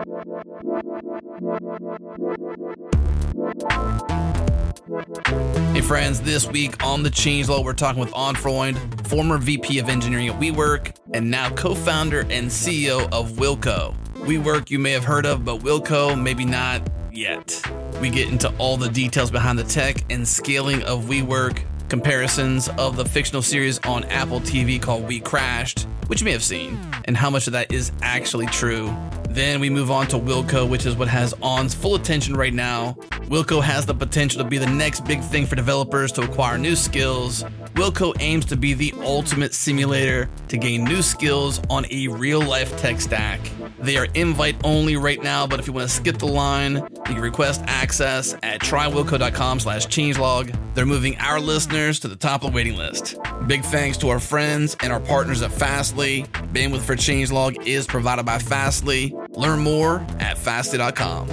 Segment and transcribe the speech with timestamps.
[0.00, 0.06] Hey
[5.82, 10.28] friends, this week on the Changelog, we're talking with On Freund, former VP of Engineering
[10.28, 13.94] at WeWork, and now co-founder and CEO of Wilco.
[14.20, 16.80] WeWork you may have heard of, but Wilco maybe not
[17.12, 17.60] yet.
[18.00, 22.96] We get into all the details behind the tech and scaling of WeWork, comparisons of
[22.96, 27.28] the fictional series on Apple TV called WeCrashed, which you may have seen, and how
[27.28, 28.96] much of that is actually true.
[29.30, 32.96] Then we move on to Wilco, which is what has On's full attention right now.
[33.28, 36.74] Wilco has the potential to be the next big thing for developers to acquire new
[36.74, 37.44] skills.
[37.74, 42.76] Wilco aims to be the ultimate simulator to gain new skills on a real life
[42.76, 43.40] tech stack.
[43.78, 47.02] They are invite only right now, but if you want to skip the line, you
[47.04, 50.54] can request access at trywilco.com slash changelog.
[50.74, 53.16] They're moving our listeners to the top of the waiting list.
[53.46, 56.24] Big thanks to our friends and our partners at Fastly.
[56.52, 59.14] Bandwidth for Changelog is provided by Fastly.
[59.30, 61.28] Learn more at fastly.com.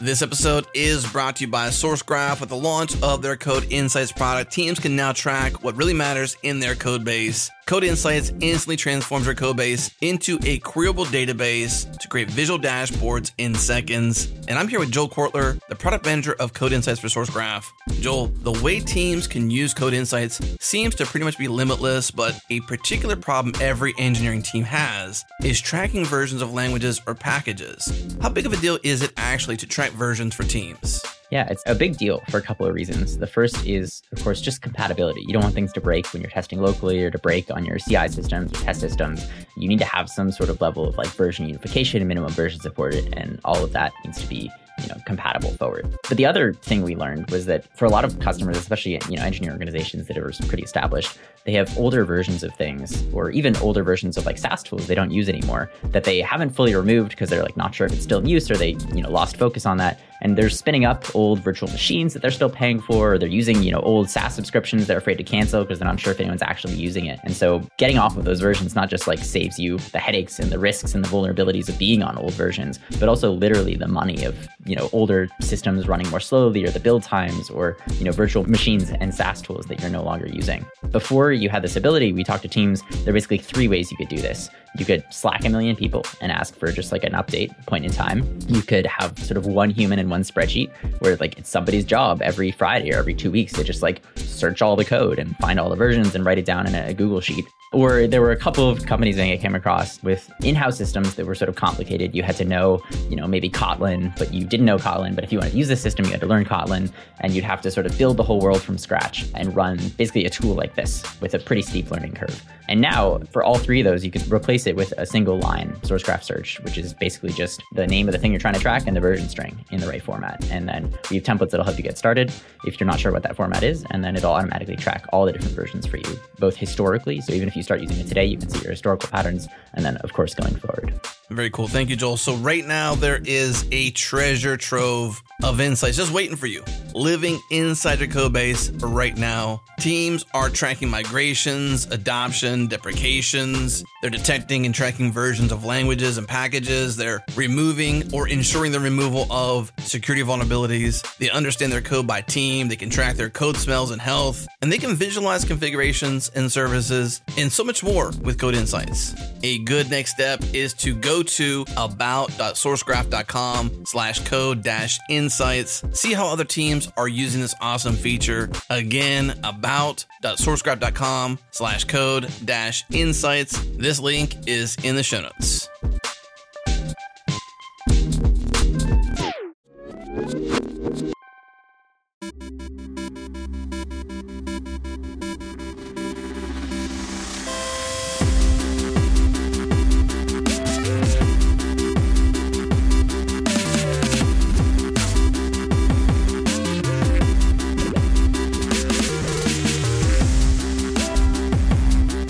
[0.00, 2.40] This episode is brought to you by SourceGraph.
[2.40, 6.36] With the launch of their Code Insights product, teams can now track what really matters
[6.42, 7.50] in their code base.
[7.68, 13.32] Code Insights instantly transforms your code base into a queryable database to create visual dashboards
[13.36, 14.32] in seconds.
[14.48, 17.66] And I'm here with Joel Kwartler, the product manager of Code Insights for SourceGraph.
[18.00, 22.40] Joel, the way teams can use Code Insights seems to pretty much be limitless, but
[22.48, 28.16] a particular problem every engineering team has is tracking versions of languages or packages.
[28.22, 31.04] How big of a deal is it actually to track versions for teams?
[31.30, 33.18] Yeah, it's a big deal for a couple of reasons.
[33.18, 35.20] The first is, of course, just compatibility.
[35.26, 37.78] You don't want things to break when you're testing locally or to break on your
[37.78, 39.26] CI systems or test systems.
[39.56, 42.60] You need to have some sort of level of like version unification and minimum version
[42.60, 45.97] supported, and all of that needs to be you know compatible forward.
[46.08, 49.16] But the other thing we learned was that for a lot of customers, especially you
[49.16, 53.56] know engineering organizations that are pretty established, they have older versions of things or even
[53.56, 57.10] older versions of like SaaS tools they don't use anymore that they haven't fully removed
[57.10, 59.38] because they're like not sure if it's still in use or they you know lost
[59.38, 63.14] focus on that and they're spinning up old virtual machines that they're still paying for
[63.14, 65.98] or they're using you know old SaaS subscriptions they're afraid to cancel because they're not
[65.98, 67.18] sure if anyone's actually using it.
[67.24, 70.50] And so getting off of those versions not just like saves you the headaches and
[70.50, 74.24] the risks and the vulnerabilities of being on old versions, but also literally the money
[74.24, 78.12] of you know older systems running more slowly or the build times or you know
[78.12, 80.64] virtual machines and SaaS tools that you're no longer using.
[80.90, 82.82] Before you had this ability, we talked to teams.
[83.04, 84.48] There are basically three ways you could do this.
[84.76, 87.90] You could Slack a million people and ask for just like an update point in
[87.90, 88.38] time.
[88.46, 90.70] You could have sort of one human in one spreadsheet
[91.00, 94.62] where like it's somebody's job every Friday or every two weeks to just like search
[94.62, 97.20] all the code and find all the versions and write it down in a Google
[97.20, 97.44] sheet.
[97.70, 101.26] Or there were a couple of companies that I came across with in-house systems that
[101.26, 102.14] were sort of complicated.
[102.14, 105.14] You had to know, you know, maybe Kotlin, but you didn't know Kotlin.
[105.14, 106.90] But if you wanted to use the system, you had to learn Kotlin,
[107.20, 110.24] and you'd have to sort of build the whole world from scratch and run basically
[110.24, 112.42] a tool like this with a pretty steep learning curve.
[112.68, 115.72] And now, for all three of those, you could replace it with a single line
[115.82, 118.86] Sourcegraph search, which is basically just the name of the thing you're trying to track
[118.86, 120.44] and the version string in the right format.
[120.50, 122.32] And then we have templates that'll help you get started
[122.64, 123.84] if you're not sure what that format is.
[123.90, 127.20] And then it'll automatically track all the different versions for you, both historically.
[127.20, 129.48] So even if you start using it today, you can see your historical patterns.
[129.74, 131.00] And then, of course, going forward.
[131.30, 131.68] Very cool.
[131.68, 132.16] Thank you, Joel.
[132.16, 137.38] So, right now, there is a treasure trove of insights just waiting for you, living
[137.50, 139.60] inside your code base right now.
[139.78, 143.84] Teams are tracking migrations, adoption, deprecations.
[144.00, 146.96] They're detecting and tracking versions of languages and packages.
[146.96, 151.04] They're removing or ensuring the removal of security vulnerabilities.
[151.18, 152.68] They understand their code by team.
[152.68, 157.20] They can track their code smells and health, and they can visualize configurations and services
[157.36, 159.14] and so much more with Code Insights.
[159.42, 165.82] A good next step is to go to about.sourcegraph.com slash code dash insights.
[165.92, 168.50] See how other teams are using this awesome feature.
[168.70, 173.58] Again, about.sourcegraph.com slash code dash insights.
[173.76, 175.68] This link is in the show notes.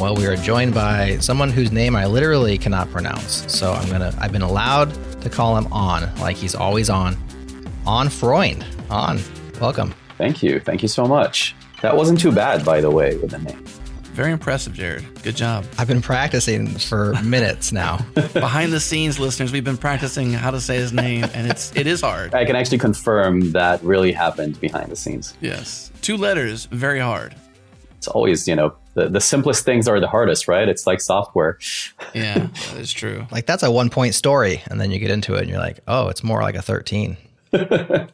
[0.08, 3.44] Well, we are joined by someone whose name I literally cannot pronounce.
[3.52, 4.90] So I'm gonna I've been allowed
[5.20, 7.14] to call him on, like he's always on.
[7.84, 8.64] On Freund.
[8.88, 9.20] On.
[9.60, 9.94] Welcome.
[10.16, 10.60] Thank you.
[10.60, 11.55] Thank you so much.
[11.82, 13.62] That wasn't too bad, by the way, with the name.
[14.14, 15.05] Very impressive, Jared.
[15.22, 15.66] Good job.
[15.76, 17.99] I've been practicing for minutes now.
[18.32, 21.87] Behind the scenes, listeners, we've been practicing how to say his name, and it's it
[21.87, 22.32] is hard.
[22.34, 25.37] I can actually confirm that really happened behind the scenes.
[25.43, 27.34] Yes, two letters, very hard.
[27.99, 30.69] It's always you know the, the simplest things are the hardest, right?
[30.69, 31.59] It's like software.
[32.15, 33.27] Yeah, that is true.
[33.31, 35.81] Like that's a one point story, and then you get into it, and you're like,
[35.87, 37.17] oh, it's more like a thirteen.
[37.53, 38.09] I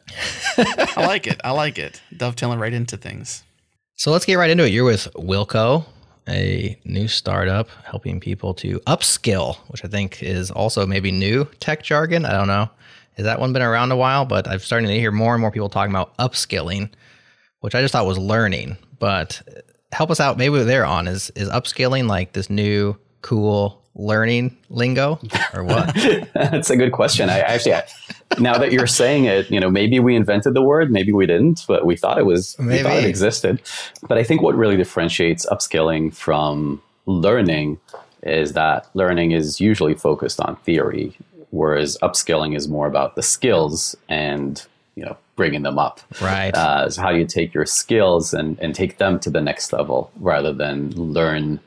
[0.97, 1.39] like it.
[1.43, 2.01] I like it.
[2.15, 3.43] Dovetailing right into things.
[3.95, 4.71] So let's get right into it.
[4.71, 5.85] You're with Wilco,
[6.27, 11.83] a new startup helping people to upskill, which I think is also maybe new tech
[11.83, 12.25] jargon.
[12.25, 12.69] I don't know.
[13.13, 14.25] Has that one been around a while?
[14.25, 16.89] But I'm starting to hear more and more people talking about upskilling,
[17.59, 18.77] which I just thought was learning.
[18.99, 19.41] But
[19.95, 25.19] help us out maybe they're on is is upscaling like this new cool learning lingo
[25.53, 25.95] or what?
[26.33, 27.29] That's a good question.
[27.29, 27.83] I actually, I,
[28.39, 31.63] now that you're saying it, you know, maybe we invented the word, maybe we didn't,
[31.67, 32.77] but we thought it was, maybe.
[32.77, 33.61] we thought it existed.
[34.07, 37.79] But I think what really differentiates upskilling from learning
[38.23, 41.15] is that learning is usually focused on theory,
[41.51, 44.65] whereas upskilling is more about the skills and
[44.95, 45.99] you know bringing them up.
[46.21, 46.55] Right.
[46.55, 50.11] Uh, so how you take your skills and and take them to the next level
[50.19, 51.59] rather than learn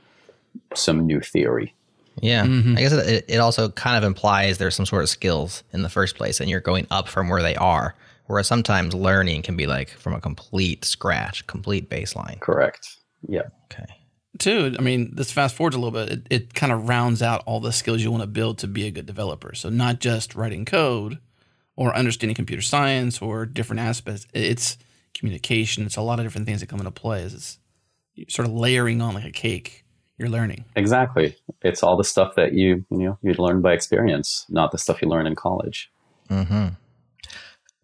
[0.74, 1.74] some new theory.
[2.20, 2.76] Yeah, mm-hmm.
[2.76, 5.88] I guess it, it also kind of implies there's some sort of skills in the
[5.88, 7.94] first place, and you're going up from where they are.
[8.26, 12.40] Whereas sometimes learning can be like from a complete scratch, complete baseline.
[12.40, 12.96] Correct.
[13.26, 13.48] Yeah.
[13.72, 13.86] Okay.
[14.38, 16.10] Too, I mean, this fast forwards a little bit.
[16.10, 18.86] It, it kind of rounds out all the skills you want to build to be
[18.86, 19.54] a good developer.
[19.54, 21.18] So not just writing code
[21.78, 24.26] or understanding computer science or different aspects.
[24.34, 24.76] It's
[25.14, 25.86] communication.
[25.86, 27.22] It's a lot of different things that come into play.
[27.22, 27.60] It's
[28.28, 29.84] sort of layering on like a cake
[30.18, 30.64] you're learning.
[30.74, 31.36] Exactly.
[31.62, 35.00] It's all the stuff that you you know you learn by experience, not the stuff
[35.00, 35.88] you learn in college.
[36.28, 36.68] Mm-hmm.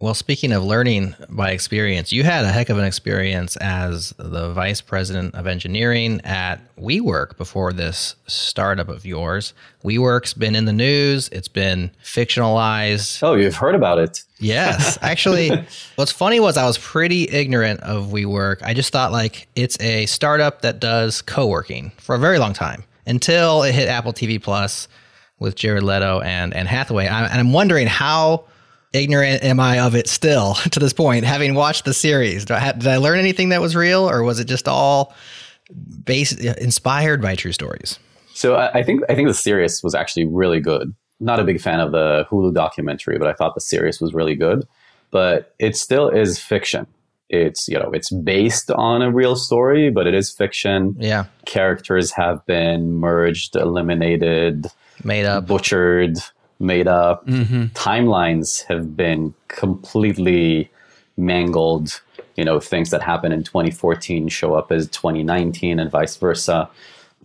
[0.04, 4.52] Well, speaking of learning by experience, you had a heck of an experience as the
[4.52, 9.54] vice president of engineering at WeWork before this startup of yours.
[9.82, 13.22] WeWork's been in the news, it's been fictionalized.
[13.22, 14.22] Oh, you've heard about it.
[14.38, 14.98] Yes.
[15.02, 15.64] Actually,
[15.96, 18.62] what's funny was I was pretty ignorant of WeWork.
[18.62, 22.52] I just thought like it's a startup that does co working for a very long
[22.52, 24.86] time until it hit Apple TV Plus
[25.38, 27.06] with Jared Leto and Anne Hathaway.
[27.06, 28.44] And I'm wondering how
[28.94, 32.44] ignorant am I of it still to this point, having watched the series?
[32.46, 35.14] Did I, did I learn anything that was real, or was it just all
[36.04, 37.98] based uh, inspired by true stories?
[38.34, 40.94] So I think I think the series was actually really good.
[41.20, 44.34] Not a big fan of the Hulu documentary, but I thought the series was really
[44.34, 44.66] good.
[45.12, 46.88] But it still is fiction.
[47.30, 50.96] It's you know it's based on a real story, but it is fiction.
[50.98, 54.66] Yeah, characters have been merged, eliminated,
[55.04, 56.18] made up, butchered
[56.58, 57.26] made up.
[57.26, 57.64] Mm-hmm.
[57.74, 60.70] Timelines have been completely
[61.16, 62.00] mangled.
[62.36, 66.68] You know, things that happen in 2014 show up as 2019 and vice versa,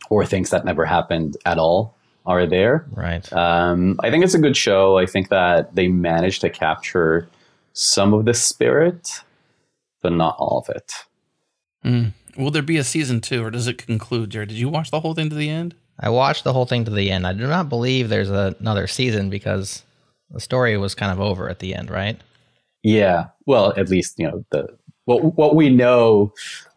[0.09, 1.95] or things that never happened at all
[2.25, 2.85] are there.
[2.91, 3.31] Right.
[3.33, 4.97] Um, I think it's a good show.
[4.97, 7.27] I think that they managed to capture
[7.73, 9.23] some of the spirit,
[10.01, 10.93] but not all of it.
[11.83, 12.13] Mm.
[12.37, 14.49] Will there be a season two, or does it conclude, Jared?
[14.49, 15.75] Did you watch the whole thing to the end?
[15.99, 17.27] I watched the whole thing to the end.
[17.27, 19.83] I do not believe there's a, another season because
[20.31, 22.19] the story was kind of over at the end, right?
[22.83, 23.27] Yeah.
[23.45, 24.67] Well, at least you know the
[25.05, 26.33] what what we know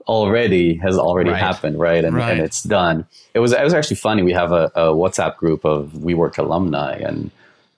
[0.09, 1.41] already has already right.
[1.41, 2.05] happened, right?
[2.05, 2.33] And, right.
[2.33, 3.07] and it's done.
[3.35, 4.23] It was it was actually funny.
[4.23, 7.31] We have a, a WhatsApp group of WeWork alumni, and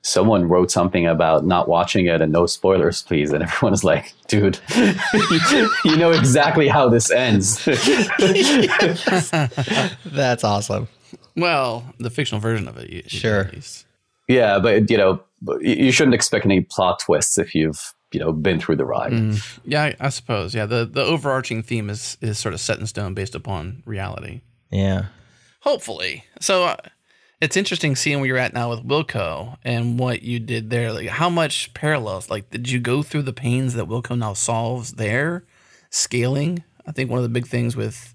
[0.02, 3.32] someone wrote something about not watching it and no spoilers, please.
[3.32, 4.58] And everyone is like, dude,
[5.84, 7.64] you know exactly how this ends.
[10.04, 10.88] That's awesome.
[11.36, 13.50] Well, the fictional version of it, you, sure.
[14.28, 15.22] Yeah, but you know,
[15.60, 19.12] you shouldn't expect any plot twists if you've you know been through the ride.
[19.12, 19.58] Mm.
[19.64, 20.54] Yeah, I, I, suppose.
[20.54, 24.40] Yeah, the the overarching theme is is sort of set in stone based upon reality.
[24.70, 25.06] Yeah,
[25.60, 26.24] hopefully.
[26.40, 26.64] So.
[26.64, 26.76] Uh,
[27.40, 30.92] it's interesting seeing where you're at now with Wilco and what you did there.
[30.92, 32.30] Like, how much parallels?
[32.30, 35.44] Like, did you go through the pains that Wilco now solves there?
[35.90, 38.13] Scaling, I think one of the big things with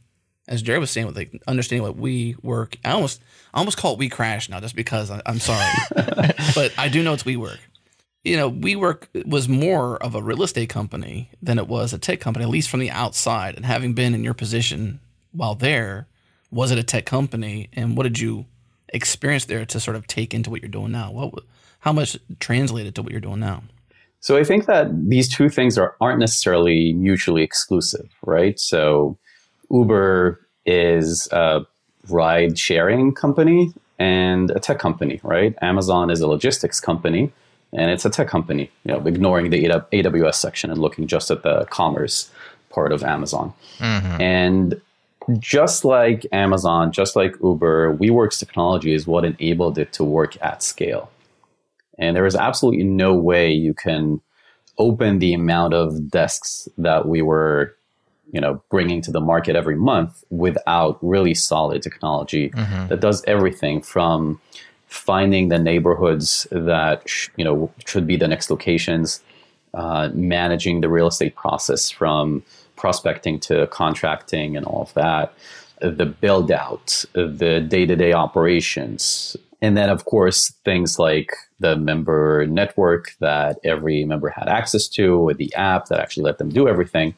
[0.50, 3.22] as Jerry was saying, with like understanding what WeWork, I almost
[3.53, 5.65] I almost call it we crash now just because I, am sorry,
[6.56, 7.60] but I do know it's WeWork.
[8.24, 12.20] You know, WeWork was more of a real estate company than it was a tech
[12.20, 13.56] company, at least from the outside.
[13.56, 15.00] And having been in your position
[15.32, 16.08] while there,
[16.51, 17.70] was it a tech company?
[17.74, 18.46] And what did you
[18.89, 21.12] experience there to sort of take into what you're doing now?
[21.12, 21.44] What,
[21.79, 23.63] how much translated to what you're doing now?
[24.20, 28.60] So I think that these two things are aren't necessarily mutually exclusive, right?
[28.60, 29.18] So
[29.72, 31.66] Uber is a
[32.10, 35.56] ride sharing company and a tech company, right?
[35.62, 37.32] Amazon is a logistics company
[37.74, 41.44] and it's a tech company, you know, ignoring the AWS section and looking just at
[41.44, 42.32] the commerce
[42.70, 43.54] part of Amazon.
[43.78, 44.22] Mm-hmm.
[44.22, 44.82] And
[45.38, 50.64] just like Amazon, just like Uber, WeWork's technology is what enabled it to work at
[50.64, 51.12] scale.
[52.00, 54.22] And there is absolutely no way you can
[54.78, 57.76] open the amount of desks that we were
[58.32, 62.88] you know bringing to the market every month without really solid technology Mm-hmm.
[62.90, 64.40] that does everything from
[64.88, 69.22] finding the neighborhoods that sh- you know should be the next locations
[69.74, 72.44] uh, managing the real estate process from
[72.76, 75.34] prospecting to contracting and all of that
[75.82, 83.16] the build out the day-to-day operations and then of course things like the member network
[83.20, 87.14] that every member had access to with the app that actually let them do everything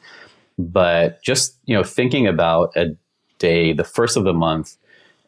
[0.58, 2.94] but just you know thinking about a
[3.38, 4.76] day the first of the month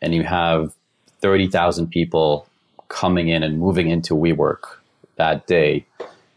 [0.00, 0.74] and you have
[1.20, 2.46] 30,000 people
[2.88, 4.76] coming in and moving into WeWork
[5.16, 5.86] that day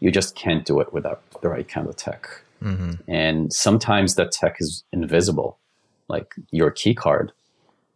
[0.00, 2.28] you just can't do it without the right kind of tech
[2.62, 2.94] mm-hmm.
[3.06, 5.58] and sometimes that tech is invisible
[6.08, 7.32] like your key card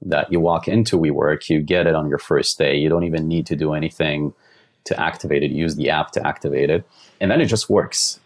[0.04, 2.76] that you walk into WeWork, you get it on your first day.
[2.76, 4.34] You don't even need to do anything
[4.84, 5.52] to activate it.
[5.52, 6.84] Use the app to activate it.
[7.20, 8.18] And then it just works.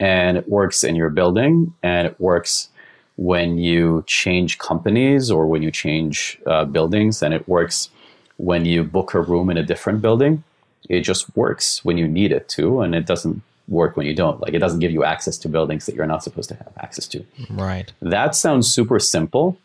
[0.00, 2.68] And it works in your building and it works
[3.16, 7.22] when you change companies or when you change uh, buildings.
[7.22, 7.90] And it works
[8.38, 10.42] when you book a room in a different building.
[10.88, 12.80] It just works when you need it to.
[12.80, 14.40] And it doesn't work when you don't.
[14.40, 17.06] Like it doesn't give you access to buildings that you're not supposed to have access
[17.08, 17.24] to.
[17.50, 17.92] Right.
[18.00, 19.58] That sounds super simple.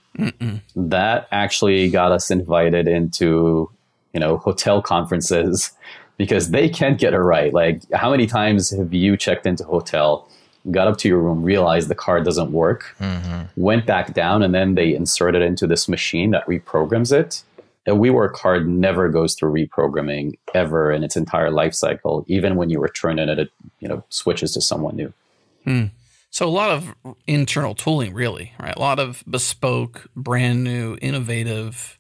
[0.76, 3.70] That actually got us invited into,
[4.14, 5.72] you know, hotel conferences
[6.18, 7.54] because they can't get it right.
[7.54, 10.28] Like, how many times have you checked into a hotel,
[10.72, 13.44] got up to your room, realized the card doesn't work, mm-hmm.
[13.56, 17.44] went back down, and then they insert it into this machine that reprograms it?
[17.88, 22.26] A WeWork card never goes through reprogramming ever in its entire life cycle.
[22.28, 25.14] Even when you return it, it you know switches to someone new.
[25.66, 25.86] Hmm.
[26.32, 26.96] So a lot of
[27.28, 28.76] internal tooling, really, right?
[28.76, 31.98] A lot of bespoke, brand new, innovative,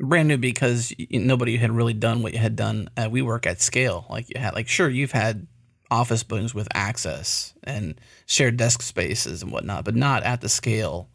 [0.00, 4.06] brand new because nobody had really done what you had done at WeWork at scale.
[4.08, 5.46] Like you had, like sure, you've had
[5.90, 11.08] office buildings with access and shared desk spaces and whatnot, but not at the scale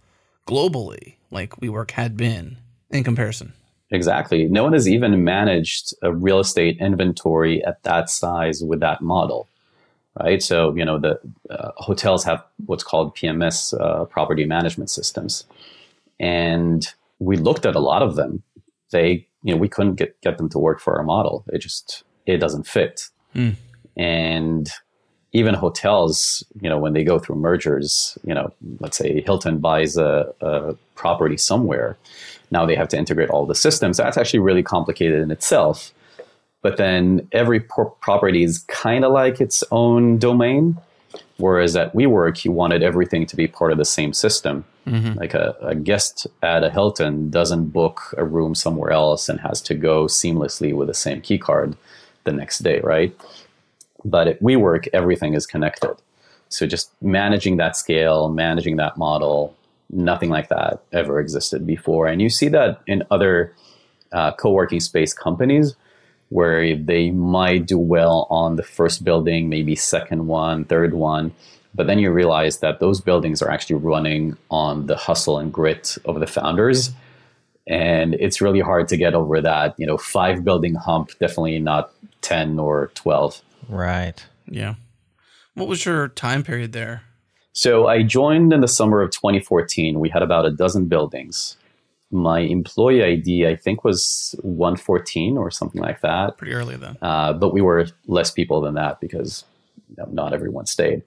[0.47, 2.57] globally like WeWork had been
[2.91, 3.53] in comparison.
[3.91, 4.47] Exactly.
[4.47, 9.47] No one has even managed a real estate inventory at that size with that model,
[10.19, 10.41] right?
[10.41, 15.45] So, you know, the uh, hotels have what's called PMS, uh, property management systems.
[16.19, 16.87] And
[17.19, 18.41] we looked at a lot of them.
[18.91, 21.45] They, you know, we couldn't get, get them to work for our model.
[21.47, 23.09] It just, it doesn't fit.
[23.33, 23.51] Hmm.
[23.97, 24.69] And
[25.33, 29.97] even hotels, you know, when they go through mergers, you know, let's say Hilton buys
[29.97, 31.97] a, a property somewhere,
[32.51, 33.97] now they have to integrate all the systems.
[33.97, 35.93] That's actually really complicated in itself.
[36.61, 40.77] But then every pro- property is kind of like its own domain.
[41.37, 44.63] Whereas at WeWork, you wanted everything to be part of the same system.
[45.15, 49.61] Like a, a guest at a Hilton doesn't book a room somewhere else and has
[49.61, 51.75] to go seamlessly with the same key card
[52.23, 53.15] the next day, right?
[54.03, 55.95] But at WeWork, everything is connected.
[56.49, 59.55] So just managing that scale, managing that model,
[59.89, 62.07] nothing like that ever existed before.
[62.07, 63.53] And you see that in other
[64.11, 65.75] uh, co-working space companies
[66.29, 71.31] where they might do well on the first building, maybe second one, third one,
[71.75, 75.97] but then you realize that those buildings are actually running on the hustle and grit
[76.05, 76.91] of the founders.
[77.67, 81.91] And it's really hard to get over that, you know, five building hump, definitely not
[82.21, 83.41] 10 or 12.
[83.67, 84.25] Right.
[84.47, 84.75] Yeah.
[85.55, 87.03] What was your time period there?
[87.51, 89.99] So I joined in the summer of 2014.
[89.99, 91.57] We had about a dozen buildings.
[92.11, 96.37] My employee ID, I think, was 114 or something like that.
[96.37, 96.97] Pretty early then.
[97.01, 99.43] Uh, but we were less people than that because
[99.89, 101.01] you know, not everyone stayed.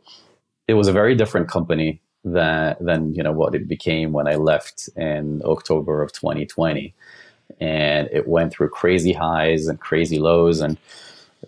[0.69, 4.35] It was a very different company than than you know what it became when I
[4.35, 6.95] left in October of 2020,
[7.61, 10.77] and it went through crazy highs and crazy lows, and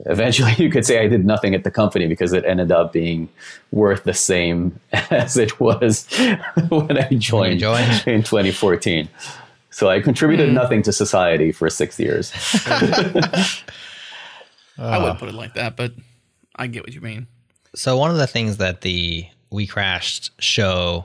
[0.06, 3.28] eventually you could say I did nothing at the company because it ended up being
[3.70, 6.06] worth the same as it was
[6.68, 8.04] when I joined, joined.
[8.06, 9.08] in 2014.
[9.72, 10.54] So I contributed hmm.
[10.54, 12.32] nothing to society for six years.
[12.66, 13.46] I
[14.78, 15.18] wouldn't ah.
[15.18, 15.92] put it like that, but
[16.56, 17.28] I get what you mean.
[17.74, 21.04] So one of the things that the WeCrashed show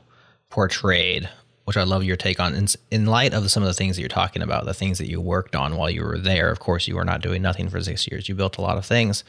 [0.50, 1.30] portrayed,
[1.66, 4.02] which I love your take on, in, in light of some of the things that
[4.02, 6.50] you're talking about, the things that you worked on while you were there.
[6.50, 8.28] Of course, you were not doing nothing for six years.
[8.28, 9.24] You built a lot of things,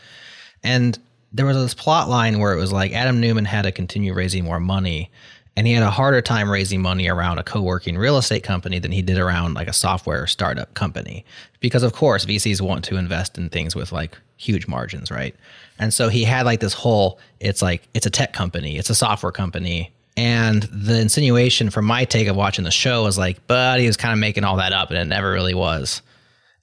[0.63, 0.99] and
[1.33, 4.45] there was this plot line where it was like Adam Neumann had to continue raising
[4.45, 5.11] more money.
[5.57, 8.93] And he had a harder time raising money around a co-working real estate company than
[8.93, 11.25] he did around like a software startup company.
[11.61, 15.35] Because of course, VCs want to invest in things with like huge margins, right?
[15.79, 18.95] And so he had like this whole it's like it's a tech company, it's a
[18.95, 19.93] software company.
[20.19, 23.97] And the insinuation from my take of watching the show was like, but he was
[23.97, 26.01] kind of making all that up and it never really was.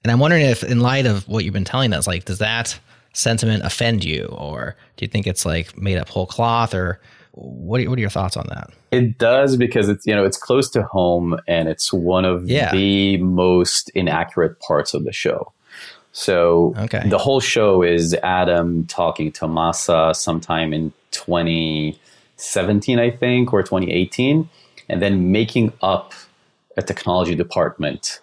[0.04, 2.78] And I'm wondering if, in light of what you've been telling us, like, does that
[3.14, 7.00] sentiment offend you, or do you think it's like made up whole cloth, or
[7.36, 8.70] What are, what are your thoughts on that?
[8.92, 12.70] It does because it's you know it's close to home and it's one of Yeah.
[12.72, 15.52] the most inaccurate parts of the show.
[16.12, 17.02] So Okay.
[17.08, 24.48] the whole show is Adam talking to Masa sometime in 2017, I think, or 2018,
[24.88, 26.12] and then making up
[26.76, 28.20] a technology department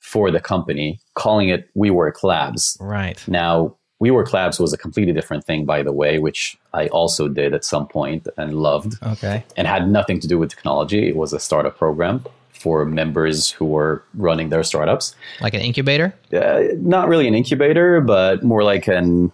[0.00, 2.76] for the company, calling it WeWork Labs.
[2.80, 3.22] Right.
[3.28, 6.40] Now, WeWork Labs was a completely different thing, by the way, which
[6.74, 9.44] I also did at some point and loved Okay.
[9.56, 11.08] and had nothing to do with technology.
[11.08, 12.24] It was a startup program
[12.62, 15.14] for members who were running their startups.
[15.40, 16.14] Like an incubator?
[16.32, 19.30] Uh, not really an incubator, but more like an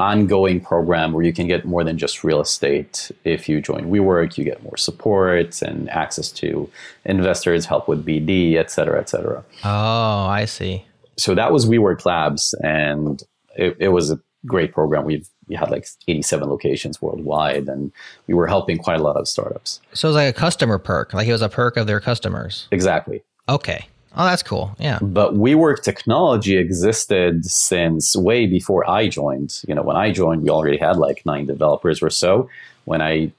[0.00, 3.10] ongoing program where you can get more than just real estate.
[3.24, 6.68] If you join WeWork, you get more support and access to
[7.04, 10.84] investors, help with BD, et cetera, et cetera Oh, I see.
[11.16, 13.22] so that was WeWork Labs, and
[13.56, 15.04] it, it was a great program.
[15.04, 17.92] We've we had like 87 locations worldwide, and
[18.26, 19.80] we were helping quite a lot of startups.
[19.92, 22.68] So it was like a customer perk, like it was a perk of their customers.
[22.70, 23.22] Exactly.
[23.48, 23.86] Okay.
[24.14, 24.76] Oh, that's cool.
[24.78, 24.98] Yeah.
[25.00, 29.62] But WeWork technology existed since way before I joined.
[29.66, 32.50] You know, when I joined, we already had like nine developers or so.
[32.84, 33.32] When I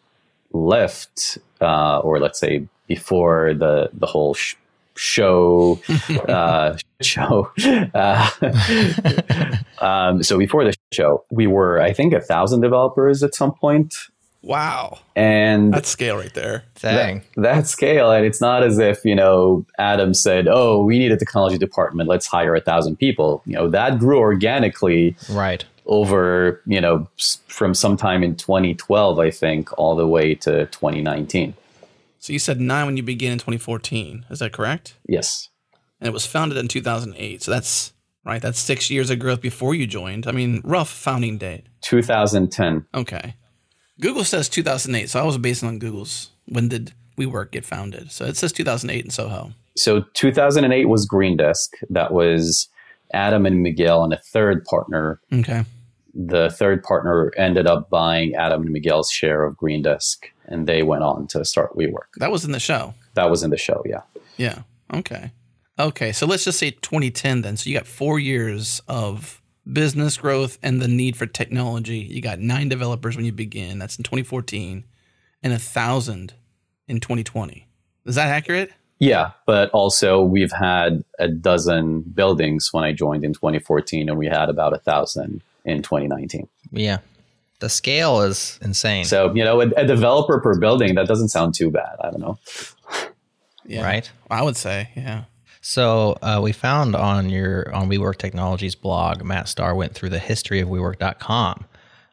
[0.51, 4.55] left, uh, or let's say before the the whole sh-
[4.95, 5.79] show
[6.27, 7.51] uh, show,
[7.93, 8.29] uh,
[9.79, 13.95] um, so before the show, we were I think a thousand developers at some point,
[14.41, 14.99] Wow.
[15.15, 16.63] and that scale right there.
[16.81, 17.23] Dang.
[17.37, 21.13] that, that scale and it's not as if you know adam said oh we need
[21.13, 25.63] a technology department let's hire a thousand people you know that grew organically Right.
[25.85, 27.07] over you know
[27.47, 31.53] from sometime in 2012 i think all the way to 2019
[32.23, 34.27] So you said nine when you began in 2014.
[34.29, 34.95] Is that correct?
[35.09, 35.49] yes
[35.99, 37.43] And it was founded in 2008.
[37.43, 37.91] So that's
[38.23, 38.41] right.
[38.41, 40.25] That's six years of growth before you joined.
[40.25, 41.67] I mean, rough founding date.
[41.81, 43.35] 2010 Okay.
[43.99, 45.09] Google says 2008.
[45.09, 46.29] So I was basing on Google's.
[46.45, 48.09] When did WeWork get founded?
[48.09, 49.51] So it says 2008 in Soho.
[49.75, 52.69] so 2008 was green desk that was
[53.13, 55.65] adam and miguel and a third partner Okay.
[56.13, 60.83] The third partner ended up buying adam and miguel's share of green desk and they
[60.83, 62.13] went on to start WeWork.
[62.17, 62.93] That was in the show.
[63.13, 64.01] That was in the show, yeah.
[64.37, 64.63] Yeah.
[64.93, 65.31] Okay.
[65.79, 66.11] Okay.
[66.11, 67.57] So let's just say 2010 then.
[67.57, 71.99] So you got four years of business growth and the need for technology.
[71.99, 73.79] You got nine developers when you begin.
[73.79, 74.83] That's in 2014,
[75.41, 76.33] and a thousand
[76.87, 77.67] in 2020.
[78.05, 78.71] Is that accurate?
[78.99, 84.27] Yeah, but also we've had a dozen buildings when I joined in 2014, and we
[84.27, 86.47] had about a thousand in 2019.
[86.71, 86.99] Yeah.
[87.59, 89.05] The scale is insane.
[89.05, 91.95] So you know, a, a developer per building that doesn't sound too bad.
[92.01, 92.37] I don't know.
[93.65, 93.85] Yeah.
[93.85, 94.11] Right.
[94.29, 95.25] I would say, yeah.
[95.61, 100.19] So uh, we found on your on WeWork Technologies blog, Matt Starr went through the
[100.19, 101.65] history of WeWork.com.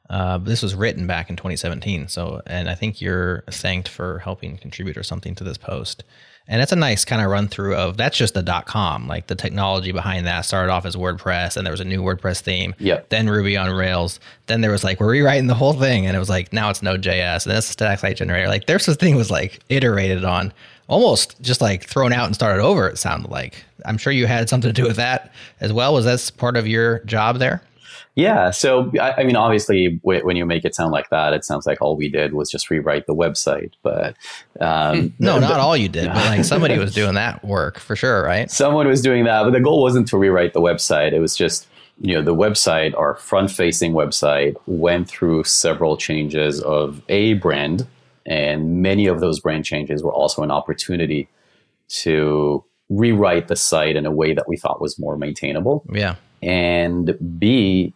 [0.09, 2.09] Uh, this was written back in 2017.
[2.09, 6.05] So, and I think you're thanked for helping contribute or something to this post.
[6.49, 9.29] And it's a nice kind of run through of that's just the dot .com, like
[9.29, 12.75] the technology behind that started off as WordPress, and there was a new WordPress theme.
[12.79, 13.09] Yep.
[13.09, 14.19] Then Ruby on Rails.
[14.47, 16.83] Then there was like we're rewriting the whole thing, and it was like now it's
[16.83, 18.49] Node.js, and then it's a static site generator.
[18.49, 20.53] Like there's this thing was like iterated on,
[20.89, 22.89] almost just like thrown out and started over.
[22.89, 23.65] It sounded like.
[23.87, 25.95] I'm sure you had something to do with that as well.
[25.95, 27.63] Was that part of your job there?
[28.17, 28.51] Yeah.
[28.51, 31.67] So, I, I mean, obviously, w- when you make it sound like that, it sounds
[31.67, 33.73] like all we did was just rewrite the website.
[33.83, 34.17] But
[34.61, 37.95] um, No, the- not all you did, but like somebody was doing that work for
[37.97, 38.51] sure, right?
[38.51, 39.45] someone was doing that.
[39.45, 41.13] But the goal wasn't to rewrite the website.
[41.13, 41.67] It was just,
[42.01, 47.87] you know, the website, our front facing website, went through several changes of a brand.
[48.27, 51.29] And many of those brand changes were also an opportunity
[51.89, 55.85] to rewrite the site in a way that we thought was more maintainable.
[55.93, 56.17] Yeah.
[56.43, 57.95] And B,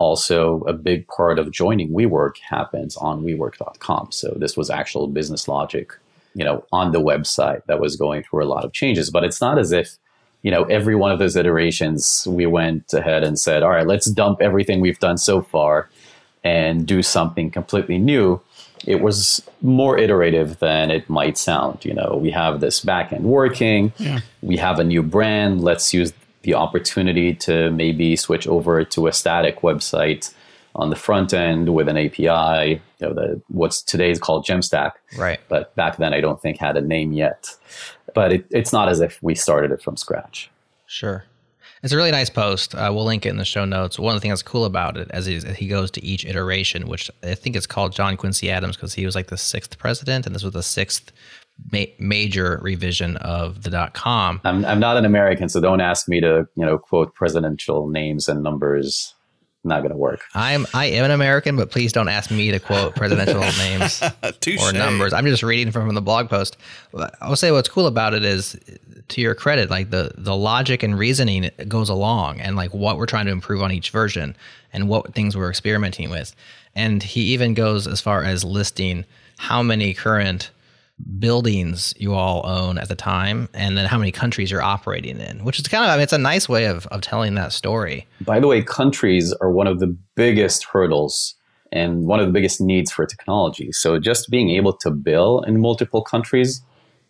[0.00, 4.08] also a big part of joining WeWork happens on WeWork.com.
[4.10, 5.92] So this was actual business logic,
[6.34, 9.10] you know, on the website that was going through a lot of changes.
[9.10, 9.98] But it's not as if,
[10.42, 14.10] you know, every one of those iterations we went ahead and said, all right, let's
[14.10, 15.90] dump everything we've done so far
[16.42, 18.40] and do something completely new.
[18.86, 21.84] It was more iterative than it might sound.
[21.84, 23.92] You know, we have this backend working,
[24.40, 25.60] we have a new brand.
[25.60, 30.32] Let's use the opportunity to maybe switch over to a static website
[30.74, 32.80] on the front end with an API.
[33.00, 35.40] You know, the what's today is called Jamstack, Right.
[35.48, 37.48] but back then I don't think had a name yet.
[38.14, 40.50] But it, it's not as if we started it from scratch.
[40.86, 41.24] Sure.
[41.82, 42.74] It's a really nice post.
[42.74, 43.98] Uh, we'll link it in the show notes.
[43.98, 46.26] One of the things that's cool about it as he, as he goes to each
[46.26, 49.78] iteration, which I think it's called John Quincy Adams because he was like the sixth
[49.78, 51.10] president, and this was the sixth
[51.72, 54.40] ma- major revision of the dot com.
[54.44, 58.28] I'm, I'm not an American, so don't ask me to you know quote presidential names
[58.28, 59.14] and numbers.
[59.62, 60.22] not going to work.
[60.34, 64.02] I'm I am an American, but please don't ask me to quote presidential names
[64.60, 65.12] or numbers.
[65.12, 66.56] I'm just reading from the blog post.
[67.20, 68.58] I'll say what's cool about it is,
[69.08, 73.06] to your credit, like the the logic and reasoning goes along, and like what we're
[73.06, 74.34] trying to improve on each version,
[74.72, 76.34] and what things we're experimenting with.
[76.74, 79.04] And he even goes as far as listing
[79.36, 80.50] how many current
[81.18, 85.44] buildings you all own at the time and then how many countries you're operating in
[85.44, 88.06] which is kind of I mean, it's a nice way of, of telling that story.
[88.20, 91.34] By the way countries are one of the biggest hurdles
[91.72, 93.70] and one of the biggest needs for technology.
[93.72, 96.62] So just being able to bill in multiple countries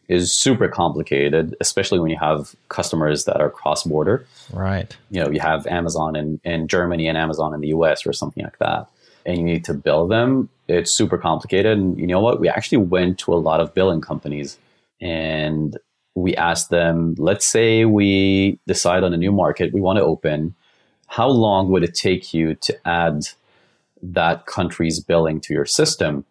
[0.09, 4.96] is super complicated especially when you have customers that are cross border right.
[5.11, 8.42] You know you have amazon in, in germany and amazon in the us or something
[8.42, 8.88] like that
[9.26, 11.78] and you need to bill them, it's super complicated.
[11.78, 12.40] And you know what?
[12.40, 14.59] We actually went to a lot of billing companies
[15.00, 15.76] and
[16.14, 20.54] we asked them, let's say we decide on a new market we want to open.
[21.06, 23.28] How long would it take you to add
[24.02, 26.24] that country's billing to your system?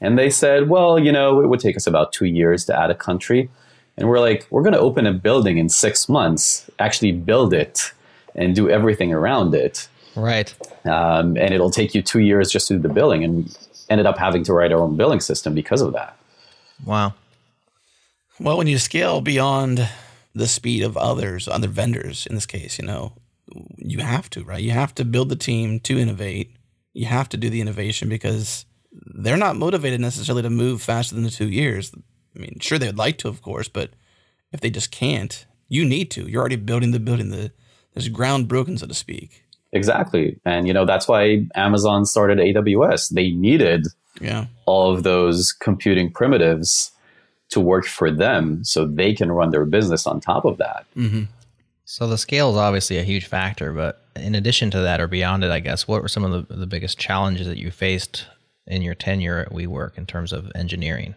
[0.00, 2.90] And they said, well, you know, it would take us about two years to add
[2.90, 3.50] a country.
[3.96, 7.92] And we're like, we're going to open a building in six months, actually build it
[8.34, 9.88] and do everything around it.
[10.16, 10.54] Right.
[10.86, 13.24] Um, and it'll take you two years just to do the billing.
[13.24, 13.56] And
[13.90, 16.16] ended up having to write our own billing system because of that.
[16.84, 17.14] Wow.
[18.38, 19.86] Well, when you scale beyond
[20.34, 23.12] the speed of others, other vendors in this case, you know,
[23.76, 24.62] you have to, right?
[24.62, 26.56] You have to build the team to innovate.
[26.92, 31.24] You have to do the innovation because they're not motivated necessarily to move faster than
[31.24, 31.92] the two years.
[32.34, 33.90] I mean, sure, they would like to, of course, but
[34.52, 36.28] if they just can't, you need to.
[36.28, 37.30] You're already building the building.
[37.30, 37.52] The
[37.94, 39.44] there's ground broken, so to speak.
[39.72, 40.38] Exactly.
[40.44, 43.10] And you know, that's why Amazon started AWS.
[43.10, 43.86] They needed
[44.20, 44.46] yeah.
[44.66, 46.92] all of those computing primitives
[47.50, 50.86] to work for them so they can run their business on top of that.
[50.96, 51.24] Mm-hmm.
[51.84, 55.42] So the scale is obviously a huge factor, but in addition to that or beyond
[55.42, 58.26] it, I guess, what were some of the, the biggest challenges that you faced
[58.66, 61.16] in your tenure at WeWork in terms of engineering?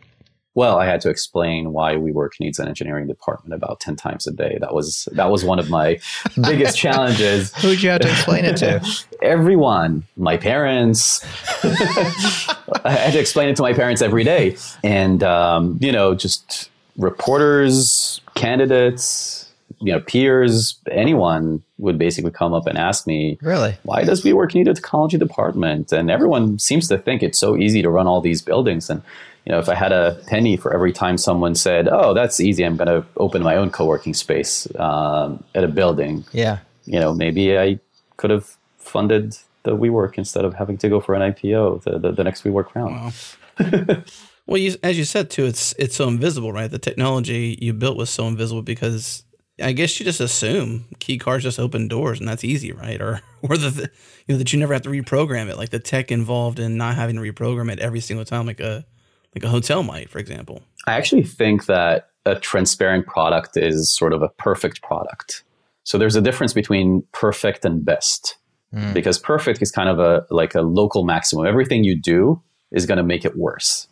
[0.56, 4.32] Well, I had to explain why WeWork needs an engineering department about ten times a
[4.32, 4.58] day.
[4.62, 6.00] That was that was one of my
[6.42, 7.54] biggest challenges.
[7.56, 8.86] Who'd you have to explain it to?
[9.22, 11.26] Everyone, my parents.
[11.64, 16.70] I had to explain it to my parents every day, and um, you know, just
[16.98, 24.04] reporters, candidates, you know, peers, anyone would basically come up and ask me, "Really, why
[24.04, 27.90] does WeWork need a technology department?" And everyone seems to think it's so easy to
[27.90, 29.02] run all these buildings and
[29.46, 32.64] you know, if I had a penny for every time someone said, "Oh, that's easy.
[32.64, 37.14] I'm going to open my own co-working space um, at a building," yeah, you know,
[37.14, 37.80] maybe I
[38.18, 42.12] could have funded the WeWork instead of having to go for an IPO, the the,
[42.12, 43.14] the next WeWork round.
[43.60, 44.04] Wow.
[44.46, 46.72] well, you, as you said too, it's it's so invisible, right?
[46.72, 49.24] The technology you built was so invisible because
[49.62, 53.02] I guess you just assume key cards just open doors and that's easy, right?
[53.02, 53.90] Or or the
[54.26, 56.96] you know that you never have to reprogram it, like the tech involved in not
[56.96, 58.86] having to reprogram it every single time, like a
[59.36, 60.64] like a hotel might, for example.
[60.88, 65.44] I actually think that a transparent product is sort of a perfect product.
[65.84, 68.38] So there's a difference between perfect and best.
[68.74, 68.94] Mm.
[68.94, 71.46] Because perfect is kind of a like a local maximum.
[71.46, 72.42] Everything you do
[72.72, 73.88] is going to make it worse.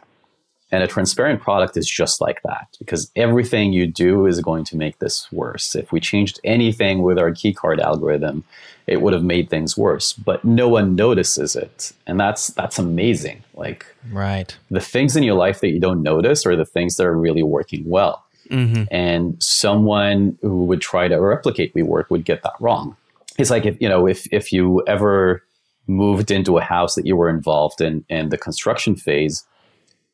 [0.72, 4.78] And a transparent product is just like that because everything you do is going to
[4.78, 5.76] make this worse.
[5.76, 8.46] If we changed anything with our keycard algorithm,
[8.88, 11.92] it would have made things worse, but no one notices it.
[12.08, 13.44] And that's that's amazing.
[13.54, 14.56] Like right.
[14.70, 17.44] The things in your life that you don't notice are the things that are really
[17.44, 18.26] working well.
[18.50, 18.84] Mm-hmm.
[18.92, 22.98] And someone who would try to replicate WeWork would get that wrong.
[23.38, 25.44] It's like if you know if if you ever
[25.88, 29.46] moved into a house that you were involved in in the construction phase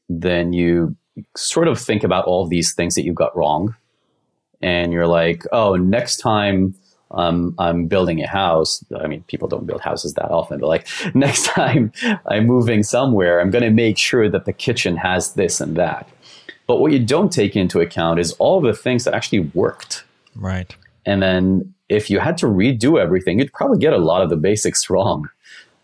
[0.09, 0.95] then you
[1.35, 3.75] sort of think about all these things that you got wrong.
[4.61, 6.75] And you're like, oh, next time
[7.11, 10.87] um, I'm building a house, I mean, people don't build houses that often, but like
[11.15, 11.91] next time
[12.25, 16.09] I'm moving somewhere, I'm going to make sure that the kitchen has this and that.
[16.67, 20.03] But what you don't take into account is all the things that actually worked.
[20.35, 20.75] Right.
[21.05, 24.35] And then if you had to redo everything, you'd probably get a lot of the
[24.35, 25.29] basics wrong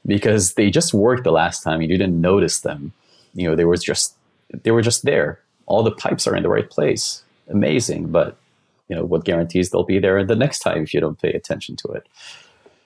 [0.05, 1.81] because they just worked the last time.
[1.81, 2.91] You didn't notice them
[3.33, 4.15] you know, they were just
[4.51, 5.39] they were just there.
[5.65, 7.23] All the pipes are in the right place.
[7.49, 8.37] Amazing, but
[8.87, 11.75] you know, what guarantees they'll be there the next time if you don't pay attention
[11.77, 12.07] to it?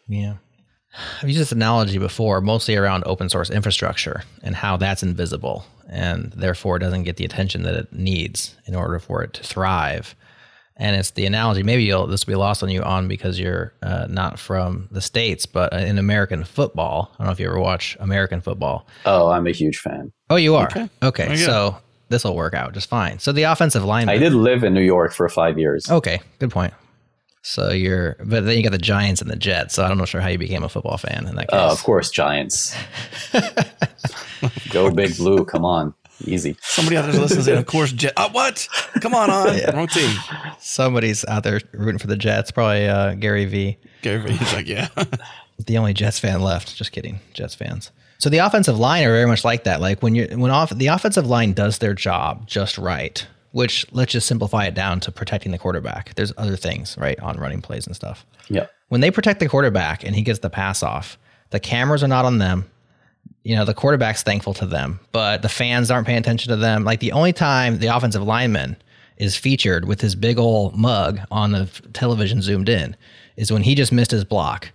[0.08, 0.36] Yeah.
[1.22, 6.32] I've used this analogy before, mostly around open source infrastructure and how that's invisible and
[6.34, 10.16] therefore doesn't get the attention that it needs in order for it to thrive
[10.78, 11.64] and it's the analogy.
[11.64, 15.02] Maybe you'll this will be lost on you on because you're uh, not from the
[15.02, 18.88] states, but in American football, I don't know if you ever watch American football.
[19.06, 20.14] Oh, I'm a huge fan.
[20.30, 20.68] Oh, you are.
[20.68, 21.36] Okay, okay.
[21.38, 21.78] so
[22.10, 23.20] this will work out just fine.
[23.20, 24.10] So the offensive line.
[24.10, 25.90] I did live in New York for five years.
[25.90, 26.74] Okay, good point.
[27.42, 29.76] So you're, but then you got the Giants and the Jets.
[29.76, 31.58] So I don't know sure how you became a football fan in that case.
[31.58, 32.76] Uh, of course, Giants.
[34.70, 35.46] Go big blue.
[35.46, 35.94] Come on.
[36.26, 36.58] Easy.
[36.62, 38.14] Somebody out there listens saying, of course, Jet.
[38.18, 38.68] Uh, what?
[39.02, 39.56] Come on, on.
[39.56, 39.76] Yeah.
[39.76, 40.14] Wrong team.
[40.60, 42.52] Somebody's out there rooting for the Jets.
[42.52, 43.78] Probably uh, Gary V.
[44.02, 44.34] Gary V.
[44.34, 44.90] He's like, yeah.
[45.66, 46.76] the only Jets fan left.
[46.76, 47.92] Just kidding, Jets fans.
[48.20, 49.80] So the offensive line are very much like that.
[49.82, 54.12] Like when you're when off the offensive line does their job just right, which let's
[54.12, 56.16] just simplify it down to protecting the quarterback.
[56.16, 58.26] There's other things, right, on running plays and stuff.
[58.50, 58.68] Yeah.
[58.90, 61.18] When they protect the quarterback and he gets the pass off,
[61.52, 62.70] the cameras are not on them.
[63.44, 66.84] You know, the quarterback's thankful to them, but the fans aren't paying attention to them.
[66.84, 68.78] Like the only time the offensive lineman
[69.18, 72.96] is featured with his big old mug on the television zoomed in
[73.36, 74.72] is when he just missed his block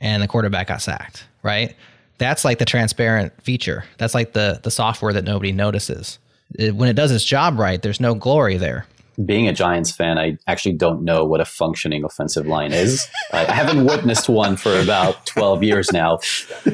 [0.00, 1.74] and the quarterback got sacked, right?
[2.18, 3.84] That's like the transparent feature.
[3.98, 6.18] That's like the the software that nobody notices.
[6.58, 8.86] It- when it does its job right, there's no glory there.
[9.24, 13.06] Being a Giants fan, I actually don't know what a functioning offensive line is.
[13.32, 16.18] I I haven't witnessed one for about 12 years now.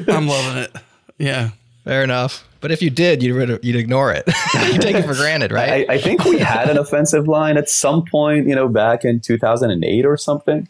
[0.07, 0.75] I'm loving it.
[1.19, 1.51] Yeah.
[1.83, 2.47] Fair enough.
[2.59, 4.23] But if you did, you'd you'd ignore it.
[4.71, 5.89] you take it for granted, right?
[5.89, 9.19] I, I think we had an offensive line at some point, you know, back in
[9.19, 10.67] 2008 or something.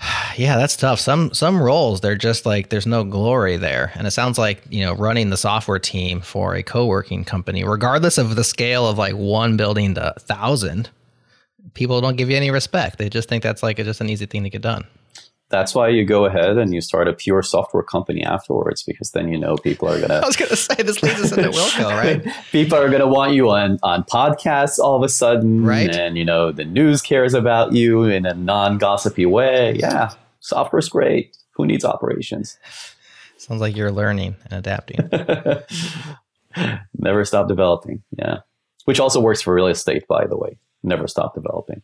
[0.36, 1.00] yeah, that's tough.
[1.00, 4.84] Some some roles they're just like there's no glory there, and it sounds like you
[4.84, 9.14] know running the software team for a co-working company, regardless of the scale of like
[9.14, 10.90] one building to a thousand,
[11.74, 12.98] people don't give you any respect.
[12.98, 14.86] They just think that's like just an easy thing to get done.
[15.50, 19.28] That's why you go ahead and you start a pure software company afterwards, because then
[19.28, 22.26] you know people are gonna I was gonna say this leads us into Wilco, right?
[22.52, 25.94] people are gonna want you on on podcasts all of a sudden, Right.
[25.94, 29.76] And you know the news cares about you in a non gossipy way.
[29.76, 31.34] Yeah, software's great.
[31.52, 32.58] Who needs operations?
[33.38, 35.08] Sounds like you're learning and adapting.
[36.98, 38.02] Never stop developing.
[38.18, 38.40] Yeah,
[38.84, 40.58] which also works for real estate, by the way.
[40.82, 41.82] Never stop developing.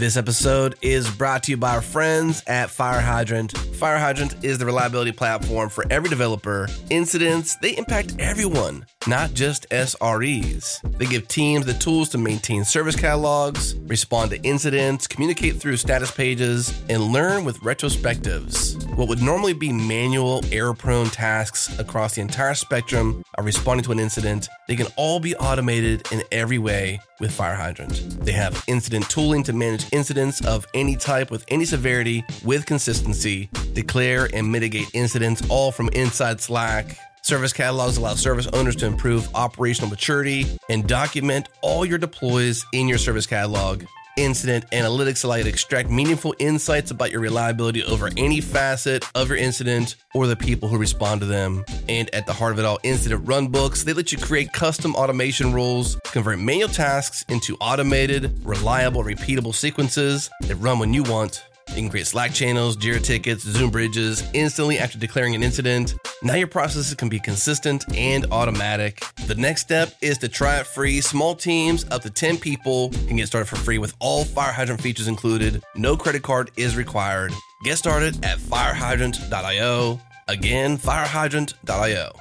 [0.00, 3.54] This episode is brought to you by our friends at FireHydrant.
[3.80, 6.68] Fire Hydrant is the reliability platform for every developer.
[6.88, 10.98] Incidents, they impact everyone, not just SREs.
[10.98, 16.10] They give teams the tools to maintain service catalogs, respond to incidents, communicate through status
[16.10, 18.86] pages, and learn with retrospectives.
[18.96, 23.92] What would normally be manual, error prone tasks across the entire spectrum of responding to
[23.92, 28.24] an incident, they can all be automated in every way with FireHydrant.
[28.24, 33.50] They have incident tooling to manage incidents of any type with any severity with consistency,
[33.72, 36.96] declare and mitigate incidents all from inside Slack.
[37.22, 42.88] Service catalogs allow service owners to improve operational maturity and document all your deploys in
[42.88, 43.84] your service catalog.
[44.20, 49.28] Incident analytics allow you to extract meaningful insights about your reliability over any facet of
[49.30, 51.64] your incident or the people who respond to them.
[51.88, 55.54] And at the heart of it all, incident runbooks, they let you create custom automation
[55.54, 61.42] rules, convert manual tasks into automated, reliable, repeatable sequences that run when you want.
[61.70, 65.94] You can create Slack channels, Jira tickets, Zoom bridges instantly after declaring an incident.
[66.22, 69.02] Now your processes can be consistent and automatic.
[69.26, 71.00] The next step is to try it free.
[71.00, 75.06] Small teams up to 10 people can get started for free with all FireHydrant features
[75.06, 75.62] included.
[75.76, 77.32] No credit card is required.
[77.64, 80.00] Get started at firehydrant.io.
[80.28, 82.12] Again, firehydrant.io.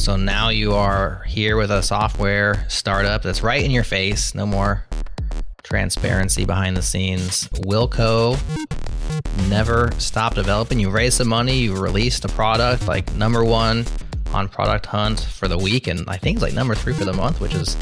[0.00, 4.34] So now you are here with a software startup that's right in your face.
[4.34, 4.86] No more
[5.62, 7.48] transparency behind the scenes.
[7.48, 8.40] Wilco
[9.50, 10.80] never stop developing.
[10.80, 13.84] You raised some money, you released a product like number one
[14.32, 17.12] on Product Hunt for the week, and I think it's like number three for the
[17.12, 17.76] month, which is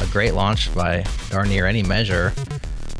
[0.00, 2.32] a great launch by darn near any measure.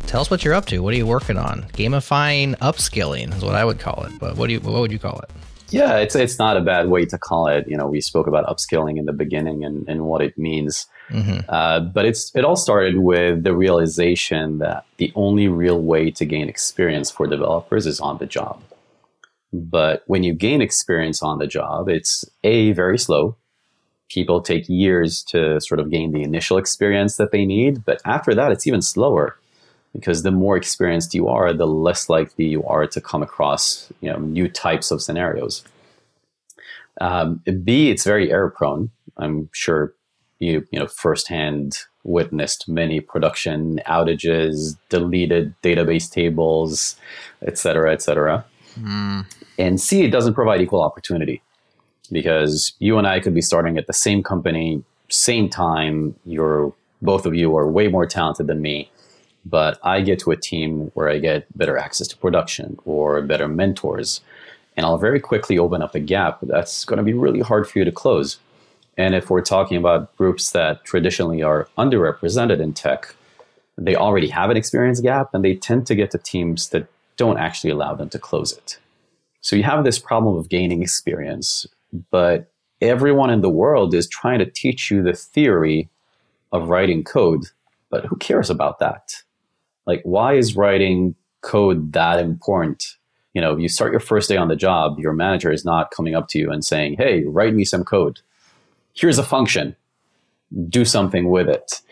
[0.07, 0.79] Tell us what you're up to.
[0.85, 1.65] What are you working on?
[1.73, 4.13] Gamifying upskilling is what I would call it.
[4.21, 5.31] But what do you what would you call it?
[5.75, 7.67] Yeah, it's it's not a bad way to call it.
[7.69, 10.87] You know, we spoke about upskilling in the beginning and, and what it means.
[11.49, 16.25] Uh, but it's it all started with the realization that the only real way to
[16.25, 18.63] gain experience for developers is on the job.
[19.53, 23.37] But when you gain experience on the job, it's a very slow.
[24.09, 28.35] People take years to sort of gain the initial experience that they need, but after
[28.35, 29.39] that, it's even slower
[29.95, 34.11] because the more experienced you are, the less likely you are to come across you
[34.11, 35.65] know new types of scenarios.
[37.01, 38.91] Um, B, it's very error prone.
[39.17, 39.95] I'm sure
[40.39, 46.97] you you know firsthand witnessed many production outages, deleted database tables,
[47.47, 48.45] et cetera, et cetera.
[48.79, 49.25] Mm.
[49.59, 51.43] And C, it doesn't provide equal opportunity
[52.13, 56.15] because you and I could be starting at the same company, same time.
[56.27, 58.91] You're both of you are way more talented than me,
[59.45, 63.49] but I get to a team where I get better access to production or better
[63.49, 64.21] mentors,
[64.77, 67.79] and I'll very quickly open up a gap that's going to be really hard for
[67.79, 68.39] you to close.
[68.97, 73.15] And if we're talking about groups that traditionally are underrepresented in tech,
[73.77, 77.39] they already have an experience gap and they tend to get to teams that don't
[77.39, 78.79] actually allow them to close it.
[79.41, 81.67] So you have this problem of gaining experience,
[82.11, 85.89] but everyone in the world is trying to teach you the theory
[86.53, 87.47] of writing code,
[87.91, 89.23] but who cares about that?
[89.87, 92.97] Like, why is writing code that important?
[93.33, 95.91] You know, if you start your first day on the job, your manager is not
[95.91, 98.21] coming up to you and saying, Hey, write me some code
[98.95, 99.77] here's a function,
[100.69, 101.83] do something with it.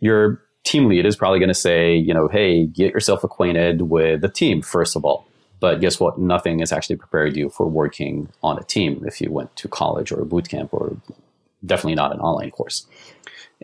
[0.00, 4.20] Your team lead is probably going to say, you know, hey, get yourself acquainted with
[4.20, 5.26] the team, first of all.
[5.60, 6.18] But guess what?
[6.18, 10.12] Nothing has actually prepared you for working on a team if you went to college
[10.12, 10.96] or a boot camp or
[11.64, 12.86] definitely not an online course.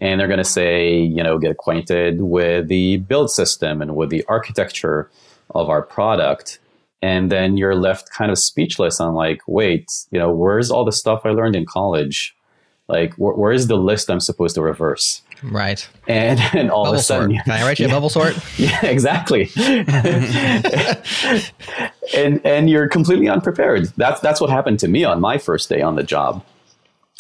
[0.01, 4.11] And they're going to say, you know, get acquainted with the build system and with
[4.11, 5.11] the architecture
[5.55, 6.59] of our product
[7.03, 10.93] and then you're left kind of speechless on like wait you know where's all the
[10.93, 12.37] stuff i learned in college
[12.91, 15.23] like, wh- where is the list I'm supposed to reverse?
[15.45, 15.89] Right.
[16.09, 17.45] And, and all bubble of a sudden, sort.
[17.45, 18.37] can I write you yeah, a bubble sort?
[18.59, 19.49] Yeah, exactly.
[22.15, 23.87] and and you're completely unprepared.
[23.97, 26.45] That's that's what happened to me on my first day on the job.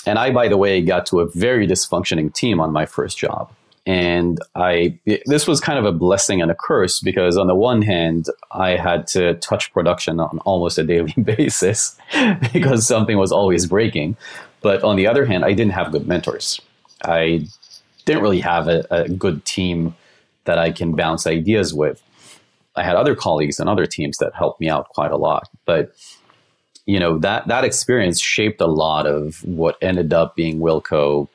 [0.07, 3.53] And I, by the way, got to a very dysfunctioning team on my first job.
[3.87, 7.83] And I, this was kind of a blessing and a curse because on the one
[7.83, 11.97] hand, I had to touch production on almost a daily basis
[12.53, 14.17] because something was always breaking.
[14.61, 16.61] But on the other hand, I didn't have good mentors.
[17.05, 17.47] I
[18.05, 19.95] didn't really have a, a good team
[20.45, 22.03] that I can bounce ideas with.
[22.77, 25.49] I had other colleagues and other teams that helped me out quite a lot.
[25.65, 25.93] But
[26.90, 31.29] you know that that experience shaped a lot of what ended up being Wilco.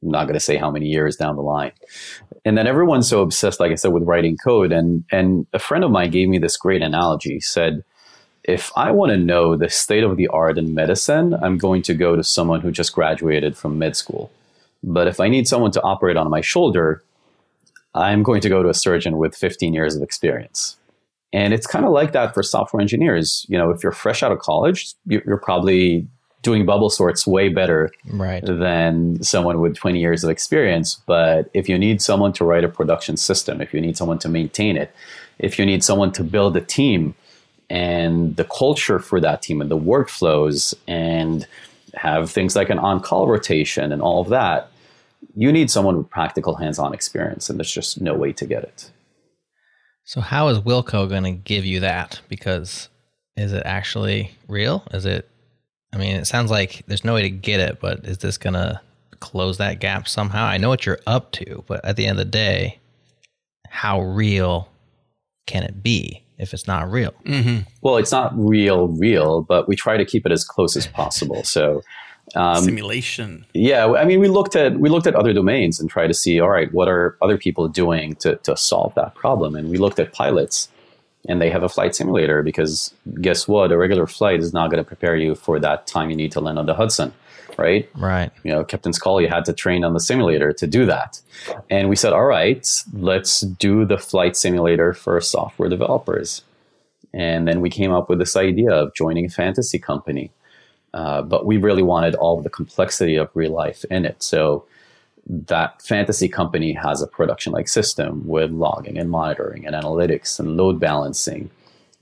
[0.00, 1.72] I'm not going to say how many years down the line.
[2.44, 4.70] And then everyone's so obsessed, like I said, with writing code.
[4.70, 7.34] And and a friend of mine gave me this great analogy.
[7.34, 7.82] He said,
[8.44, 11.94] if I want to know the state of the art in medicine, I'm going to
[11.94, 14.30] go to someone who just graduated from med school.
[14.84, 17.02] But if I need someone to operate on my shoulder,
[17.92, 20.76] I'm going to go to a surgeon with 15 years of experience.
[21.32, 23.46] And it's kind of like that for software engineers.
[23.48, 26.06] You know, if you're fresh out of college, you're probably
[26.42, 28.44] doing bubble sorts way better right.
[28.44, 31.00] than someone with 20 years of experience.
[31.06, 34.28] But if you need someone to write a production system, if you need someone to
[34.28, 34.92] maintain it,
[35.38, 37.14] if you need someone to build a team
[37.68, 41.46] and the culture for that team and the workflows and
[41.94, 44.70] have things like an on-call rotation and all of that
[45.36, 48.90] you need someone with practical hands-on experience and there's just no way to get it
[50.10, 52.88] so how is wilco going to give you that because
[53.36, 55.28] is it actually real is it
[55.92, 58.54] i mean it sounds like there's no way to get it but is this going
[58.54, 58.80] to
[59.20, 62.26] close that gap somehow i know what you're up to but at the end of
[62.26, 62.76] the day
[63.68, 64.68] how real
[65.46, 67.12] can it be if it's not real?
[67.24, 67.68] Mm-hmm.
[67.82, 71.44] Well, it's not real, real, but we try to keep it as close as possible.
[71.44, 71.82] So
[72.34, 73.44] um, simulation.
[73.54, 76.40] Yeah, I mean, we looked at we looked at other domains and tried to see,
[76.40, 79.54] all right, what are other people doing to to solve that problem?
[79.54, 80.68] And we looked at pilots,
[81.28, 83.72] and they have a flight simulator because guess what?
[83.72, 86.40] A regular flight is not going to prepare you for that time you need to
[86.40, 87.12] land on the Hudson
[87.60, 87.88] right?
[87.94, 88.30] Right.
[88.42, 91.20] You know, Captain Sully had to train on the simulator to do that.
[91.68, 96.42] And we said, all right, let's do the flight simulator for software developers.
[97.12, 100.30] And then we came up with this idea of joining a fantasy company.
[100.92, 104.22] Uh, but we really wanted all the complexity of real life in it.
[104.22, 104.64] So
[105.26, 110.56] that fantasy company has a production like system with logging and monitoring and analytics and
[110.56, 111.50] load balancing.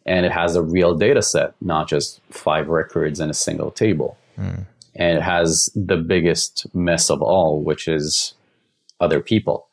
[0.06, 4.16] And it has a real data set, not just five records in a single table.
[4.38, 4.64] Mm
[4.98, 8.34] and it has the biggest mess of all, which is
[9.00, 9.68] other people.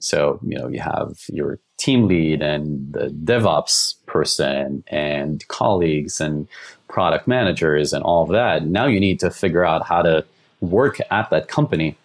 [0.00, 6.46] So, you know, you have your team lead and the DevOps person and colleagues and
[6.90, 8.66] product managers and all of that.
[8.66, 10.24] Now you need to figure out how to
[10.60, 11.96] work at that company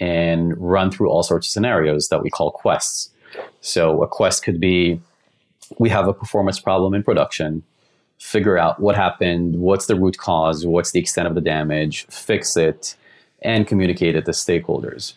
[0.00, 3.10] and run through all sorts of scenarios that we call quests.
[3.60, 5.00] So a quest could be
[5.78, 7.62] we have a performance problem in production
[8.18, 12.56] figure out what happened, what's the root cause, what's the extent of the damage, fix
[12.56, 12.96] it,
[13.42, 15.14] and communicate it to stakeholders.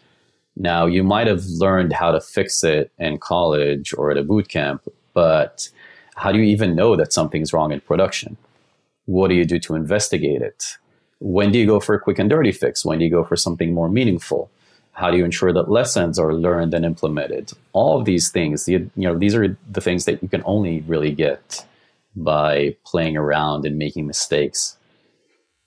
[0.56, 4.50] Now, you might have learned how to fix it in college or at a boot
[4.50, 4.82] camp,
[5.14, 5.70] but
[6.16, 8.36] how do you even know that something's wrong in production?
[9.08, 10.78] What do you do to investigate it?
[11.20, 12.86] when do you go for a quick and dirty fix?
[12.86, 14.50] When do you go for something more meaningful?
[14.94, 17.52] How do you ensure that lessons are learned and implemented?
[17.74, 21.12] All of these things, you know, these are the things that you can only really
[21.12, 21.66] get
[22.16, 24.78] by playing around and making mistakes.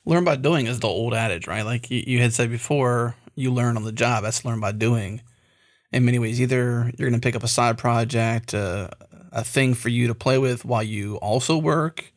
[0.04, 1.64] Learn by doing is the old adage, right?
[1.64, 4.24] Like you, you had said before, you learn on the job.
[4.24, 5.22] That's learn by doing.
[5.92, 8.88] In many ways, either you're going to pick up a side project, uh,
[9.32, 12.12] a thing for you to play with while you also work.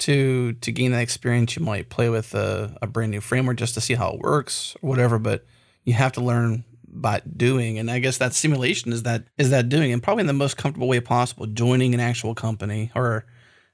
[0.00, 3.74] To to gain that experience, you might play with a, a brand new framework just
[3.74, 5.18] to see how it works or whatever.
[5.18, 5.46] But
[5.84, 9.68] you have to learn by doing, and I guess that simulation is that is that
[9.68, 13.24] doing, and probably in the most comfortable way possible, joining an actual company or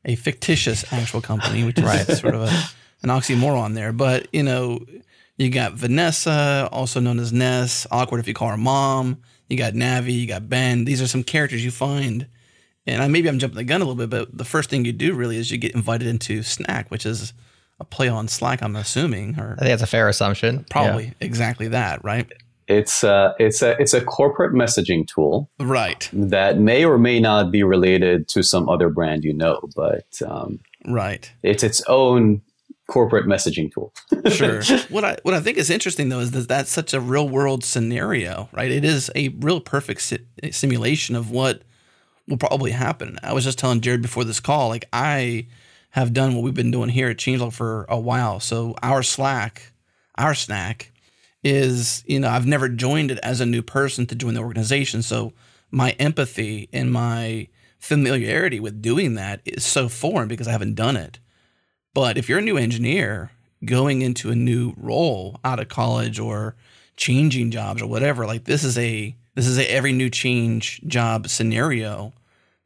[0.05, 2.09] a fictitious actual company, which right.
[2.09, 2.47] is sort of a,
[3.03, 3.93] an oxymoron there.
[3.93, 4.85] But you know,
[5.37, 7.87] you got Vanessa, also known as Ness.
[7.91, 9.23] Awkward if you call her mom.
[9.49, 10.13] You got Navi.
[10.13, 10.85] You got Ben.
[10.85, 12.27] These are some characters you find.
[12.87, 14.93] And I, maybe I'm jumping the gun a little bit, but the first thing you
[14.93, 17.33] do really is you get invited into Snack, which is
[17.79, 18.63] a play on Slack.
[18.63, 20.67] I'm assuming, or I think that's a fair assumption.
[20.69, 21.13] Probably yeah.
[21.21, 22.27] exactly that, right?
[22.69, 26.09] It's a, it's a it's a corporate messaging tool, right?
[26.13, 30.61] That may or may not be related to some other brand you know, but um,
[30.87, 32.41] right, it's its own
[32.89, 33.93] corporate messaging tool.
[34.31, 34.63] sure.
[34.91, 37.65] What I what I think is interesting though is that that's such a real world
[37.65, 38.71] scenario, right?
[38.71, 41.63] It is a real perfect si- simulation of what
[42.29, 43.19] will probably happen.
[43.23, 45.47] I was just telling Jared before this call, like I
[45.91, 48.41] have done what we've been doing here at Changelog for a while.
[48.41, 49.73] So our Slack,
[50.17, 50.93] our snack
[51.45, 55.03] is, you know, I've never joined it as a new person to join the organization.
[55.03, 55.33] So
[55.71, 57.49] my empathy and my
[57.79, 61.19] familiarity with doing that is so foreign because I haven't done it.
[61.95, 63.33] But if you're a new engineer
[63.65, 66.57] going into a new role out of college or
[66.97, 71.29] changing jobs or whatever, like this is a this is a every new change job
[71.29, 72.13] scenario,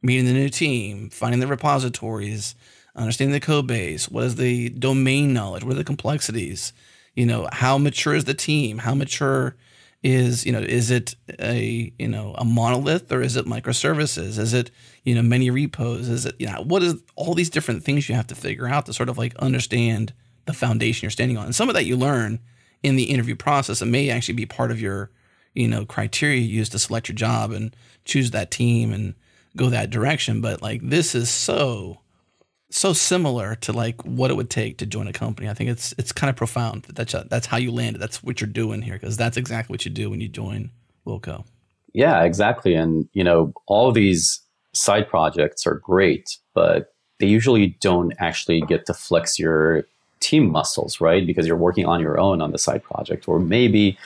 [0.01, 2.55] meeting the new team, finding the repositories,
[2.95, 6.73] understanding the code base, what is the domain knowledge, what are the complexities,
[7.17, 8.77] you know how mature is the team?
[8.77, 9.55] How mature
[10.03, 14.37] is you know is it a you know a monolith or is it microservices?
[14.37, 14.69] Is it
[15.03, 16.09] you know many repos?
[16.09, 18.85] Is it you know what is all these different things you have to figure out
[18.85, 20.13] to sort of like understand
[20.45, 21.45] the foundation you're standing on?
[21.45, 22.37] And some of that you learn
[22.83, 25.09] in the interview process and may actually be part of your
[25.57, 29.15] you know criteria you use to select your job and choose that team and
[29.55, 31.97] go that direction but like this is so
[32.69, 35.49] so similar to like what it would take to join a company.
[35.49, 36.83] I think it's it's kind of profound.
[36.93, 38.01] That's that's how you landed.
[38.01, 40.71] That's what you're doing here because that's exactly what you do when you join
[41.05, 41.45] Wilco.
[41.93, 42.75] Yeah, exactly.
[42.75, 44.41] And you know, all these
[44.73, 49.85] side projects are great, but they usually don't actually get to flex your
[50.19, 51.25] team muscles, right?
[51.25, 53.97] Because you're working on your own on the side project, or maybe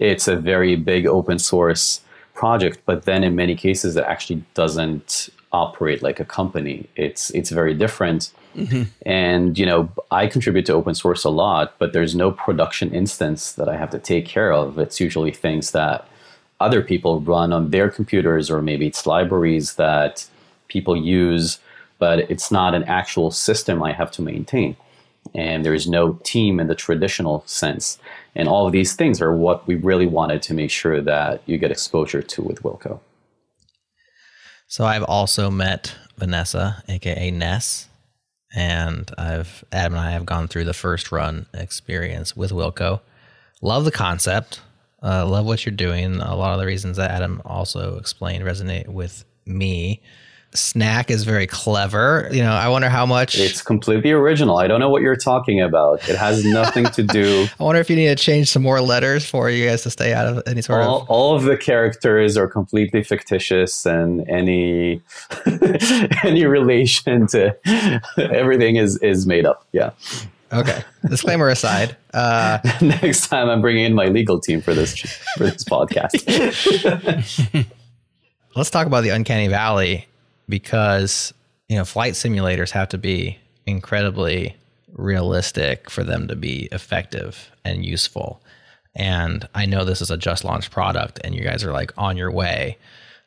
[0.00, 2.00] it's a very big open source
[2.34, 6.88] project, but then in many cases it actually doesn't operate like a company.
[6.96, 8.32] It's it's very different.
[8.56, 8.82] Mm-hmm.
[9.06, 13.52] And you know, I contribute to open source a lot, but there's no production instance
[13.52, 14.78] that I have to take care of.
[14.78, 16.08] It's usually things that
[16.60, 20.26] other people run on their computers, or maybe it's libraries that
[20.68, 21.58] people use,
[21.98, 24.76] but it's not an actual system I have to maintain.
[25.34, 27.98] And there is no team in the traditional sense.
[28.34, 31.58] And all of these things are what we really wanted to make sure that you
[31.58, 33.00] get exposure to with Wilco.
[34.68, 37.88] So I've also met Vanessa, aka Ness,
[38.54, 43.00] and I've Adam and I have gone through the first run experience with Wilco.
[43.60, 44.60] Love the concept.
[45.02, 46.16] Uh, love what you're doing.
[46.16, 50.02] A lot of the reasons that Adam also explained resonate with me
[50.54, 52.28] snack is very clever.
[52.32, 54.58] You know, I wonder how much it's completely original.
[54.58, 56.08] I don't know what you're talking about.
[56.08, 57.46] It has nothing to do.
[57.58, 60.12] I wonder if you need to change some more letters for you guys to stay
[60.12, 61.10] out of any sort all, of.
[61.10, 65.02] All of the characters are completely fictitious, and any
[66.24, 67.56] any relation to
[68.18, 69.66] everything is is made up.
[69.72, 69.90] Yeah.
[70.52, 70.82] Okay.
[71.08, 71.96] Disclaimer aside.
[72.12, 74.98] Uh, Next time, I'm bringing in my legal team for this
[75.36, 76.26] for this podcast.
[78.56, 80.08] Let's talk about the uncanny valley
[80.50, 81.32] because
[81.68, 84.56] you know flight simulators have to be incredibly
[84.92, 88.42] realistic for them to be effective and useful.
[88.94, 92.16] And I know this is a just launched product and you guys are like on
[92.16, 92.76] your way.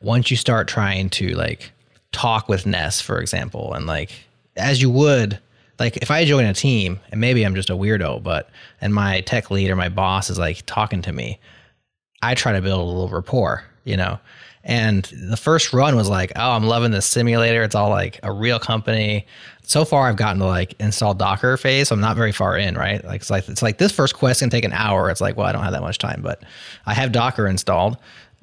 [0.00, 1.72] Once you start trying to like
[2.12, 4.10] talk with Ness, for example, and like
[4.56, 5.38] as you would,
[5.78, 8.50] like if I join a team and maybe I'm just a weirdo, but
[8.80, 11.40] and my tech lead or my boss is like talking to me,
[12.22, 14.18] I try to build a little rapport, you know.
[14.64, 17.62] And the first run was like, oh, I'm loving this simulator.
[17.62, 19.26] It's all like a real company.
[19.62, 21.88] So far, I've gotten to like install Docker phase.
[21.88, 23.04] So I'm not very far in, right?
[23.04, 25.10] Like it's like it's like this first quest can take an hour.
[25.10, 26.42] It's like, well, I don't have that much time, but
[26.86, 27.98] I have Docker installed.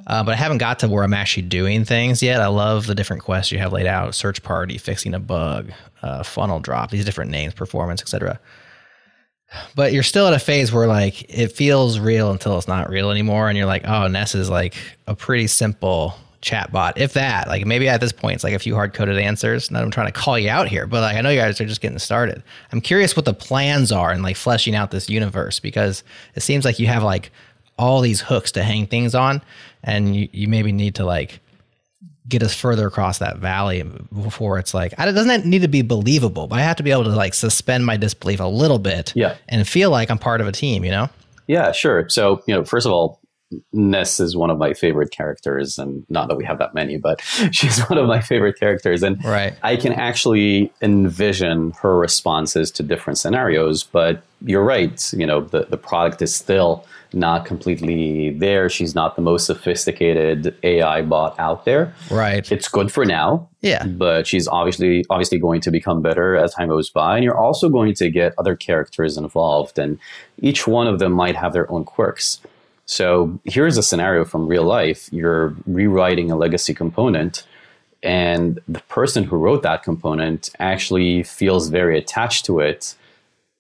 [0.08, 2.42] Uh, but I haven't got to where I'm actually doing things yet.
[2.42, 6.24] I love the different quests you have laid out: search party, fixing a bug, uh,
[6.24, 8.40] funnel drop, these different names, performance, etc.
[9.76, 13.12] but you're still at a phase where like it feels real until it's not real
[13.12, 14.76] anymore, and you're like, oh, Ness is like
[15.08, 17.48] a pretty simple chatbot, if that.
[17.48, 19.70] Like maybe at this point it's like a few hard coded answers.
[19.72, 21.66] Not I'm trying to call you out here, but like I know you guys are
[21.66, 22.44] just getting started.
[22.72, 26.04] I'm curious what the plans are and like fleshing out this universe because
[26.36, 27.32] it seems like you have like
[27.78, 29.42] all these hooks to hang things on,
[29.84, 31.40] and you, you maybe need to like
[32.32, 33.84] get us further across that valley
[34.24, 36.92] before it's like it doesn't that need to be believable, but I have to be
[36.92, 39.36] able to like suspend my disbelief a little bit, Yeah.
[39.50, 40.84] and feel like I'm part of a team.
[40.84, 41.10] You know,
[41.48, 42.10] Yeah, sure.
[42.10, 43.20] So, you know, first of all,
[43.74, 47.22] Ness is one of my favorite characters, and not that we have that many, but
[47.52, 49.04] she's one of my favorite characters.
[49.04, 49.54] And right?
[49.62, 53.84] I can actually envision her responses to different scenarios.
[53.84, 58.70] But you're right, you know, the, the product is still not completely there.
[58.70, 61.94] She's not the most sophisticated AI bot out there.
[62.10, 62.50] Right.
[62.52, 63.86] It's good for now, Yeah.
[63.86, 67.70] but she's obviously obviously going to become better as time goes by and you're also
[67.70, 70.00] going to get other characters involved and
[70.40, 72.40] each one of them might have their own quirks
[72.86, 77.44] so here's a scenario from real life you're rewriting a legacy component
[78.04, 82.96] and the person who wrote that component actually feels very attached to it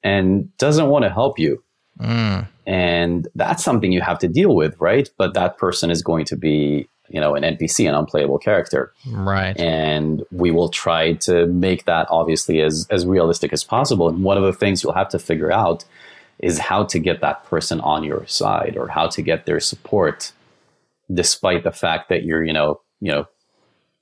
[0.03, 1.63] and doesn't want to help you
[1.99, 2.47] Mm.
[2.65, 5.09] And that's something you have to deal with right?
[5.17, 8.93] But that person is going to be you know an npc an unplayable character.
[9.05, 9.57] Right.
[9.59, 14.09] and we will try to make that obviously as as realistic as possible.
[14.09, 15.85] And one of the things you'll have to figure out
[16.39, 20.31] is how to get that person on your side or how to get their support
[21.13, 23.27] despite the fact that you're you know you know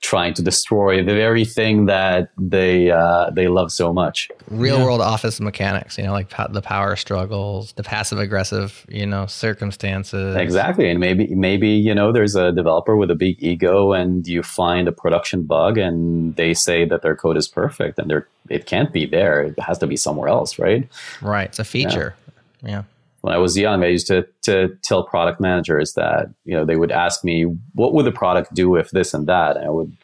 [0.00, 5.00] trying to destroy the very thing that they uh, they love so much Real world
[5.00, 10.34] office mechanics, you know, like po- the power struggles, the passive aggressive, you know, circumstances.
[10.34, 10.90] Exactly.
[10.90, 14.88] And maybe maybe, you know, there's a developer with a big ego and you find
[14.88, 18.92] a production bug and they say that their code is perfect and they're it can't
[18.92, 19.42] be there.
[19.42, 20.88] It has to be somewhere else, right?
[21.22, 21.48] Right.
[21.48, 22.16] It's a feature.
[22.62, 22.82] Yeah.
[23.22, 26.76] When I was young, I used to to tell product managers that, you know, they
[26.76, 27.44] would ask me,
[27.74, 29.56] what would the product do if this and that?
[29.56, 29.94] And I would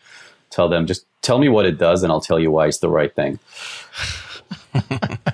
[0.50, 2.90] tell them, just tell me what it does and I'll tell you why it's the
[2.90, 3.38] right thing.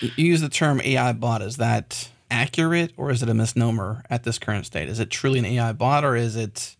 [0.00, 1.42] You use the term AI bot.
[1.42, 4.88] Is that accurate or is it a misnomer at this current state?
[4.88, 6.76] Is it truly an AI bot or is it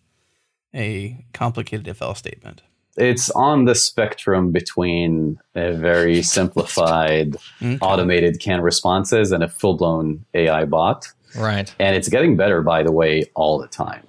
[0.73, 2.61] a complicated else statement?
[2.97, 7.77] It's on the spectrum between a very simplified Okay.
[7.81, 11.07] automated canned responses and a full blown AI bot.
[11.35, 11.73] Right.
[11.79, 14.05] and it's getting better by the way all the time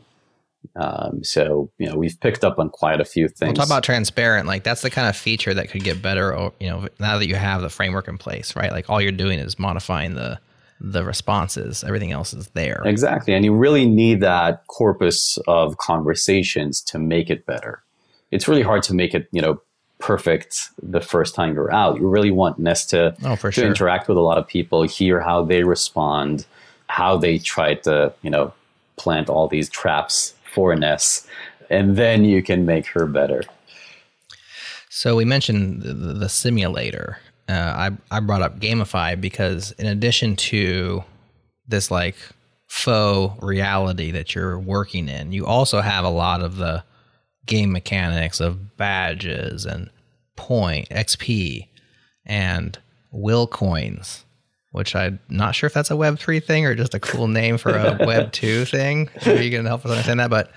[0.74, 3.84] um, so you know we've picked up on quite a few We'll things talk about
[3.84, 4.46] transparent.
[4.46, 6.34] Like that's the kind of feature that could get better.
[6.34, 8.72] Or, you know, now that you have the framework in place, right?
[8.72, 10.40] Like all you're doing is modifying the
[10.80, 11.84] the responses.
[11.84, 12.82] Everything else is there.
[12.84, 17.82] exactly and you really need that corpus of conversations to make it better
[18.32, 19.60] it's really hard to make it you know
[20.00, 23.64] perfect the first time you're out you really want Ness to, Oh, to sure.
[23.66, 26.44] interact with a lot of people hear how they respond
[26.88, 28.52] how they try to you know
[28.96, 31.26] plant all these traps for ness
[31.70, 33.42] and then you can make her better
[34.90, 37.18] So we mentioned the, the, the simulator.
[37.48, 37.52] Uh,
[38.12, 41.02] I I brought up gamify because in addition to
[41.66, 42.16] this like
[42.68, 46.84] faux reality that you're working in, you also have a lot of the
[47.46, 49.90] game mechanics of badges and
[50.36, 51.66] point XP
[52.26, 52.78] and
[53.10, 54.24] will coins,
[54.70, 57.58] which I'm not sure if that's a Web three thing or just a cool name
[57.58, 59.08] for a Web two thing.
[59.26, 60.50] Maybe you can help us understand that, but.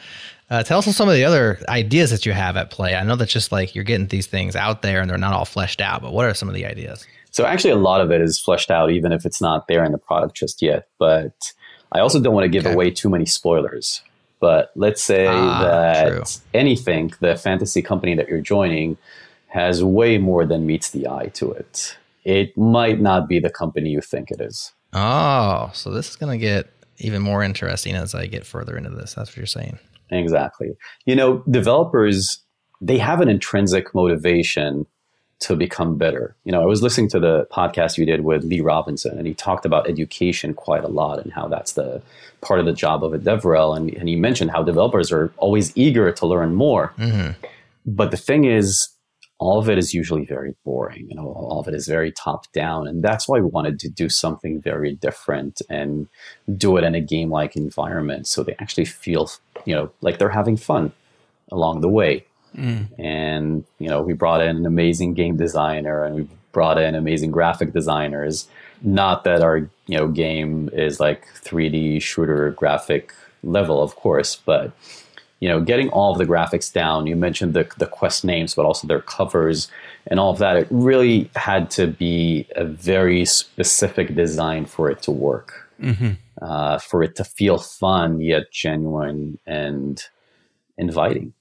[0.48, 2.94] Uh, tell us some of the other ideas that you have at play.
[2.94, 5.44] I know that's just like you're getting these things out there and they're not all
[5.44, 7.04] fleshed out, but what are some of the ideas?
[7.32, 9.92] So actually, a lot of it is fleshed out, even if it's not there in
[9.92, 10.88] the product just yet.
[11.00, 11.52] But
[11.94, 12.74] I also don't want to give Okay.
[12.76, 14.04] away too many spoilers.
[14.46, 16.24] But let's say Ah, that true.
[16.54, 18.96] anything, the fantasy company that you're joining,
[19.48, 21.98] has way more than meets the eye to it.
[22.26, 24.72] It might not be the company you think it is.
[24.94, 26.70] Oh, so this is going to get
[27.00, 29.16] even more interesting as I get further into this.
[29.16, 29.80] That's what you're saying.
[30.12, 30.70] Exactly.
[31.08, 32.38] You know, developers,
[32.82, 34.86] they have an intrinsic motivation
[35.42, 36.36] to become better.
[36.46, 39.34] You know, I was listening to the podcast you did with Lee Robinson, and he
[39.34, 42.02] talked about education quite a lot and how that's the
[42.42, 43.76] part of the job of a DevRel.
[43.76, 46.88] And, and he mentioned how developers are always eager to learn more.
[46.98, 47.32] hmm
[47.86, 48.90] But the thing is,
[49.38, 51.08] all of it is usually very boring.
[51.10, 53.90] You know, all of it is very top down, and that's why we wanted to
[53.90, 56.08] do something very different and
[56.58, 59.30] do it in a game-like environment, so they actually feel,
[59.66, 60.94] you know, like they're having fun
[61.52, 62.26] along the way.
[62.98, 67.32] And you know, we brought in an amazing game designer, and we brought in amazing
[67.32, 68.48] graphic designers.
[68.82, 74.72] Not that our you know game is like 3D shooter graphic level, of course, but
[75.42, 77.08] you know, getting all of the graphics down.
[77.08, 79.70] You mentioned the the quest names, but also their covers
[80.08, 80.56] and all of that.
[80.58, 86.12] It really had to be a very specific design for it to work, Mm-hmm.
[86.42, 90.02] uh, for it to feel fun yet genuine and
[90.78, 91.34] inviting.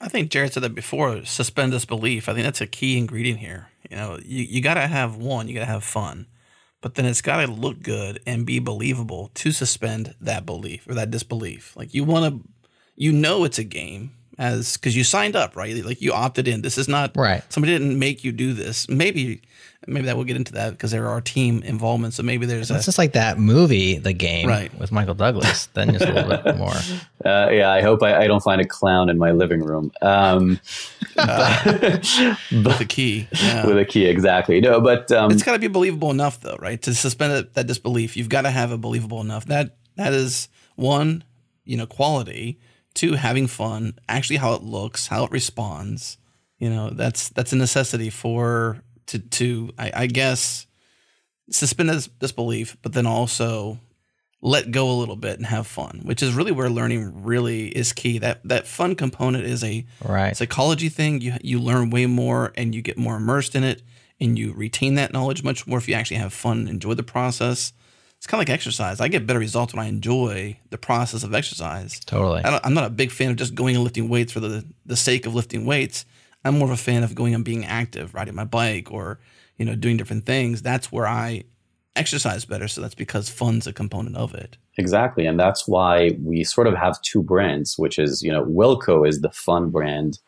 [0.00, 1.24] I think Jared said that before.
[1.24, 2.28] Suspend disbelief.
[2.28, 3.68] I think that's a key ingredient here.
[3.90, 5.48] You know, you, you got to have one.
[5.48, 6.26] You got to have fun,
[6.80, 10.94] but then it's got to look good and be believable to suspend that belief or
[10.94, 11.76] that disbelief.
[11.76, 12.48] Like you want to,
[12.96, 15.84] you know, it's a game as because you signed up, right?
[15.84, 16.62] Like you opted in.
[16.62, 17.42] This is not Right.
[17.52, 18.88] Somebody didn't make you do this.
[18.88, 19.42] Maybe,
[19.86, 22.14] maybe that we'll get into that because there are team involvement.
[22.14, 24.76] So maybe there's a It's just like that movie, The Game, Right.
[24.78, 25.66] with Michael Douglas.
[25.74, 26.74] Then just a little bit more.
[27.24, 29.92] Uh, yeah, I hope I, I don't find a clown in my living room.
[30.02, 30.58] Um,
[31.16, 33.28] with a key.
[33.40, 33.66] Yeah.
[33.66, 34.60] with a key, exactly.
[34.60, 37.66] No, but um, it's got to be believable enough though right to suspend that, that
[37.66, 41.22] disbelief you've got to have a believable enough that that is one
[41.64, 42.58] you know quality
[42.94, 46.16] two having fun actually how it looks how it responds
[46.58, 50.66] you know that's that's a necessity for to to i, I guess
[51.50, 53.78] suspend this disbelief but then also
[54.40, 57.92] let go a little bit and have fun which is really where learning really is
[57.92, 60.36] key that that fun component is a Right.
[60.36, 61.20] psychology thing.
[61.22, 63.82] You you learn way more and you get more immersed in it
[64.20, 67.72] and you retain that knowledge much more if you actually have fun enjoy the process.
[68.24, 69.02] It's kind of like exercise.
[69.02, 72.00] I get better results when I enjoy the process of exercise.
[72.00, 72.42] Totally.
[72.42, 74.64] I don't, I'm not a big fan of just going and lifting weights for the
[74.86, 76.06] the sake of lifting weights.
[76.42, 79.20] I'm more of a fan of going and being active, riding my bike or
[79.58, 80.62] you know doing different things.
[80.62, 81.44] That's where I
[81.96, 82.66] exercise better.
[82.66, 84.56] So that's because fun's a component of it.
[84.78, 85.26] Exactly.
[85.26, 89.20] And that's why we sort of have two brands, which is, you know, Wilco is
[89.20, 90.18] the fun brand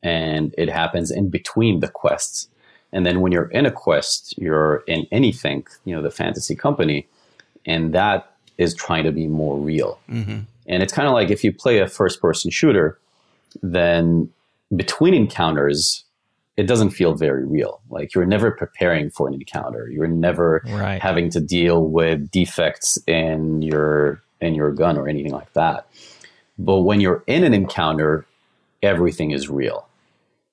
[0.00, 2.48] and it happens in between the quests.
[2.92, 7.08] And then when you're in a quest, you're in anything, you know, the fantasy company,
[7.66, 9.98] and that is trying to be more real.
[10.08, 10.40] Mm-hmm.
[10.68, 12.98] And it's kind of like if you play a first person shooter,
[13.62, 14.30] then
[14.74, 16.04] between encounters,
[16.56, 17.80] it doesn't feel very real.
[17.90, 19.88] Like you're never preparing for an encounter.
[19.88, 21.00] You're never Right.
[21.02, 25.86] having to deal with defects in your in your gun or anything like that.
[26.58, 28.26] But when you're in an encounter,
[28.82, 29.86] everything is real.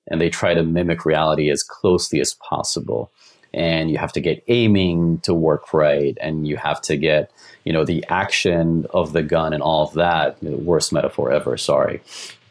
[0.08, 3.10] And they try to mimic reality as closely as possible.
[3.54, 7.30] And you have to get aiming to work right, and you have to get,
[7.64, 10.36] you know, the action of the gun and all of that.
[10.42, 12.02] You know, worst metaphor ever, sorry.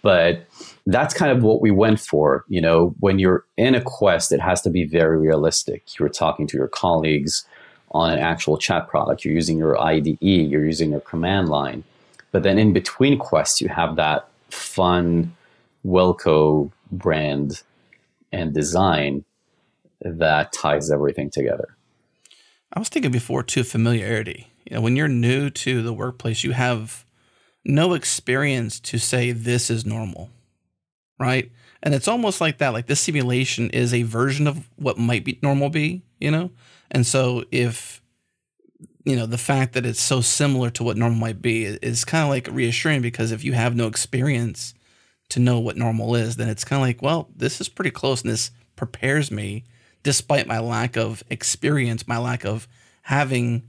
[0.01, 0.47] But
[0.85, 2.45] that's kind of what we went for.
[2.47, 5.83] You know, when you're in a quest, it has to be very realistic.
[5.99, 7.45] You're talking to your colleagues
[7.91, 9.23] on an actual chat product.
[9.23, 11.83] You're using your IDE, you're using your command line.
[12.31, 15.35] But then in between quests, you have that fun
[15.85, 17.61] Wilco brand
[18.31, 19.25] and design
[20.03, 21.75] that ties everything together.
[22.73, 24.51] I was thinking before too familiarity.
[24.65, 27.05] You know, when you're new to the workplace, you have
[27.65, 30.29] no experience to say this is normal,
[31.19, 31.51] right?
[31.81, 32.73] And it's almost like that.
[32.73, 36.51] Like this simulation is a version of what might be normal be, you know.
[36.91, 38.01] And so if
[39.05, 42.23] you know the fact that it's so similar to what normal might be is kind
[42.23, 44.73] of like reassuring because if you have no experience
[45.29, 48.21] to know what normal is, then it's kind of like, well, this is pretty close,
[48.21, 49.63] and this prepares me,
[50.03, 52.67] despite my lack of experience, my lack of
[53.03, 53.63] having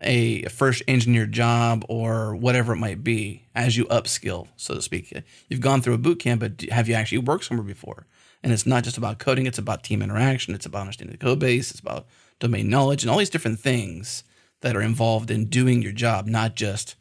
[0.00, 5.12] a first engineer job or whatever it might be as you upskill, so to speak.
[5.48, 8.06] You've gone through a boot camp, but have you actually worked somewhere before?
[8.42, 11.40] And it's not just about coding, it's about team interaction, it's about understanding the code
[11.40, 12.06] base, it's about
[12.38, 14.22] domain knowledge, and all these different things
[14.60, 16.94] that are involved in doing your job, not just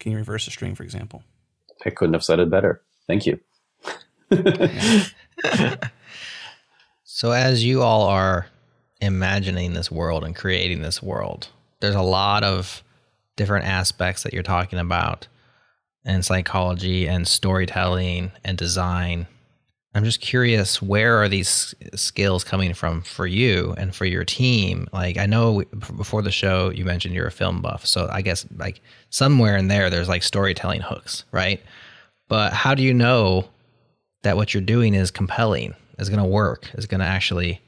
[0.00, 1.22] can you reverse a string, for example.
[1.86, 2.82] I couldn't have said it better.
[3.06, 3.38] Thank you.
[7.16, 8.48] So, as you all are
[9.00, 11.46] imagining this world and creating this world,
[11.78, 12.82] there's a lot of
[13.36, 15.28] different aspects that you're talking about
[16.04, 19.28] and psychology and storytelling and design.
[19.94, 24.88] I'm just curious, where are these skills coming from for you and for your team?
[24.92, 25.62] Like, I know
[25.96, 29.68] before the show you mentioned you're a film buff, so I guess like somewhere in
[29.68, 31.62] there, there's like storytelling hooks, right?
[32.26, 33.50] But how do you know
[34.24, 37.60] that what you're doing is compelling, is going to work, is going to actually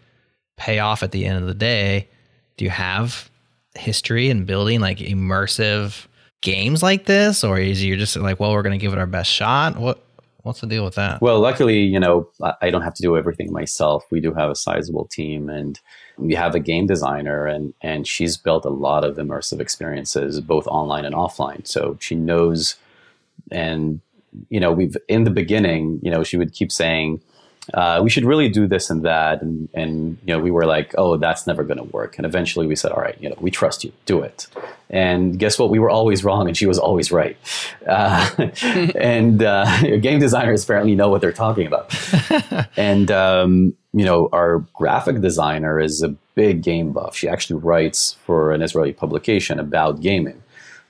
[0.57, 2.09] pay off at the end of the day?
[2.57, 3.31] Do you have
[3.75, 6.07] history in building like immersive
[6.41, 9.07] games like this, or is you're just like, well, we're going to give it our
[9.07, 9.77] best shot?
[9.77, 10.03] What
[10.47, 11.21] what's the deal with that?
[11.21, 12.29] Well, luckily, you know,
[12.63, 14.05] I- don't have to do everything myself.
[14.13, 15.81] We do have a sizable team and
[16.19, 20.69] we have a game designer and, and she's built a lot of immersive experiences, both
[20.69, 21.67] online and offline.
[21.67, 22.77] So she knows
[23.51, 24.01] and,
[24.49, 27.21] you know, we've in the beginning, you know, she would keep saying,
[27.75, 29.43] uh, we should really do this and that.
[29.43, 32.17] And, and, you know, we were like, oh, that's never going to work.
[32.17, 34.47] And eventually we said, all right, you know, we trust you, do it.
[34.89, 35.71] And guess what?
[35.71, 37.37] We were always wrong and she was always right.
[37.87, 38.31] Uh,
[38.95, 41.93] and uh, game designers apparently know what they're talking about.
[42.77, 47.17] and, um, you know, our graphic designer is a big game buff.
[47.17, 50.43] She actually writes for an Israeli publication about gaming.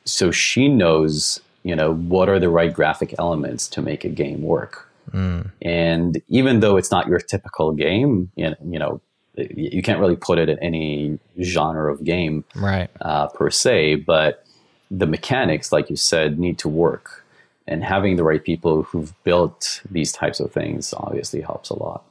[0.05, 4.43] So she knows, you know, what are the right graphic elements to make a game
[4.43, 5.51] work Mm.
[5.63, 9.01] And even though it's not your typical game, you know, you know,
[9.37, 12.91] you can't really put it in any genre of game, right?
[13.01, 14.45] Uh, per se, but
[14.91, 17.25] the mechanics, like you said, need to work,
[17.67, 22.05] and having the right people who've built these types of things obviously helps a lot.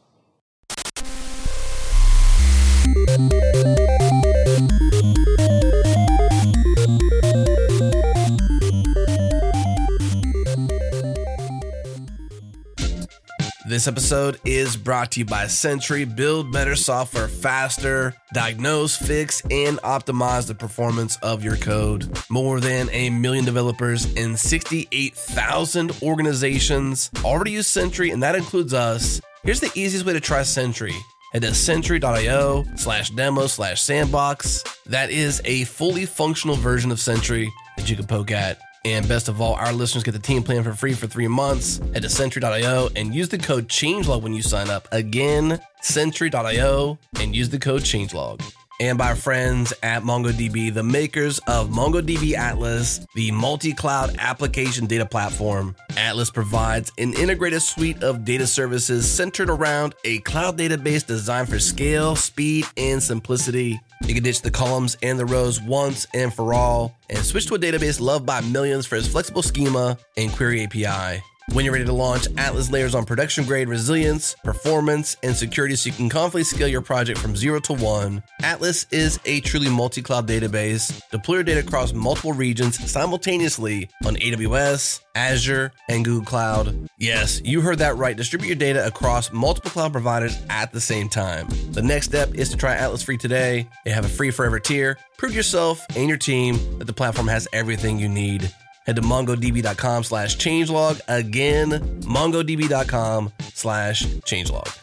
[13.76, 16.05] This episode is brought to you by Sentry.
[16.05, 22.17] Build better software faster, diagnose, fix, and optimize the performance of your code.
[22.30, 29.19] More than a million developers and 68,000 organizations already use Sentry, and that includes us.
[29.43, 30.95] Here's the easiest way to try Sentry.
[31.34, 34.63] Head to sentry.io slash demo slash sandbox.
[34.86, 38.57] That is a fully functional version of Sentry that you can poke at.
[38.86, 41.79] And best of all, our listeners get the team plan for free for three months.
[41.93, 44.88] Head to Sentry.io and use the code ChangeLog when you sign up.
[44.91, 48.41] Again, Sentry.io and use the code ChangeLog
[48.79, 54.86] and by our friends at MongoDB, the makers of MongoDB Atlas, the multi cloud application
[54.86, 55.75] data platform.
[55.97, 61.59] Atlas provides an integrated suite of data services centered around a cloud database designed for
[61.59, 63.79] scale, speed, and simplicity.
[64.08, 67.56] You can ditch the columns and the rows once and for all and switch to
[67.56, 71.24] a database loved by millions for its flexible schema and query API.
[71.54, 75.88] When you're ready to launch, Atlas layers on production grade resilience, performance, and security so
[75.88, 78.24] you can confidently scale your project from zero to one.
[78.41, 81.02] Atlas is a truly multi cloud database.
[81.12, 86.89] Deploy your data across multiple regions simultaneously on AWS, Azure, and Google Cloud.
[86.98, 88.18] Yes, you heard that right.
[88.18, 91.48] Distribute your data across multiple cloud providers at the same time.
[91.72, 93.68] The next step is to try Atlas free today.
[93.86, 94.98] They have a free forever tier.
[95.18, 98.52] Prove yourself and your team that the platform has everything you need.
[98.86, 101.01] Head to mongodb.com slash changelog.
[101.07, 101.71] Again,
[102.01, 104.81] mongodb.com slash changelog.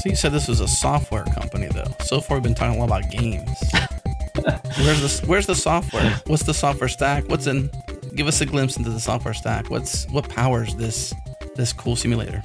[0.00, 1.92] So you said this was a software company, though.
[2.04, 3.50] So far, we've been talking a lot about games.
[4.42, 6.20] where's the Where's the software?
[6.26, 7.28] What's the software stack?
[7.28, 7.70] What's in?
[8.14, 9.70] Give us a glimpse into the software stack.
[9.70, 11.14] What's what powers this
[11.56, 12.42] this cool simulator?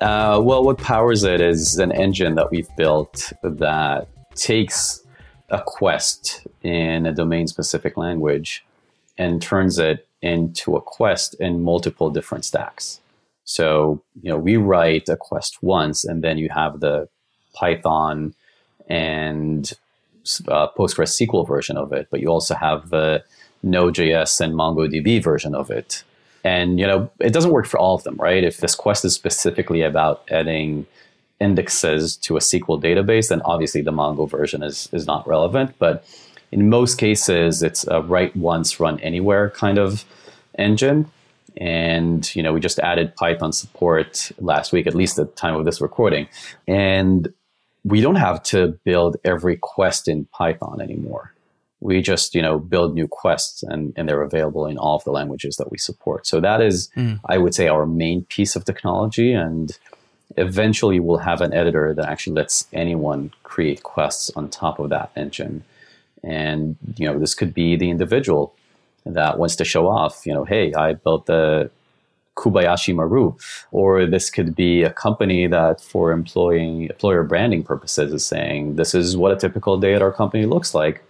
[0.00, 5.02] Uh, well, what powers it is an engine that we've built that takes
[5.48, 8.64] a quest in a domain specific language
[9.18, 13.00] and turns it into a quest in multiple different stacks.
[13.44, 17.08] So, you know, we write a quest once and then you have the
[17.52, 18.34] Python
[18.88, 19.72] and
[20.48, 23.24] uh, PostgreSQL version of it, but you also have the
[23.62, 26.02] Node.js and MongoDB version of it.
[26.44, 28.42] And you know, it doesn't work for all of them, right?
[28.42, 30.86] If this quest is specifically about adding
[31.40, 35.74] indexes to a SQL database, then obviously the Mongo version is is not relevant.
[35.78, 36.04] But
[36.52, 40.04] in most cases, it's a write once, run anywhere kind of
[40.58, 41.10] engine.
[41.56, 45.56] And you know, we just added Python support last week, at least at the time
[45.56, 46.28] of this recording.
[46.66, 47.32] And
[47.84, 51.32] we don't have to build every quest in Python anymore.
[51.80, 55.12] We just, you know, build new quests and, and they're available in all of the
[55.12, 56.26] languages that we support.
[56.26, 57.18] So that is, mm.
[57.24, 59.32] I would say, our main piece of technology.
[59.32, 59.76] And
[60.36, 65.10] eventually we'll have an editor that actually lets anyone create quests on top of that
[65.16, 65.64] engine.
[66.22, 68.54] And, you know, this could be the individual
[69.06, 71.70] that wants to show off, you know, hey, I built the
[72.40, 73.36] Kobayashi Maru,
[73.70, 78.94] or this could be a company that, for employing employer branding purposes, is saying this
[78.94, 81.04] is what a typical day at our company looks like.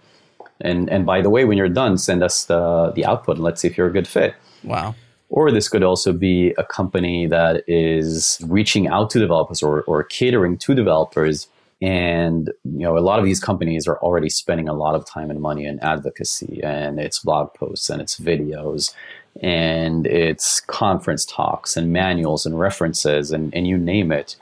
[0.59, 3.61] And and by the way, when you're done, send us the the output and let's
[3.61, 4.35] see if you're a good fit.
[4.63, 4.95] Wow.
[5.29, 10.03] Or this could also be a company that is reaching out to developers or, or
[10.03, 11.47] catering to developers.
[11.81, 15.31] And you know, a lot of these companies are already spending a lot of time
[15.31, 18.93] and money in advocacy and it's blog posts and it's videos
[19.39, 24.35] and it's conference talks and manuals and references and, and you name it.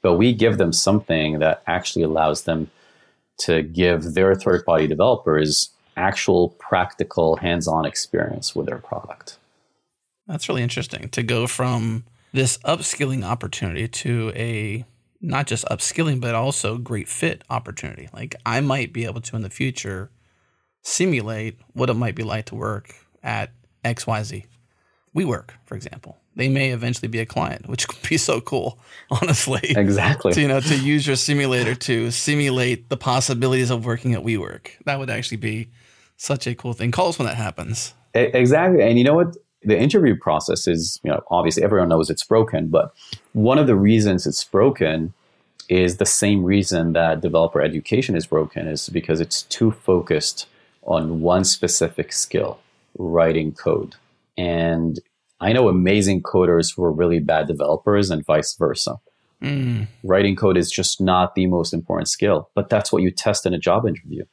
[0.00, 2.70] But we give them something that actually allows them
[3.38, 9.38] to give their third party developers actual practical hands on experience with their product.
[10.26, 14.84] That's really interesting to go from this upskilling opportunity to a
[15.20, 18.08] not just upskilling, but also great fit opportunity.
[18.12, 20.10] Like I might be able to in the future
[20.82, 23.50] simulate what it might be like to work at
[23.94, 24.44] XYZ.
[25.14, 26.16] WeWork, for example.
[26.36, 28.78] They may eventually be a client, which could be so cool,
[29.10, 29.60] honestly.
[29.62, 30.32] Exactly.
[30.32, 34.68] To, you know, to use your simulator to simulate the possibilities of working at WeWork.
[34.84, 35.68] That would actually be
[36.16, 36.90] such a cool thing.
[36.90, 37.94] Call us when that happens.
[38.14, 38.82] Exactly.
[38.82, 39.36] And you know what?
[39.62, 42.94] The interview process is, you know, obviously everyone knows it's broken, but
[43.32, 45.12] one of the reasons it's broken
[45.68, 50.46] is the same reason that developer education is broken is because it's too focused
[50.84, 52.58] on one specific skill,
[52.96, 53.96] writing code.
[54.36, 54.98] And
[55.40, 58.96] I know amazing coders who are really bad developers and vice versa.
[59.42, 59.86] Mm.
[60.02, 63.54] Writing code is just not the most important skill, but that's what you test in
[63.54, 64.24] a job interview.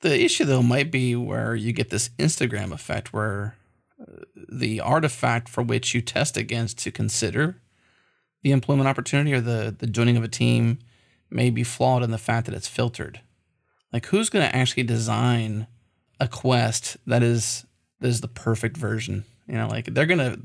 [0.00, 3.56] The issue, though, might be where you get this Instagram effect where
[4.00, 7.60] uh, the artifact for which you test against to consider
[8.42, 10.78] the employment opportunity or the, the joining of a team
[11.30, 13.20] may be flawed in the fact that it's filtered.
[13.92, 15.66] Like, who's going to actually design
[16.20, 17.66] a quest that is
[18.00, 19.24] that is the perfect version?
[19.46, 20.38] You know, like they're gonna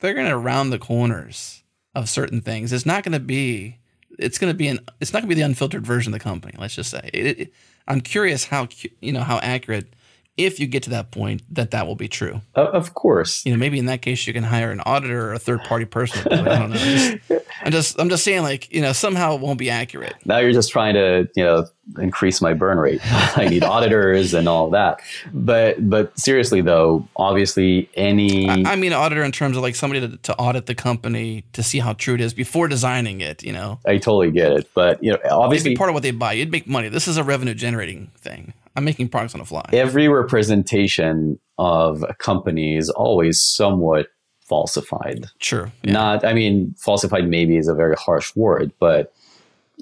[0.00, 1.62] they're gonna round the corners
[1.94, 2.72] of certain things.
[2.72, 3.78] It's not gonna be
[4.18, 6.54] it's gonna be an it's not gonna be the unfiltered version of the company.
[6.58, 7.10] Let's just say.
[7.12, 7.52] It, it,
[7.88, 8.68] I'm curious how
[9.00, 9.94] you know how accurate
[10.36, 12.42] if you get to that point that that will be true.
[12.54, 13.44] Uh, of course.
[13.46, 15.86] You know, maybe in that case you can hire an auditor or a third party
[15.86, 16.30] person.
[16.30, 16.76] I don't know.
[16.76, 17.18] Just,
[17.62, 20.14] I'm just I'm just saying like you know somehow it won't be accurate.
[20.24, 21.66] Now you're just trying to you know
[21.98, 23.00] increase my burn rate.
[23.04, 25.00] I need auditors and all that.
[25.32, 30.06] But but seriously though, obviously any I, I mean auditor in terms of like somebody
[30.06, 33.42] to, to audit the company to see how true it is before designing it.
[33.42, 34.70] You know, I totally get it.
[34.74, 36.88] But you know obviously part of what they buy, you'd make money.
[36.88, 38.52] This is a revenue generating thing.
[38.76, 39.68] I'm making products on the fly.
[39.72, 44.08] Every representation of a company is always somewhat
[44.40, 45.26] falsified.
[45.38, 45.72] Sure.
[45.82, 45.92] Yeah.
[45.92, 49.12] Not, I mean, falsified maybe is a very harsh word, but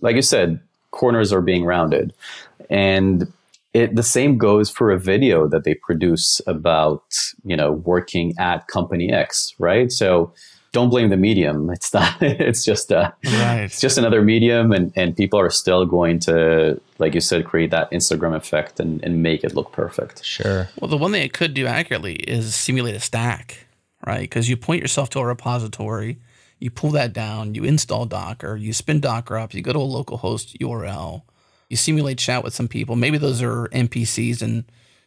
[0.01, 2.15] like you said, corners are being rounded.
[2.71, 3.31] And
[3.75, 7.03] it, the same goes for a video that they produce about,
[7.45, 9.91] you know, working at company X, right?
[9.91, 10.33] So
[10.75, 11.71] don't blame the medium.
[11.75, 13.63] It's not, it's just a, right.
[13.63, 17.71] it's just another medium and, and people are still going to, like you said, create
[17.71, 20.25] that Instagram effect and, and make it look perfect.
[20.25, 20.69] Sure.
[20.79, 23.67] Well, the one thing it could do accurately is simulate a stack,
[24.07, 24.23] right?
[24.23, 26.19] Because you point yourself to a repository,
[26.59, 29.81] you pull that down, you install Docker, you spin Docker up, you go to a
[29.81, 31.23] local host URL,
[31.69, 32.97] you simulate chat with some people.
[32.97, 34.65] Maybe those are NPCs and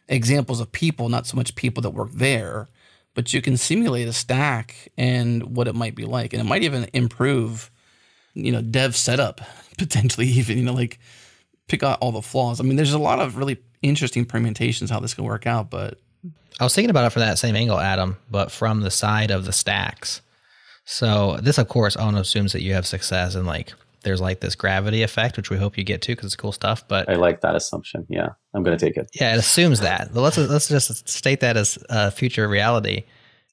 [0.08, 2.68] examples of people, not so much people that work there,
[3.18, 6.32] but you can simulate a stack and what it might be like.
[6.32, 7.68] And it might even improve,
[8.34, 9.40] you know, dev setup
[9.76, 11.00] potentially, even, you know, like
[11.66, 12.60] pick out all the flaws.
[12.60, 15.98] I mean, there's a lot of really interesting permutations how this can work out, but
[16.60, 19.46] I was thinking about it from that same angle, Adam, but from the side of
[19.46, 20.20] the stacks.
[20.84, 24.54] So this, of course, Ono assumes that you have success and like there's like this
[24.54, 26.86] gravity effect, which we hope you get to because it's cool stuff.
[26.86, 28.06] But I like that assumption.
[28.08, 29.10] Yeah, I'm going to take it.
[29.14, 30.12] Yeah, it assumes that.
[30.12, 33.04] But let's let's just state that as a future reality.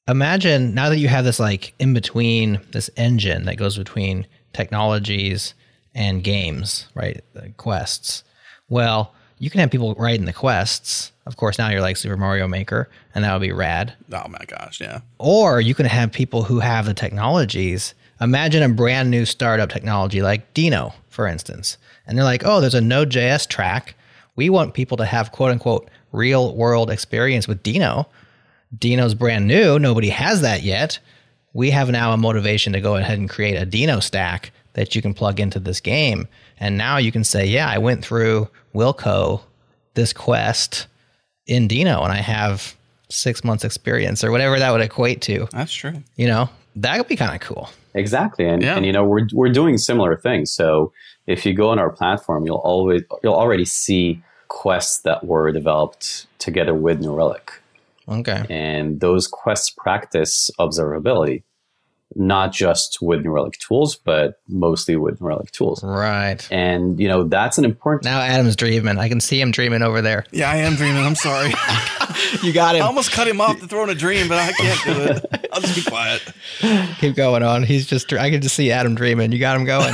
[0.08, 5.56] Imagine now that you have this like in between this engine that goes between technologies
[5.96, 7.24] and games, right?
[7.34, 8.24] The quests.
[8.70, 11.12] Well, you can have people writing the quests.
[11.26, 13.94] Of course, now you're like Super Mario Maker, and that would be rad.
[14.14, 15.00] oh my gosh, yeah.
[15.18, 17.96] Or you can have people who have the technologies.
[18.22, 21.78] Imagine a brand new startup technology like Deno, for instance.
[22.08, 23.96] And they're like, oh, there's a Node.js track.
[24.36, 28.06] We want people to have quote unquote real world experience with Deno.
[28.78, 29.80] Deno's brand new.
[29.80, 31.00] Nobody has that yet.
[31.54, 35.02] We have now a motivation to go ahead and create a Deno stack that you
[35.02, 36.28] can plug into this game.
[36.60, 39.42] And now you can say, yeah, I went through Wilco,
[39.94, 40.88] this quest
[41.48, 42.76] in Deno, and I have
[43.10, 45.48] six months experience or whatever that would equate to.
[45.52, 46.04] That's true.
[46.18, 47.70] You know, that would be kind of cool.
[47.94, 48.76] Exactly, and Yeah.
[48.76, 50.52] and you know we're we're doing similar things.
[50.52, 50.92] So
[51.28, 56.28] if you go on our platform, you'll always you'll already see quests that were developed
[56.40, 57.52] together with New Relic,
[58.08, 58.46] Okay.
[58.50, 61.44] and those quests practice observability,
[62.16, 65.84] not just with New Relic tools, but mostly with New Relic tools.
[65.84, 66.48] Right.
[66.52, 68.06] And you know that's an important.
[68.06, 68.98] Now Adam's dreaming.
[68.98, 70.26] I can see him dreaming over there.
[70.32, 71.04] Yeah, I am dreaming.
[71.04, 71.54] I'm sorry.
[72.42, 72.82] You got it.
[72.82, 75.50] I almost cut him off to throw in a dream, but I can't do it.
[75.52, 76.24] I'll just be quiet.
[77.00, 77.64] Keep going on.
[77.64, 79.32] He's just, I can just see Adam dreaming.
[79.32, 79.94] You got him going.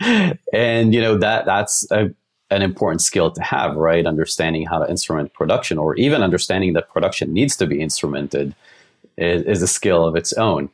[0.52, 2.10] and you know that that's a,
[2.50, 6.88] an important skill to have right understanding how to instrument production or even understanding that
[6.88, 8.54] production needs to be instrumented
[9.16, 10.70] is, is a skill of its own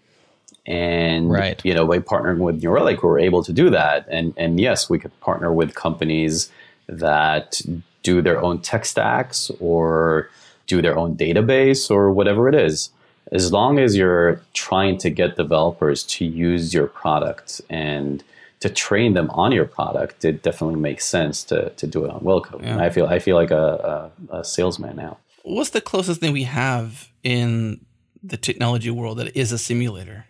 [0.67, 1.61] and Right.
[1.65, 4.91] you know by partnering with New Relic we're able to do that and and yes
[4.91, 6.51] we could partner with companies
[6.89, 7.61] that
[8.03, 10.29] do their own tech stacks or
[10.67, 12.91] do their own database or whatever it is
[13.33, 18.23] as long as you're trying to get developers to use your product and
[18.61, 22.21] to train them on your product, it definitely makes sense to, to do it on
[22.21, 22.63] Wilco.
[22.63, 22.79] Yeah.
[22.79, 25.19] I feel I feel like a, a, a salesman now.
[25.43, 27.85] What's the closest thing we have in
[28.23, 30.25] the technology world that is a simulator?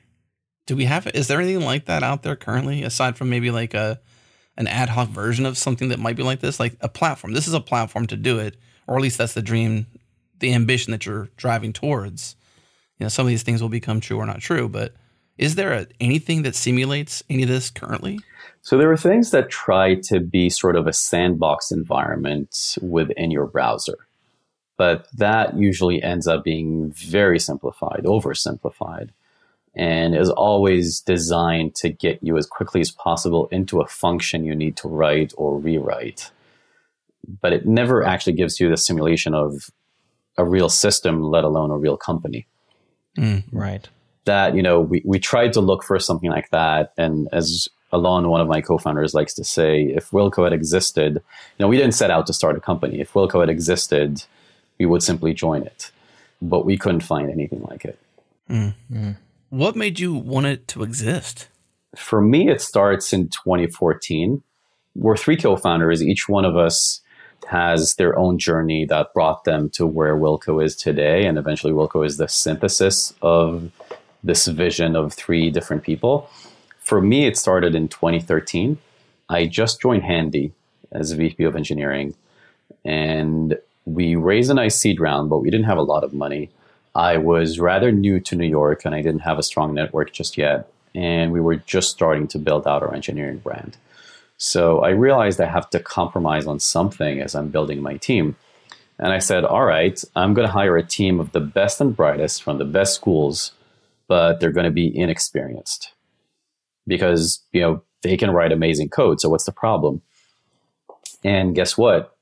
[0.66, 3.72] Do we have is there anything like that out there currently aside from maybe like
[3.72, 4.00] a
[4.56, 7.32] an ad hoc version of something that might be like this, like a platform?
[7.32, 8.56] This is a platform to do it,
[8.86, 9.86] or at least that's the dream,
[10.38, 12.36] the ambition that you're driving towards.
[12.98, 14.94] You know, some of these things will become true or not true, but
[15.38, 18.20] is there a, anything that simulates any of this currently?
[18.62, 23.46] So there are things that try to be sort of a sandbox environment within your
[23.46, 24.08] browser.
[24.78, 29.10] But that usually ends up being very simplified, oversimplified,
[29.76, 34.54] and is always designed to get you as quickly as possible into a function you
[34.54, 36.30] need to write or rewrite.
[37.40, 39.70] But it never actually gives you the simulation of
[40.38, 42.46] a real system, let alone a real company.
[43.18, 43.88] Mm, right.
[44.26, 46.92] that you know we, we tried to look for something like that.
[46.98, 51.20] And as alon one of my co-founders likes to say if wilco had existed you
[51.60, 53.00] know we didn't set out to start a company.
[53.00, 54.22] If wilco had existed
[54.78, 55.90] we would simply join it.
[56.42, 57.98] But we couldn't find anything like it
[58.50, 59.16] mm, mm.
[59.50, 61.48] What made you want it to exist?
[61.96, 64.42] for me it starts in 2014
[64.94, 67.00] we're three co-founders each one of us
[67.48, 72.04] has their own journey that brought them to where wilco is today and eventually wilco
[72.04, 73.70] is the synthesis of
[74.22, 76.28] this vision of three different people.
[76.80, 78.78] For me it started in 2013
[79.28, 80.52] i just joined handy
[80.92, 82.14] as vp of engineering
[82.84, 86.50] and we raised a nice seed round but we didn't have a lot of money
[86.96, 90.38] I was rather new to New York and I didn't have a strong network just
[90.38, 90.72] yet.
[90.94, 93.76] And we were just starting to build out our engineering brand.
[94.38, 98.34] So I realized I have to compromise on something as I'm building my team.
[98.98, 101.94] And I said, all right, I'm going to hire a team of the best and
[101.94, 103.52] brightest from the best schools,
[104.08, 105.92] but they're going to be inexperienced
[106.86, 109.20] because, you know, they can write amazing code.
[109.20, 110.00] So what's the problem?
[111.22, 112.15] And guess what?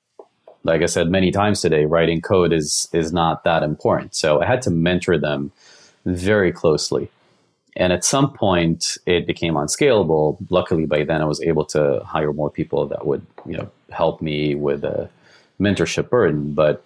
[0.65, 4.15] Like I said many times today, writing code is is not that important.
[4.15, 5.53] So I had to mentor them
[6.05, 7.11] very closely.
[7.77, 10.39] And at some point, it became unscalable.
[10.49, 14.23] Luckily, by then, I was able to hire more people that would, you know, help
[14.23, 15.11] me with a
[15.61, 16.55] mentorship burden.
[16.55, 16.85] But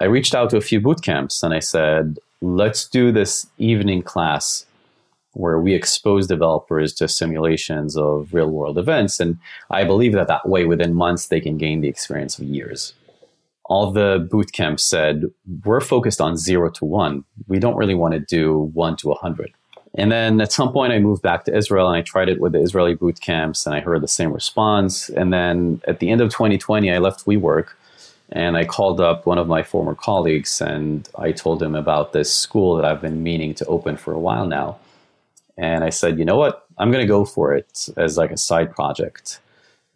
[0.00, 4.02] I reached out to a few boot camps and I said, let's do this evening
[4.02, 4.66] class
[5.34, 9.20] where we expose developers to simulations of real world events.
[9.20, 9.38] And
[9.70, 12.94] I believe that that way, within months, they can gain the experience of years.
[13.66, 15.24] All the boot camps said,
[15.64, 17.24] we're focused on zero to one.
[17.48, 19.52] We don't really want to do one to a 100.
[19.96, 22.52] And then at some point, I moved back to Israel and I tried it with
[22.52, 25.08] the Israeli boot camps and I heard the same response.
[25.08, 27.68] And then at the end of 2020, I left WeWork
[28.30, 32.34] and I called up one of my former colleagues and I told him about this
[32.34, 34.78] school that I've been meaning to open for a while now.
[35.56, 36.66] And I said, you know what?
[36.78, 39.40] I'm going to go for it as like a side project.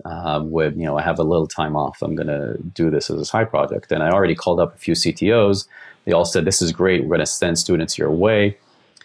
[0.05, 2.03] Uh, with you know, I have a little time off.
[2.03, 3.91] I'm going to do this as a side project.
[3.91, 5.67] And I already called up a few CTOs.
[6.05, 7.03] They all said, "This is great.
[7.03, 8.57] We're going to send students your way."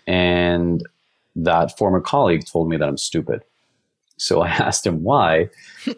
[0.05, 0.85] And
[1.35, 3.41] that former colleague told me that I'm stupid.
[4.17, 5.49] So I asked him why,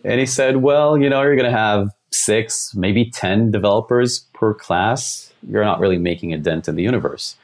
[0.06, 4.54] and he said, "Well, you know, you're going to have six, maybe ten developers per
[4.54, 5.34] class.
[5.50, 7.36] You're not really making a dent in the universe."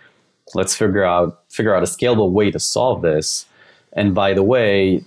[0.56, 3.46] Let's figure out figure out a scalable way to solve this.
[3.94, 5.04] And by the way,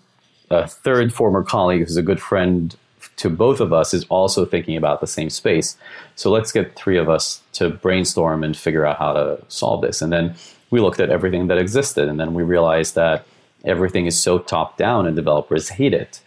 [0.51, 2.77] a third former colleague who's a good friend
[3.17, 5.77] to both of us is also thinking about the same space.
[6.17, 10.03] So let's get three of us to brainstorm and figure out how to solve this.
[10.03, 10.35] And then
[10.71, 13.27] we looked at everything that existed, and then we realized that
[13.65, 16.21] everything is so top down and developers hate it.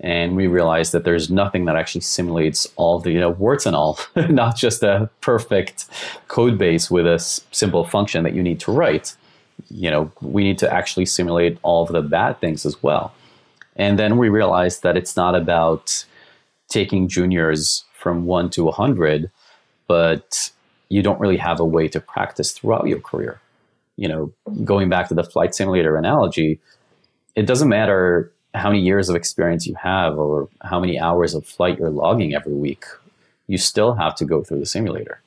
[0.00, 3.76] And we realized that there's nothing that actually simulates all the you know warts and
[3.76, 5.86] all, not just a perfect
[6.28, 9.16] code base with a simple function that you need to write.
[9.70, 13.14] You know, we need to actually simulate all of the bad things as well.
[13.76, 16.04] And then we realized that it's not about
[16.68, 19.30] taking juniors from one to a hundred,
[19.86, 20.50] but
[20.88, 23.40] you don't really have a way to practice throughout your career.
[23.96, 24.32] You know,
[24.64, 26.60] going back to the flight simulator analogy,
[27.36, 31.44] it doesn't matter how many years of experience you have or how many hours of
[31.44, 32.84] flight you're logging every week.
[33.46, 35.20] You still have to go through the simulator.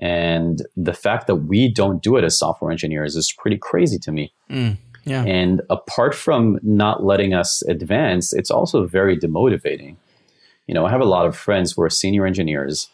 [0.00, 4.10] And the fact that we don't do it as software engineers is pretty crazy to
[4.10, 4.32] me.
[4.50, 5.24] Mm, yeah.
[5.24, 9.96] And apart from not letting us advance, it's also very demotivating.
[10.66, 12.88] You know, I have a lot of friends who are senior engineers.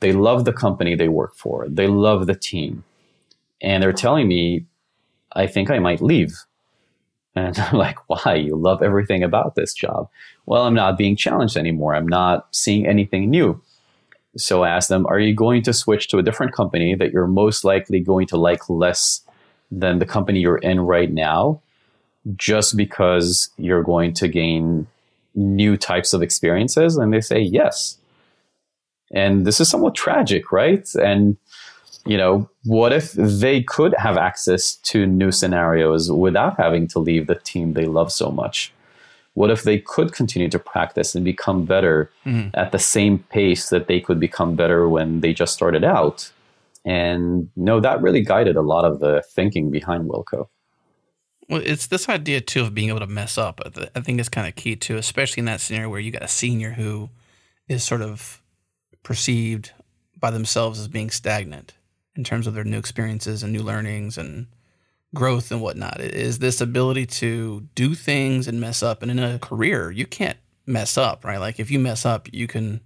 [0.00, 2.84] They love the company they work for, they love the team.
[3.62, 4.66] And they're telling me,
[5.32, 6.36] I think I might leave.
[7.36, 8.34] And I'm like, why?
[8.34, 10.08] You love everything about this job.
[10.46, 11.94] Well, I'm not being challenged anymore.
[11.94, 13.60] I'm not seeing anything new.
[14.36, 17.26] So I asked them, are you going to switch to a different company that you're
[17.26, 19.20] most likely going to like less
[19.70, 21.60] than the company you're in right now
[22.36, 24.86] just because you're going to gain
[25.34, 26.96] new types of experiences?
[26.96, 27.98] And they say yes.
[29.12, 30.88] And this is somewhat tragic, right?
[30.96, 31.36] And,
[32.06, 37.26] you know, what if they could have access to new scenarios without having to leave
[37.26, 38.72] the team they love so much?
[39.34, 42.50] What if they could continue to practice and become better mm-hmm.
[42.54, 46.30] at the same pace that they could become better when they just started out?
[46.84, 50.48] And no, that really guided a lot of the thinking behind Wilco.
[51.48, 53.60] Well, it's this idea too of being able to mess up.
[53.94, 56.28] I think is kind of key too, especially in that scenario where you got a
[56.28, 57.10] senior who
[57.66, 58.42] is sort of
[59.02, 59.72] perceived
[60.18, 61.74] by themselves as being stagnant
[62.16, 64.46] in terms of their new experiences and new learnings and
[65.14, 66.00] growth and whatnot.
[66.00, 69.02] It is this ability to do things and mess up.
[69.02, 71.38] And in a career, you can't mess up, right?
[71.38, 72.80] Like if you mess up, you can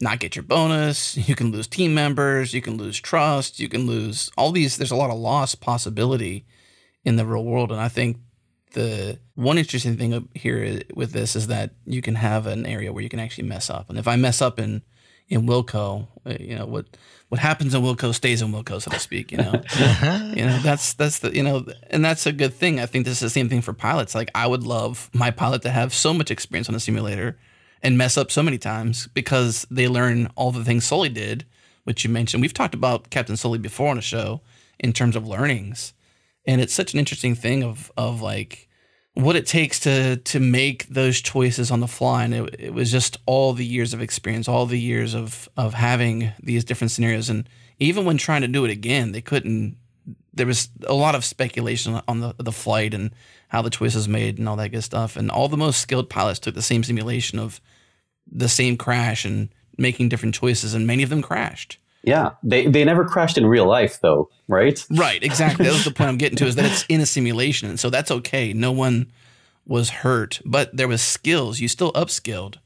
[0.00, 3.86] not get your bonus, you can lose team members, you can lose trust, you can
[3.86, 4.76] lose all these.
[4.76, 6.46] There's a lot of loss possibility
[7.04, 7.72] in the real world.
[7.72, 8.18] And I think
[8.72, 13.02] the one interesting thing here with this is that you can have an area where
[13.02, 13.88] you can actually mess up.
[13.88, 14.82] And if I mess up in
[15.28, 16.86] in Wilco, uh, you know what
[17.28, 19.32] what happens in Wilco stays in Wilco, so to speak.
[19.32, 20.32] You know, uh-huh.
[20.36, 22.80] you know that's that's the you know, and that's a good thing.
[22.80, 24.14] I think this is the same thing for pilots.
[24.14, 27.36] Like I would love my pilot to have so much experience on a simulator
[27.82, 31.44] and mess up so many times because they learn all the things Sully did,
[31.84, 32.42] which you mentioned.
[32.42, 34.40] We've talked about Captain Sully before on the show
[34.78, 35.94] in terms of learnings,
[36.44, 38.65] and it's such an interesting thing of of like
[39.16, 42.24] what it takes to to make those choices on the fly.
[42.24, 45.72] And it, it, was just all the years of experience all the years of of
[45.72, 47.30] having these different scenarios.
[47.30, 47.48] And
[47.78, 49.78] even when trying to do it again they couldn't
[50.34, 53.10] there was a lot of speculation on the the flight and
[53.48, 55.16] how the choices made and all that good stuff.
[55.16, 57.58] And all the most skilled pilots took the same simulation of
[58.30, 59.48] the same crash and
[59.78, 63.66] making different choices and many of them crashed yeah, they they never crashed in real
[63.66, 64.82] life though, right?
[64.90, 65.66] Right, exactly.
[65.66, 67.90] That was the point I'm getting to is that it's in a simulation, and so
[67.90, 68.52] that's okay.
[68.52, 69.10] No one
[69.66, 71.58] was hurt, but there was skills.
[71.58, 72.58] You still upskilled,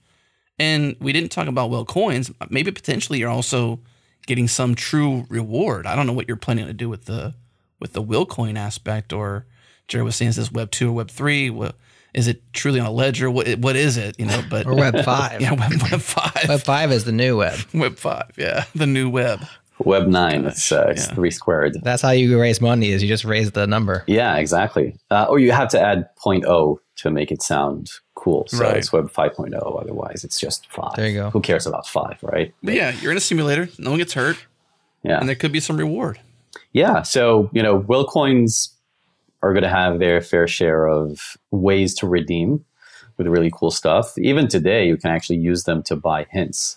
[0.59, 2.31] and we didn't talk about well coins.
[2.51, 3.81] Maybe potentially you're also
[4.27, 5.87] getting some true reward.
[5.87, 7.33] I don't know what you're planning to do with the
[7.81, 9.47] with the will coin aspect, or
[9.89, 11.49] Jerry was saying is this Web two or Web three?
[11.49, 11.73] Well,
[12.15, 13.31] is it truly on a ledger?
[13.31, 14.19] What what is it?
[14.19, 15.41] You know, but or Web five.
[15.41, 16.49] yeah, Web, web five.
[16.49, 17.59] Web five is the new web.
[17.73, 19.41] Web five, yeah, the new web.
[19.85, 20.91] Web nine, Gosh, it's, uh, yeah.
[20.93, 21.79] it's three squared.
[21.83, 22.91] That's how you raise money.
[22.91, 24.05] Is you just raise the number.
[24.07, 24.95] Yeah, exactly.
[25.11, 28.45] Uh, or you have to add 0.0 to make it sound cool.
[28.49, 28.77] So right.
[28.77, 29.81] it's Web 5.0.
[29.81, 30.95] Otherwise, it's just five.
[30.97, 31.31] There you go.
[31.31, 32.53] Who cares about five, right?
[32.63, 33.71] But yeah, you're in a simulator.
[33.79, 34.37] No one gets hurt.
[35.03, 36.21] Yeah, and there could be some reward.
[36.73, 37.01] Yeah.
[37.03, 38.77] So you know, will coins
[39.43, 42.65] are going to have their fair share of ways to redeem
[43.17, 44.17] with really cool stuff.
[44.19, 46.77] Even today, you can actually use them to buy hints.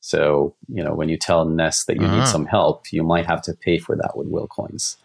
[0.00, 2.20] So, you know, when you tell Ness that you uh-huh.
[2.20, 4.96] need some help, you might have to pay for that with will coins.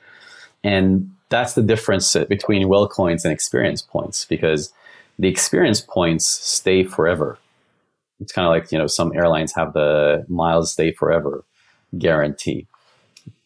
[0.64, 4.74] And that's the difference between will coins and experience points because
[5.20, 7.38] the experience points stay forever.
[8.20, 11.44] It's kind of like, you know, some airlines have the miles stay forever
[11.98, 12.68] guarantee.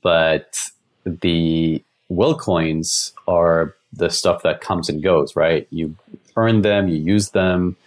[0.01, 0.57] But
[1.05, 5.67] the will coins are the stuff that comes and goes, right?
[5.71, 5.95] You
[6.35, 7.77] earn them, you use them.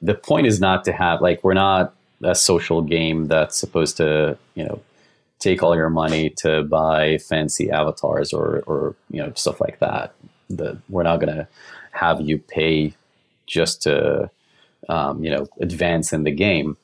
[0.00, 4.38] The point is not to have like we're not a social game that's supposed to,
[4.54, 4.80] you know,
[5.38, 10.14] take all your money to buy fancy avatars or or you know stuff like that.
[10.48, 11.48] The, we're not going to
[11.92, 12.94] have you pay
[13.46, 14.30] just to
[14.88, 16.76] um, you know advance in the game.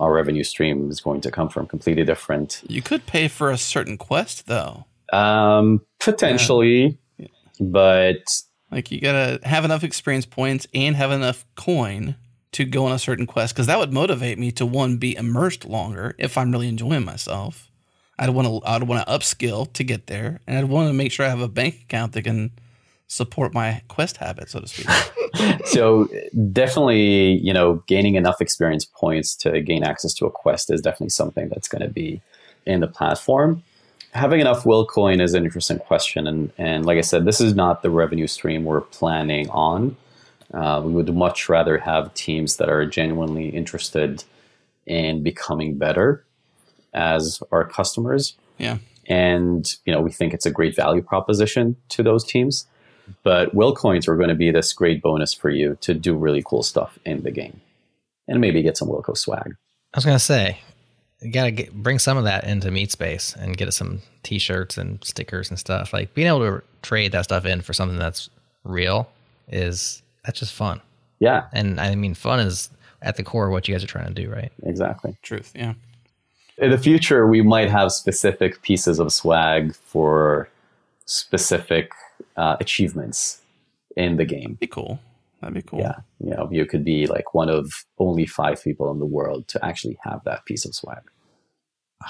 [0.00, 2.62] Our revenue stream is going to come from completely different.
[2.66, 4.86] You could pay for a certain quest though.
[5.14, 7.26] Um, potentially, yeah.
[7.60, 12.16] but like you gotta have enough experience points and have enough coin
[12.52, 15.64] to go on a certain quest because that would motivate me to one be immersed
[15.64, 17.70] longer if I'm really enjoying myself.
[18.18, 21.12] I'd want to I'd want to upskill to get there, and I'd want to make
[21.12, 22.50] sure I have a bank account that can
[23.06, 24.88] support my quest habit, so to speak.
[25.64, 26.08] so
[26.52, 31.08] definitely, you know, gaining enough experience points to gain access to a quest is definitely
[31.10, 32.20] something that's going to be
[32.66, 33.62] in the platform
[34.14, 36.26] having enough will coin is an interesting question.
[36.26, 39.96] And, and like I said, this is not the revenue stream we're planning on.
[40.52, 44.24] Uh, we would much rather have teams that are genuinely interested
[44.86, 46.24] in becoming better
[46.92, 48.36] as our customers.
[48.58, 48.78] Yeah.
[49.06, 52.66] And, you know, we think it's a great value proposition to those teams.
[53.22, 56.42] But will coins are going to be this great bonus for you to do really
[56.46, 57.60] cool stuff in the game
[58.28, 59.56] and maybe get some Wilco swag.
[59.92, 60.60] I was going to say,
[61.24, 65.02] you gotta get, bring some of that into meat space and get some t-shirts and
[65.02, 68.30] stickers and stuff like being able to trade that stuff in for something that's
[68.62, 69.08] real
[69.48, 70.80] is that's just fun
[71.18, 72.70] yeah and i mean fun is
[73.02, 75.74] at the core of what you guys are trying to do right exactly truth yeah
[76.58, 80.48] in the future we might have specific pieces of swag for
[81.06, 81.90] specific
[82.36, 83.40] uh, achievements
[83.96, 84.56] in the game.
[84.60, 85.00] Be cool.
[85.40, 85.80] That'd be cool.
[85.80, 89.46] Yeah, you know, you could be like one of only five people in the world
[89.48, 91.02] to actually have that piece of swag.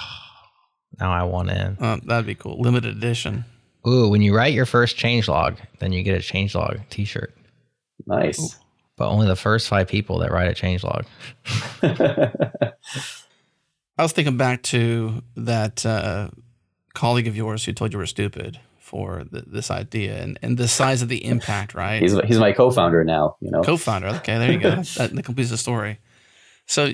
[1.00, 1.76] Now I want in.
[1.80, 2.60] Uh, that'd be cool.
[2.60, 3.44] Limited edition.
[3.84, 7.34] Ooh, when you write your first changelog, then you get a changelog T-shirt.
[8.06, 8.56] Nice.
[8.96, 11.04] But only the first five people that write a changelog.
[13.98, 16.28] I was thinking back to that uh,
[16.94, 20.68] colleague of yours who told you were stupid for th- this idea and, and the
[20.68, 22.02] size of the impact, right?
[22.02, 23.36] he's he's my co-founder now.
[23.40, 24.08] You know, Co-founder.
[24.08, 24.76] Okay, there you go.
[24.76, 25.98] that, that completes the story.
[26.66, 26.90] So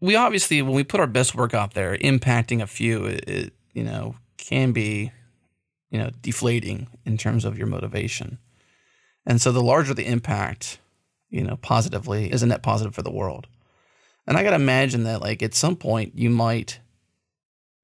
[0.00, 3.52] we obviously, when we put our best work out there, impacting a few, it, it
[3.72, 5.12] you know can be,
[5.90, 8.38] you know, deflating in terms of your motivation.
[9.26, 10.78] And so the larger the impact,
[11.28, 13.46] you know, positively is a net positive for the world.
[14.26, 16.80] And I got to imagine that, like, at some point, you might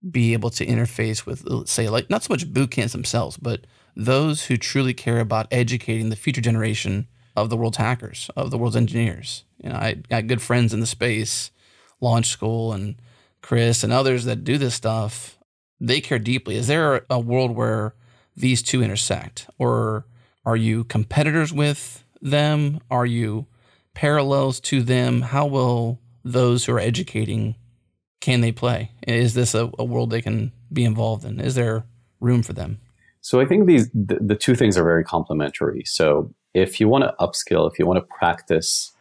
[0.09, 3.67] be able to interface with, say, like, not so much boot camps themselves, but
[3.97, 8.59] those who truly care about educating the future generation of the world's hackers, of the
[8.59, 9.45] world's engineers.
[9.59, 11.51] You know, I got good friends in the space,
[12.01, 12.97] Launch School, and
[13.43, 15.39] Chris, and others that do this stuff.
[15.81, 16.57] They care deeply.
[16.57, 17.95] Is there a world where
[18.37, 20.07] these two intersect, or
[20.45, 22.81] are you competitors with them?
[22.91, 23.47] Are you
[23.95, 25.23] parallels to them?
[25.23, 27.57] How will those who are educating
[28.21, 28.91] can they play?
[29.07, 31.41] Is this a, a world they can be involved in?
[31.41, 31.85] Is there
[32.21, 32.81] room for them?
[33.21, 35.83] So I think these the, the two things are very complementary.
[35.85, 38.93] So if you want to upskill, if you want to practice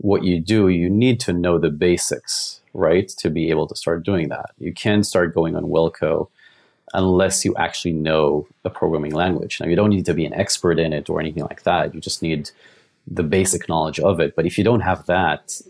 [0.00, 3.08] what you do, you need to know the basics, right?
[3.18, 4.52] To be able to start doing that.
[4.58, 6.28] You can start going on Wilco
[6.94, 9.60] unless you actually know the programming language.
[9.60, 11.94] Now you don't need to be an expert in it or anything like that.
[11.94, 12.50] You just need
[13.06, 14.34] the basic knowledge of it.
[14.34, 15.60] But if you don't have that,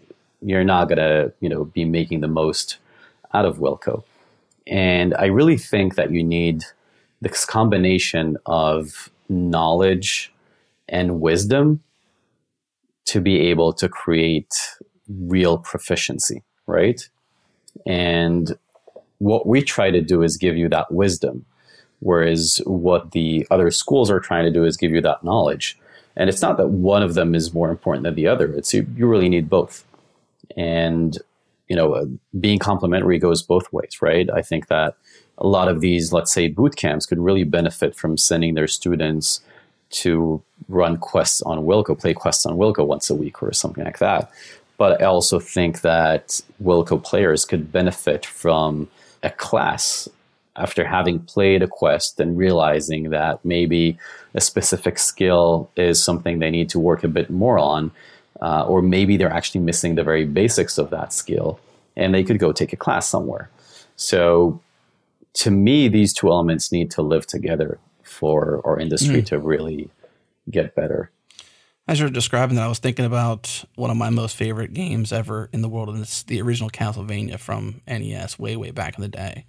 [0.43, 2.79] you're not gonna, you know, be making the most
[3.35, 4.05] out of Wilco.
[4.67, 6.63] And I really think that you need
[7.21, 10.33] this combination of knowledge
[10.89, 11.83] and wisdom
[13.11, 14.55] to be able to create
[15.09, 17.09] real proficiency, right?
[17.85, 18.57] And
[19.19, 21.45] what we try to do is give you that wisdom,
[21.99, 25.77] whereas what the other schools are trying to do is give you that knowledge.
[26.17, 28.53] And it's not that one of them is more important than the other.
[28.53, 29.85] It's you, you really need both.
[30.57, 31.19] And
[31.69, 32.05] you know, uh,
[32.39, 34.29] being complementary goes both ways, right?
[34.31, 34.97] I think that
[35.39, 39.41] a lot of these, let's say, boot camps could really benefit from sending their students
[39.91, 43.99] to run quests on Wilco, play quests on Wilco once a week or something like
[43.99, 44.31] that.
[44.77, 48.89] But I also think that Wilco players could benefit from
[49.23, 50.09] a class
[50.57, 53.99] after having played a quest and realizing that maybe
[54.35, 57.91] a specific skill is something they need to work a bit more on
[58.41, 61.61] uh, or maybe they're actually missing the very basics of that skill
[61.97, 63.51] and they could go take a class somewhere.
[63.97, 64.61] So
[65.35, 67.79] to me, these two elements need to live together
[68.11, 69.27] for our industry mm.
[69.27, 69.89] to really
[70.51, 71.11] get better.
[71.87, 75.49] As you're describing that, I was thinking about one of my most favorite games ever
[75.53, 79.09] in the world, and it's the original Castlevania from NES, way way back in the
[79.09, 79.47] day.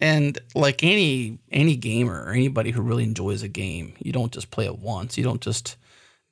[0.00, 4.50] And like any any gamer or anybody who really enjoys a game, you don't just
[4.50, 5.18] play it once.
[5.18, 5.76] You don't just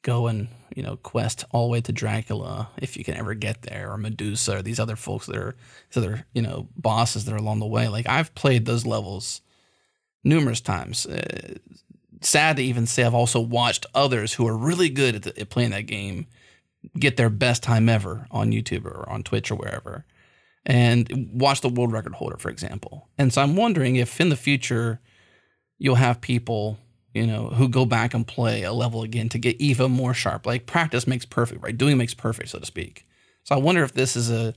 [0.02, 3.62] go and you know quest all the way to Dracula if you can ever get
[3.62, 5.56] there, or Medusa, or these other folks that are
[5.90, 7.88] these other you know bosses that are along the way.
[7.88, 9.42] Like I've played those levels
[10.26, 11.06] numerous times.
[11.06, 11.54] Uh,
[12.20, 15.50] sad to even say I've also watched others who are really good at, the, at
[15.50, 16.26] playing that game
[16.98, 20.04] get their best time ever on YouTube or on Twitch or wherever,
[20.64, 23.08] and watch the world record holder, for example.
[23.18, 25.00] And so I'm wondering if in the future
[25.78, 26.78] you'll have people
[27.16, 30.44] you know, who go back and play a level again to get even more sharp.
[30.44, 31.76] Like practice makes perfect, right?
[31.76, 33.06] Doing makes perfect, so to speak.
[33.42, 34.54] So I wonder if this is a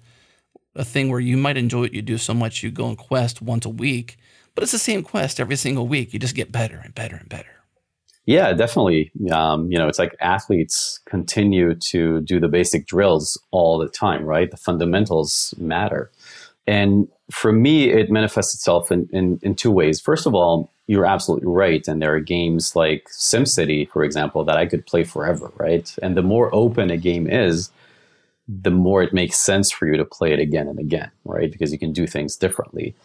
[0.75, 3.41] a thing where you might enjoy what you do so much you go and quest
[3.41, 4.17] once a week,
[4.55, 6.13] but it's the same quest every single week.
[6.13, 7.59] You just get better and better and better.
[8.25, 9.11] Yeah, definitely.
[9.31, 14.23] Um, you know, it's like athletes continue to do the basic drills all the time,
[14.23, 14.51] right?
[14.51, 16.11] The fundamentals matter.
[16.67, 19.99] And for me, it manifests itself in, in, in two ways.
[19.99, 21.87] First of all, you're absolutely right.
[21.87, 25.91] And there are games like SimCity, for example, that I could play forever, right?
[26.03, 27.71] And the more open a game is,
[28.47, 31.51] the more it makes sense for you to play it again and again, right?
[31.51, 32.95] Because you can do things differently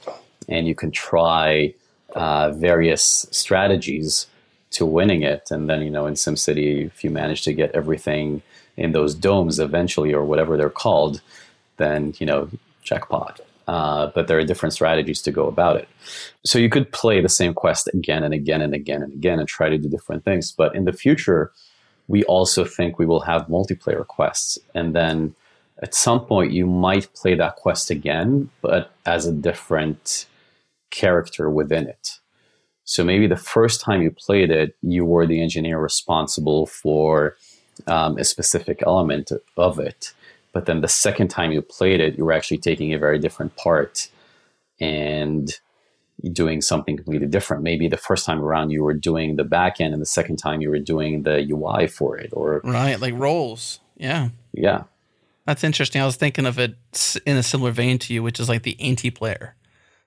[0.48, 1.74] and you can try
[2.14, 4.26] uh, various strategies
[4.70, 5.50] to winning it.
[5.50, 8.42] And then, you know, in SimCity, if you manage to get everything
[8.76, 11.20] in those domes eventually or whatever they're called,
[11.76, 12.50] then, you know,
[12.82, 15.88] jackpot uh, but there are different strategies to go about it.
[16.44, 19.48] So you could play the same quest again and again and again and again and
[19.48, 20.52] try to do different things.
[20.52, 21.50] But in the future,
[22.08, 24.58] we also think we will have multiplayer quests.
[24.74, 25.34] And then
[25.82, 30.26] at some point, you might play that quest again, but as a different
[30.94, 32.20] character within it.
[32.84, 37.36] So maybe the first time you played it, you were the engineer responsible for
[37.86, 40.12] um, a specific element of it.
[40.52, 43.56] But then the second time you played it, you were actually taking a very different
[43.56, 44.08] part
[44.78, 45.50] and
[46.32, 47.62] doing something completely different.
[47.62, 50.60] Maybe the first time around you were doing the back end, and the second time
[50.60, 53.80] you were doing the UI for it, or right, like roles.
[53.96, 54.84] Yeah, yeah,
[55.44, 56.00] that's interesting.
[56.00, 56.76] I was thinking of it
[57.26, 59.56] in a similar vein to you, which is like the anti-player.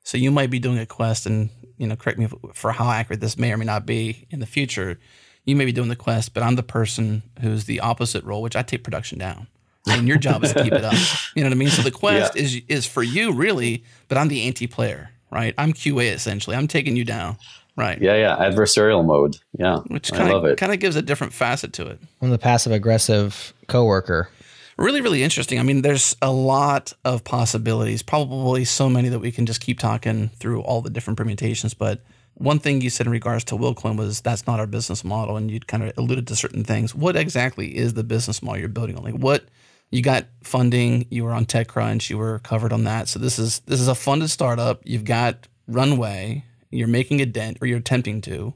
[0.07, 3.19] So you might be doing a quest, and you know, correct me for how accurate
[3.19, 4.97] this may or may not be in the future.
[5.43, 8.55] You may be doing the quest, but I'm the person who's the opposite role, which
[8.55, 9.47] I take production down.
[9.85, 10.93] And your job is to keep it up.
[11.35, 11.69] You know what I mean?
[11.69, 12.41] So the quest yeah.
[12.41, 15.53] is is for you really, but I'm the anti-player right?
[15.57, 16.55] I'm QA essentially.
[16.55, 17.37] I'm taking you down.
[17.75, 18.01] Right.
[18.01, 18.35] Yeah, yeah.
[18.37, 19.37] Adversarial mode.
[19.57, 19.77] Yeah.
[19.87, 21.99] Which kind of kind of gives a different facet to it.
[22.21, 24.29] I'm the passive aggressive coworker.
[24.77, 25.59] Really, really interesting.
[25.59, 29.79] I mean, there's a lot of possibilities, probably so many that we can just keep
[29.79, 31.73] talking through all the different permutations.
[31.73, 32.03] But
[32.35, 35.49] one thing you said in regards to WillCoin was that's not our business model, and
[35.49, 36.93] you'd kind of alluded to certain things.
[36.93, 39.03] What exactly is the business model you're building on?
[39.03, 39.45] Like what
[39.89, 43.07] you got funding, you were on TechCrunch, you were covered on that.
[43.07, 44.81] So this is this is a funded startup.
[44.83, 46.43] You've got runway.
[46.69, 48.53] You're making a dent, or you're attempting to.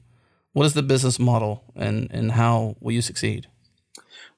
[0.53, 3.47] What is the business model, and and how will you succeed?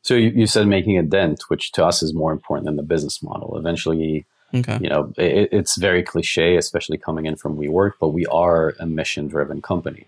[0.03, 2.84] So you, you said making a dent, which to us is more important than the
[2.84, 3.57] business model.
[3.57, 4.77] Eventually, okay.
[4.81, 8.85] you know, it, it's very cliche, especially coming in from WeWork, but we are a
[8.85, 10.05] mission-driven company.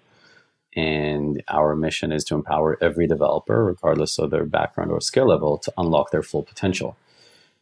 [0.75, 5.57] And our mission is to empower every developer, regardless of their background or skill level,
[5.59, 6.97] to unlock their full potential.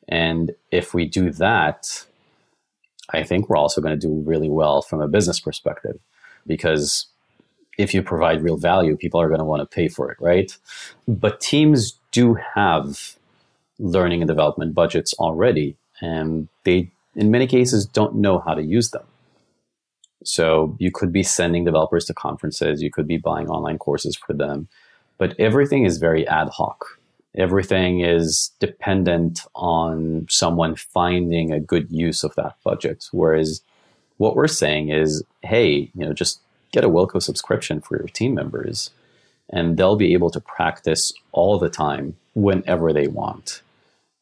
[0.09, 2.05] And if we do that,
[3.11, 5.99] I think we're also going to do really well from a business perspective
[6.47, 7.05] because
[7.77, 10.55] if you provide real value, people are going to want to pay for it, right?
[11.07, 13.15] But teams do have
[13.79, 18.91] learning and development budgets already, and they, in many cases, don't know how to use
[18.91, 19.03] them.
[20.23, 24.33] So you could be sending developers to conferences, you could be buying online courses for
[24.33, 24.67] them,
[25.17, 26.99] but everything is very ad hoc.
[27.35, 33.05] Everything is dependent on someone finding a good use of that budget.
[33.11, 33.61] Whereas
[34.17, 36.39] what we're saying is, hey, you know, just
[36.73, 38.89] get a Wilco subscription for your team members,
[39.49, 43.61] and they'll be able to practice all the time whenever they want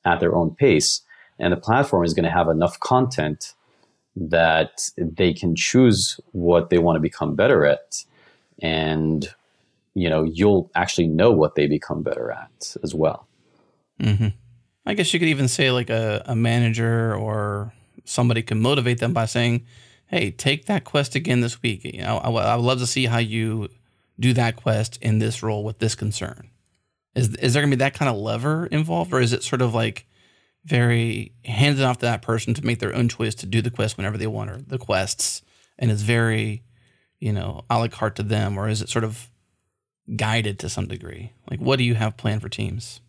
[0.06, 1.02] at their own pace.
[1.40, 3.54] And the platform is going to have enough content
[4.16, 8.04] that they can choose what they want to become better at
[8.62, 9.34] and
[9.94, 13.26] you know you'll actually know what they become better at as well
[14.02, 14.28] mm-hmm.
[14.86, 17.74] i guess you could even say like a, a manager or
[18.04, 19.66] somebody can motivate them by saying
[20.12, 21.84] hey take that quest again this week.
[21.84, 23.70] You know I, I would love to see how you
[24.20, 26.50] do that quest in this role with this concern.
[27.16, 29.62] Is, is there going to be that kind of lever involved or is it sort
[29.62, 30.06] of like
[30.64, 33.72] very hands it off to that person to make their own choice to do the
[33.72, 35.42] quest whenever they want or the quests
[35.80, 36.64] and it's very
[37.20, 39.30] you know a la carte to them or is it sort of
[40.16, 41.34] guided to some degree?
[41.50, 43.02] Like what do you have planned for teams?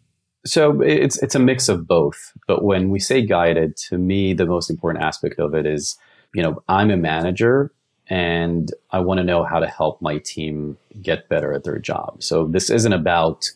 [0.46, 4.46] So it's it's a mix of both but when we say guided to me the
[4.46, 5.96] most important aspect of it is
[6.34, 7.70] you know i'm a manager
[8.08, 12.22] and i want to know how to help my team get better at their job.
[12.22, 13.50] So this isn't about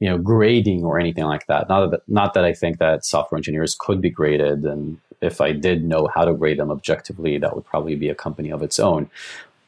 [0.00, 1.68] you know grading or anything like that.
[1.68, 4.64] Not that not that i think that software engineers could be graded.
[4.64, 8.14] And if i did know how to grade them objectively that would probably be a
[8.14, 9.10] company of its own.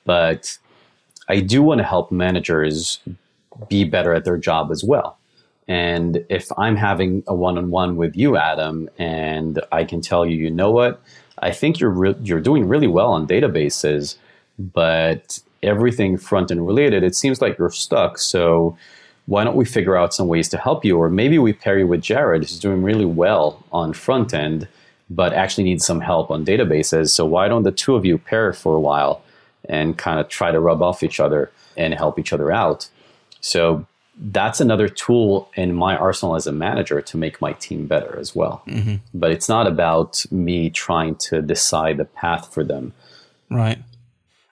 [0.05, 0.59] But
[1.29, 2.99] i do want to help managers
[3.69, 5.19] be better at their job as well.
[5.69, 10.51] And if i'm having a one-on-one with you adam and i can tell you you
[10.51, 11.01] know what
[11.45, 14.17] i think you're re- you're doing really well on databases
[14.59, 18.77] but everything front end related it seems like you're stuck so
[19.27, 20.99] why don't we figure out some ways to help you?
[20.99, 24.69] Or maybe we pair you with Jared, who's doing really well on front end,
[25.09, 27.11] but actually needs some help on databases.
[27.11, 29.23] So why don't the two of you pair for a while
[29.69, 32.89] and kind of try to rub off each other and help each other out?
[33.41, 38.19] So that's another tool in my arsenal as a manager to make my team better
[38.19, 38.63] as well.
[38.67, 38.97] Mm-hmm.
[39.13, 42.93] But it's not about me trying to decide the path for them.
[43.51, 43.79] Right.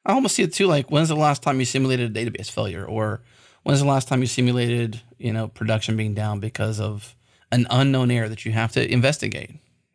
[0.04, 2.84] I almost see it too like when's the last time you simulated a database failure
[2.84, 3.20] or
[3.62, 7.14] When's the last time you simulated, you know, production being down because of
[7.52, 9.50] an unknown error that you have to investigate?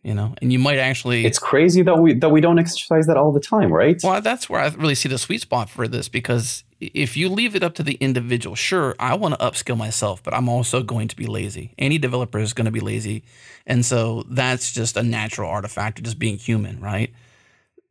[0.08, 1.26] You know, and you might actually.
[1.26, 4.00] It's crazy that we that we don't exercise that all the time, right?
[4.02, 7.58] Well, that's where I really see the sweet spot for this because if you leave
[7.58, 11.10] it up to the individual, sure, I want to upskill myself, but I'm also going
[11.10, 11.74] to be lazy.
[11.78, 13.26] Any developer is going to be lazy,
[13.66, 17.14] and so that's just a natural artifact of just being human, right?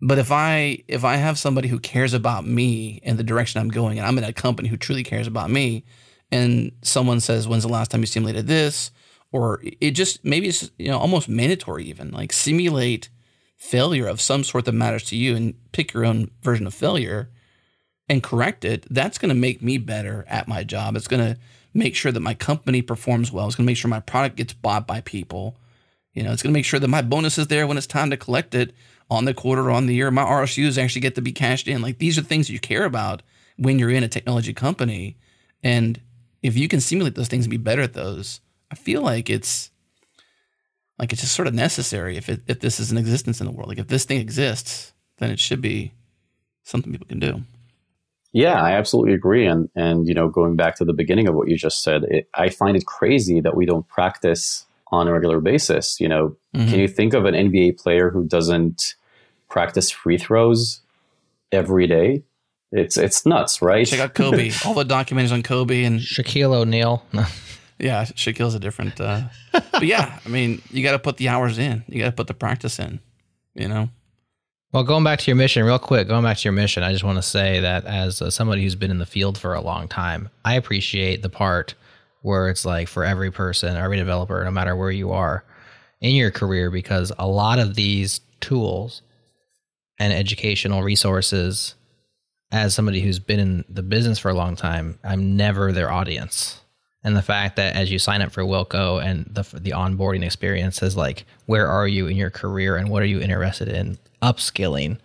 [0.00, 3.68] But if I if I have somebody who cares about me and the direction I'm
[3.68, 5.84] going, and I'm in a company who truly cares about me,
[6.32, 8.90] and someone says, "When's the last time you simulated this?"
[9.36, 13.10] Or it just maybe it's you know almost mandatory even like simulate
[13.56, 17.30] failure of some sort that matters to you and pick your own version of failure.
[18.08, 20.94] and correct it, that's going to make me better at my job.
[20.94, 21.36] It's going to
[21.74, 23.46] make sure that my company performs well.
[23.46, 25.56] It's going to make sure my product gets bought by people.
[26.14, 28.10] You know, it's going to make sure that my bonus is there when it's time
[28.10, 28.72] to collect it
[29.10, 30.10] on the quarter or on the year.
[30.12, 31.82] My RSUs actually get to be cashed in.
[31.82, 33.22] Like these are things you care about
[33.56, 35.16] when you're in a technology company.
[35.64, 36.00] And
[36.42, 38.40] if you can simulate those things and be better at those,
[38.70, 39.70] I feel like it's
[40.98, 43.52] like it's just sort of necessary if it, if this is an existence in the
[43.52, 43.68] world.
[43.68, 45.92] Like if this thing exists, then it should be
[46.64, 47.42] something people can do.
[48.32, 49.46] Yeah, I absolutely agree.
[49.46, 52.28] And and you know, going back to the beginning of what you just said, it,
[52.34, 56.00] I find it crazy that we don't practice on a regular basis.
[56.00, 56.68] You know, mm-hmm.
[56.68, 58.94] can you think of an NBA player who doesn't
[59.48, 60.80] practice free throws
[61.52, 62.24] every day?
[62.72, 63.86] It's it's nuts, right?
[63.86, 64.50] Check out Kobe.
[64.66, 67.04] All the documentaries on Kobe and Shaquille O'Neal.
[67.78, 69.00] yeah, Shaquille's a different.
[69.00, 69.22] Uh,
[69.52, 71.84] but yeah, I mean, you got to put the hours in.
[71.88, 73.00] You got to put the practice in.
[73.54, 73.88] You know.
[74.72, 77.04] Well, going back to your mission, real quick, going back to your mission, I just
[77.04, 79.88] want to say that as uh, somebody who's been in the field for a long
[79.88, 81.74] time, I appreciate the part
[82.22, 85.44] where it's like for every person, every developer, no matter where you are
[86.00, 89.02] in your career, because a lot of these tools
[89.98, 91.74] and educational resources,
[92.50, 96.60] as somebody who's been in the business for a long time, I'm never their audience.
[97.06, 100.82] And the fact that as you sign up for Wilco and the the onboarding experience
[100.82, 104.98] is like, where are you in your career and what are you interested in upskilling?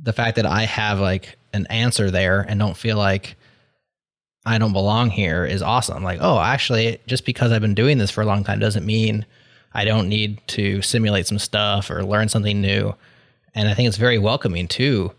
[0.00, 3.36] The fact that I have like an answer there and don't feel like
[4.46, 6.02] I don't belong here is awesome.
[6.02, 9.26] Like, oh, actually, just because I've been doing this for a long time doesn't mean
[9.74, 12.94] I don't need to simulate some stuff or learn something new.
[13.54, 15.12] And I think it's very welcoming to,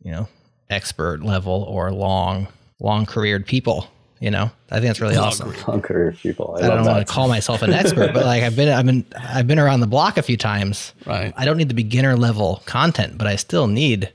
[0.00, 0.28] you know,
[0.68, 2.46] expert level or long,
[2.78, 3.88] long careered people.
[4.20, 5.50] You know, I think that's really awesome.
[5.80, 6.58] Career people.
[6.60, 9.06] I, I don't want to call myself an expert, but like I've been, I've been,
[9.18, 10.92] I've been around the block a few times.
[11.06, 11.32] Right.
[11.38, 14.12] I don't need the beginner level content, but I still need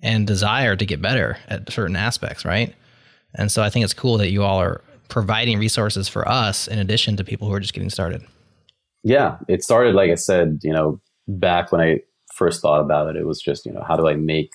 [0.00, 2.46] and desire to get better at certain aspects.
[2.46, 2.74] Right.
[3.34, 6.78] And so I think it's cool that you all are providing resources for us in
[6.78, 8.22] addition to people who are just getting started.
[9.04, 10.98] Yeah, it started like I said, you know,
[11.28, 12.00] back when I
[12.34, 14.50] first thought about it, it was just, you know, how do I make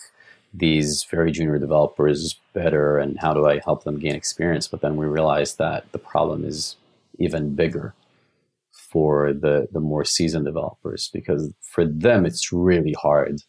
[0.53, 4.67] these very junior developers better and how do I help them gain experience?
[4.67, 6.75] But then we realized that the problem is
[7.19, 7.93] even bigger
[8.71, 13.41] for the the more seasoned developers because for them it's really hard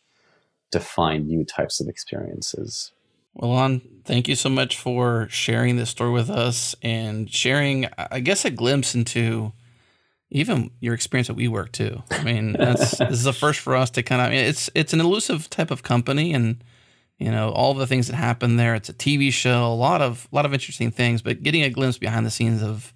[0.72, 2.92] to find new types of experiences.
[3.34, 8.20] Well, on thank you so much for sharing this story with us and sharing, I
[8.20, 9.52] guess, a glimpse into
[10.30, 12.02] even your experience at WeWork too.
[12.10, 14.28] I mean, that's this is a first for us to kind of.
[14.28, 16.62] I mean, it's it's an elusive type of company, and
[17.18, 18.74] you know all the things that happen there.
[18.74, 21.70] It's a TV show, a lot of a lot of interesting things, but getting a
[21.70, 22.92] glimpse behind the scenes of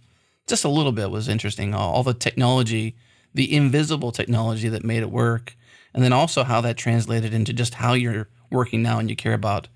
[0.46, 1.74] just a little bit was interesting.
[1.74, 2.96] All, all the technology,
[3.34, 5.56] the invisible technology that made it work,
[5.94, 9.34] and then also how that translated into just how you're working now and you care
[9.34, 9.68] about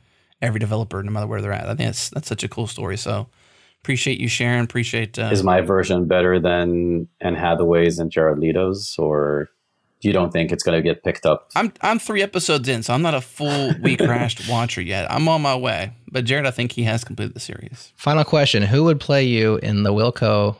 [0.42, 1.64] every developer, no matter where they're at.
[1.64, 2.96] I think that's that's such a cool story.
[2.96, 3.28] So
[3.82, 4.64] appreciate you sharing.
[4.64, 5.18] Appreciate.
[5.18, 9.48] Uh, Is my version better than Anne Hathaway's and Jared Leto's, or
[10.06, 11.50] you don't think it's going to get picked up?
[11.54, 15.10] I'm I'm three episodes in, so I'm not a full WeCrashed watcher yet.
[15.10, 17.92] I'm on my way, but Jared, I think he has completed the series.
[17.96, 20.56] Final question: Who would play you in the Wilco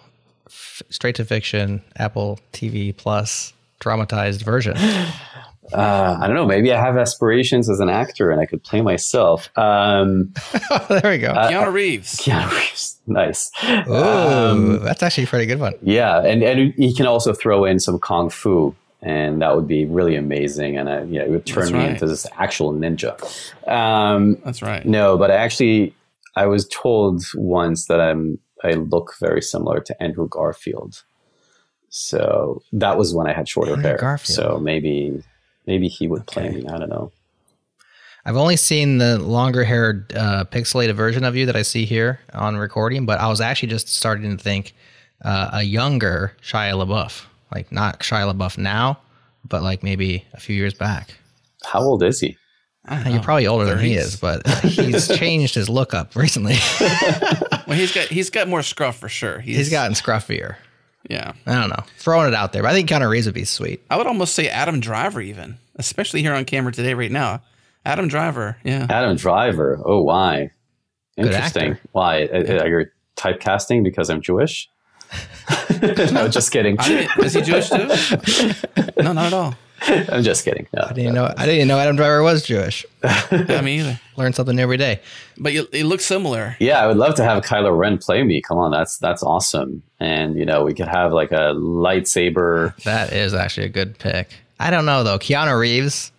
[0.47, 4.77] f- straight to fiction Apple TV Plus dramatized version?
[5.73, 6.47] uh, I don't know.
[6.47, 9.51] Maybe I have aspirations as an actor and I could play myself.
[9.59, 10.33] Um,
[10.89, 11.29] there we go.
[11.29, 12.17] Uh, Keanu Reeves.
[12.23, 13.01] Keanu Reeves.
[13.07, 13.51] Nice.
[13.65, 15.75] Oh, um, that's actually a pretty good one.
[15.83, 16.21] Yeah.
[16.23, 18.75] And, and he can also throw in some Kung Fu.
[19.07, 20.77] And that would be really amazing.
[20.77, 21.91] And, you know, it would turn that's me right.
[21.91, 23.15] into this actual ninja.
[23.69, 24.85] Um, that's right.
[24.85, 25.95] No, but I actually,
[26.35, 31.05] I was told once that I'm, I look very similar to Andrew Garfield.
[31.89, 33.97] So that was when I had shorter Andrew hair.
[33.97, 34.35] Garfield.
[34.35, 35.23] So maybe
[35.67, 36.67] maybe he would play me.
[36.67, 37.13] I don't know.
[38.25, 42.19] I've only seen the longer haired uh, pixelated version of you that I see here
[42.35, 44.75] on recording, but I was actually just starting to think
[45.25, 47.25] uh, a younger Shia LaBeouf,
[47.55, 48.99] like not Shia LaBeouf now,
[49.49, 51.15] but like maybe a few years back.
[51.65, 52.37] How old is he?
[52.89, 53.69] Uh, you're probably older 30s.
[53.69, 56.55] than he is, but he's changed his look up recently.
[57.67, 59.41] well, he's got he's got more scruff for sure.
[59.41, 60.57] He's, he's gotten scruffier.
[61.09, 61.33] Yeah.
[61.47, 61.85] I don't know.
[61.99, 62.63] Throwing it out there.
[62.63, 63.81] But I think Keanu Reeves would be sweet.
[63.91, 67.43] I would almost say Adam Driver, even, especially here on camera today, right now.
[67.85, 68.57] Adam Driver.
[68.65, 68.87] Yeah.
[68.91, 69.81] Adam Driver.
[69.85, 70.51] Oh, why?
[71.17, 71.79] Interesting.
[71.93, 72.23] Why?
[72.23, 72.63] Yeah.
[72.63, 72.87] Are you
[73.17, 74.69] typecasting because I'm Jewish?
[76.13, 76.77] no, just kidding.
[77.19, 77.89] is he Jewish too?
[79.03, 79.55] no, not at all.
[79.83, 80.67] I'm just kidding.
[80.75, 81.27] No, I didn't no.
[81.27, 81.35] know.
[81.37, 82.85] I didn't know Adam Driver was Jewish.
[83.05, 84.01] yeah, me either.
[84.17, 85.01] Learn something every day.
[85.39, 86.57] But you, it looks similar.
[86.59, 88.41] Yeah, I would love to have Kylo Ren play me.
[88.41, 89.83] Come on, that's that's awesome.
[90.01, 92.75] And you know, we could have like a lightsaber.
[92.85, 94.31] That is actually a good pick.
[94.59, 95.19] I don't know though.
[95.19, 96.11] Keanu Reeves,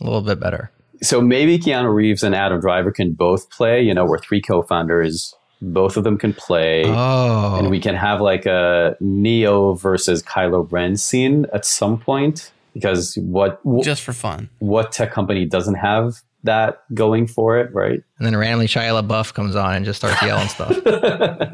[0.00, 0.70] a little bit better.
[1.02, 3.80] so maybe Keanu Reeves and Adam Driver can both play.
[3.82, 5.34] You know, we're three co-founders.
[5.62, 10.66] Both of them can play, Oh, and we can have like a Neo versus Kylo
[10.72, 12.50] Ren scene at some point.
[12.72, 14.48] Because what wh- Just for fun.
[14.60, 16.14] what tech company doesn't have
[16.44, 18.02] that going for it, right?
[18.18, 20.70] and then randomly Shia LaBeouf comes on and just starts yelling stuff.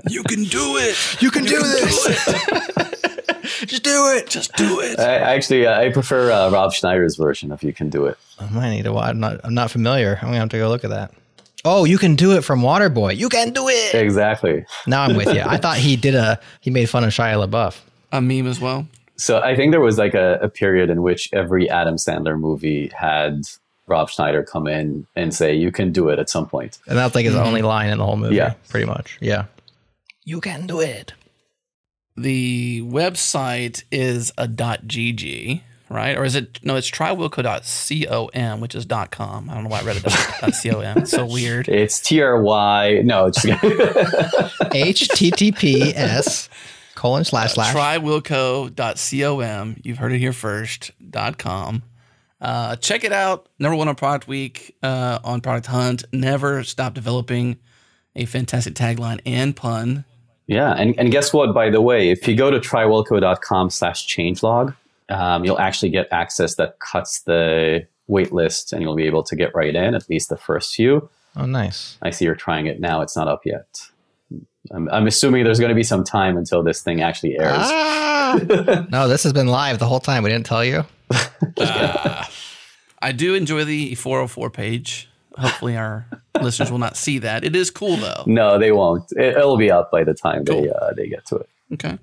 [0.08, 1.22] You can do it.
[1.22, 2.06] you can do this.
[3.66, 4.28] just do it.
[4.28, 4.98] Just do it.
[5.00, 7.50] I, actually, uh, I prefer uh, Rob Schneider's version.
[7.50, 9.10] If you can do it, I might need to watch.
[9.10, 10.16] I'm not, I'm not familiar.
[10.20, 11.12] I'm gonna have to go look at that.
[11.66, 13.16] Oh, you can do it from Waterboy.
[13.16, 13.94] You can do it.
[13.94, 14.64] exactly.
[14.86, 15.40] Now I'm with you.
[15.40, 16.40] I thought he did a.
[16.60, 17.80] He made fun of Shia LaBeouf.
[18.12, 18.86] A meme as well.
[19.16, 22.92] So I think there was like a, a period in which every Adam Sandler movie
[22.96, 23.42] had
[23.86, 26.78] Rob Schneider come in and say, "You can do it" at some point.
[26.86, 27.68] And that's like his only mm-hmm.
[27.68, 28.36] line in the whole movie.
[28.36, 28.54] Yeah.
[28.68, 29.18] Pretty much.
[29.20, 29.46] Yeah.
[30.24, 31.14] You can do it.
[32.16, 36.16] The website is a .gg, right?
[36.16, 36.76] Or is it no?
[36.76, 39.50] It's trywilco.com, which is .com.
[39.50, 40.48] I don't know why I read it .com.
[40.50, 41.68] It's so weird.
[41.68, 43.02] It's T R Y.
[43.04, 43.44] No, it's
[45.16, 46.48] HTTPS
[46.94, 47.74] colon slash slash.
[47.74, 49.76] trywilco.com.
[49.82, 50.90] You've heard it here first.
[51.10, 51.82] Dot com.
[52.40, 53.48] Uh, check it out.
[53.58, 56.04] Number one on Product Week, uh, on Product Hunt.
[56.12, 57.58] Never stop developing.
[58.14, 60.04] A fantastic tagline and pun.
[60.46, 60.72] yeah.
[60.72, 61.52] And, and guess what?
[61.54, 64.74] By the way, if you go to trywilco.com slash changelog,
[65.08, 69.36] um, you'll actually get access that cuts the wait list and you'll be able to
[69.36, 71.08] get right in, at least the first few.
[71.36, 71.98] Oh, nice.
[72.02, 73.02] I see you're trying it now.
[73.02, 73.66] It's not up yet.
[74.72, 77.54] I'm, I'm assuming there's going to be some time until this thing actually airs.
[77.56, 78.86] Ah!
[78.90, 80.22] no, this has been live the whole time.
[80.22, 80.84] We didn't tell you.
[81.60, 82.30] Ah.
[83.02, 85.08] I do enjoy the 404 page.
[85.36, 86.06] Hopefully, our
[86.42, 87.44] listeners will not see that.
[87.44, 88.24] It is cool though.
[88.26, 89.12] No, they won't.
[89.12, 91.48] It, it'll be up by the time they uh, they get to it.
[91.74, 91.98] Okay.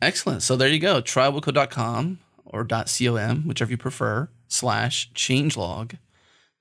[0.00, 0.42] Excellent.
[0.42, 1.02] So there you go.
[1.02, 2.18] trywilco.com
[2.52, 5.98] or .com, whichever you prefer, slash changelog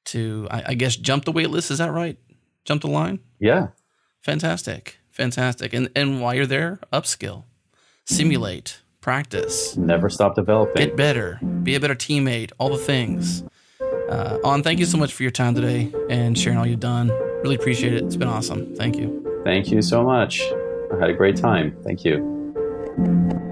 [0.05, 1.71] to, I, I guess, jump the wait list.
[1.71, 2.17] Is that right?
[2.65, 3.19] Jump the line?
[3.39, 3.67] Yeah,
[4.27, 4.99] Fantastic.
[5.09, 5.73] Fantastic.
[5.73, 7.45] And, and while you're there, upskill,
[8.05, 10.85] simulate, practice, never stop developing.
[10.85, 13.43] get better, be a better teammate, all the things.
[14.09, 17.07] Uh, On, thank you so much for your time today and sharing all you've done.
[17.41, 18.03] Really appreciate it.
[18.03, 18.75] It's been awesome.
[18.75, 19.41] Thank you.
[19.45, 20.41] Thank you so much.
[20.93, 21.77] I had a great time.
[21.83, 23.43] Thank you.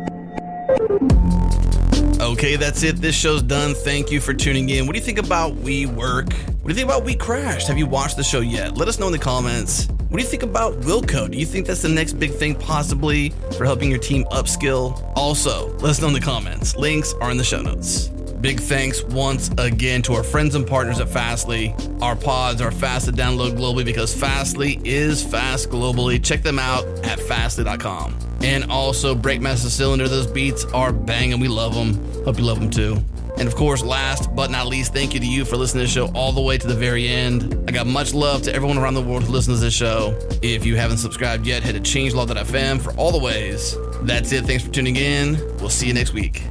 [2.36, 2.98] Okay, that's it.
[2.98, 3.74] This show's done.
[3.74, 4.86] Thank you for tuning in.
[4.86, 6.34] What do you think about WeWork?
[6.34, 7.66] What do you think about WeCrashed?
[7.68, 8.76] Have you watched the show yet?
[8.76, 9.88] Let us know in the comments.
[10.10, 11.32] What do you think about Wilco?
[11.32, 15.02] Do you think that's the next big thing possibly for helping your team upskill?
[15.16, 16.76] Also, let us know in the comments.
[16.76, 18.10] Links are in the show notes.
[18.42, 21.74] Big thanks once again to our friends and partners at Fastly.
[22.02, 26.22] Our pods are fast to download globally because Fastly is fast globally.
[26.22, 28.14] Check them out at fastly.com.
[28.46, 31.40] And also, Breakmaster Cylinder, those beats are banging.
[31.40, 31.96] We love them.
[32.26, 33.04] Hope you love them too.
[33.40, 35.92] And of course, last but not least, thank you to you for listening to the
[35.92, 37.66] show all the way to the very end.
[37.68, 40.16] I got much love to everyone around the world who listens to this show.
[40.44, 43.76] If you haven't subscribed yet, head to changelog.fm for all the ways.
[44.04, 44.46] That's it.
[44.46, 45.38] Thanks for tuning in.
[45.58, 46.44] We'll see you next week.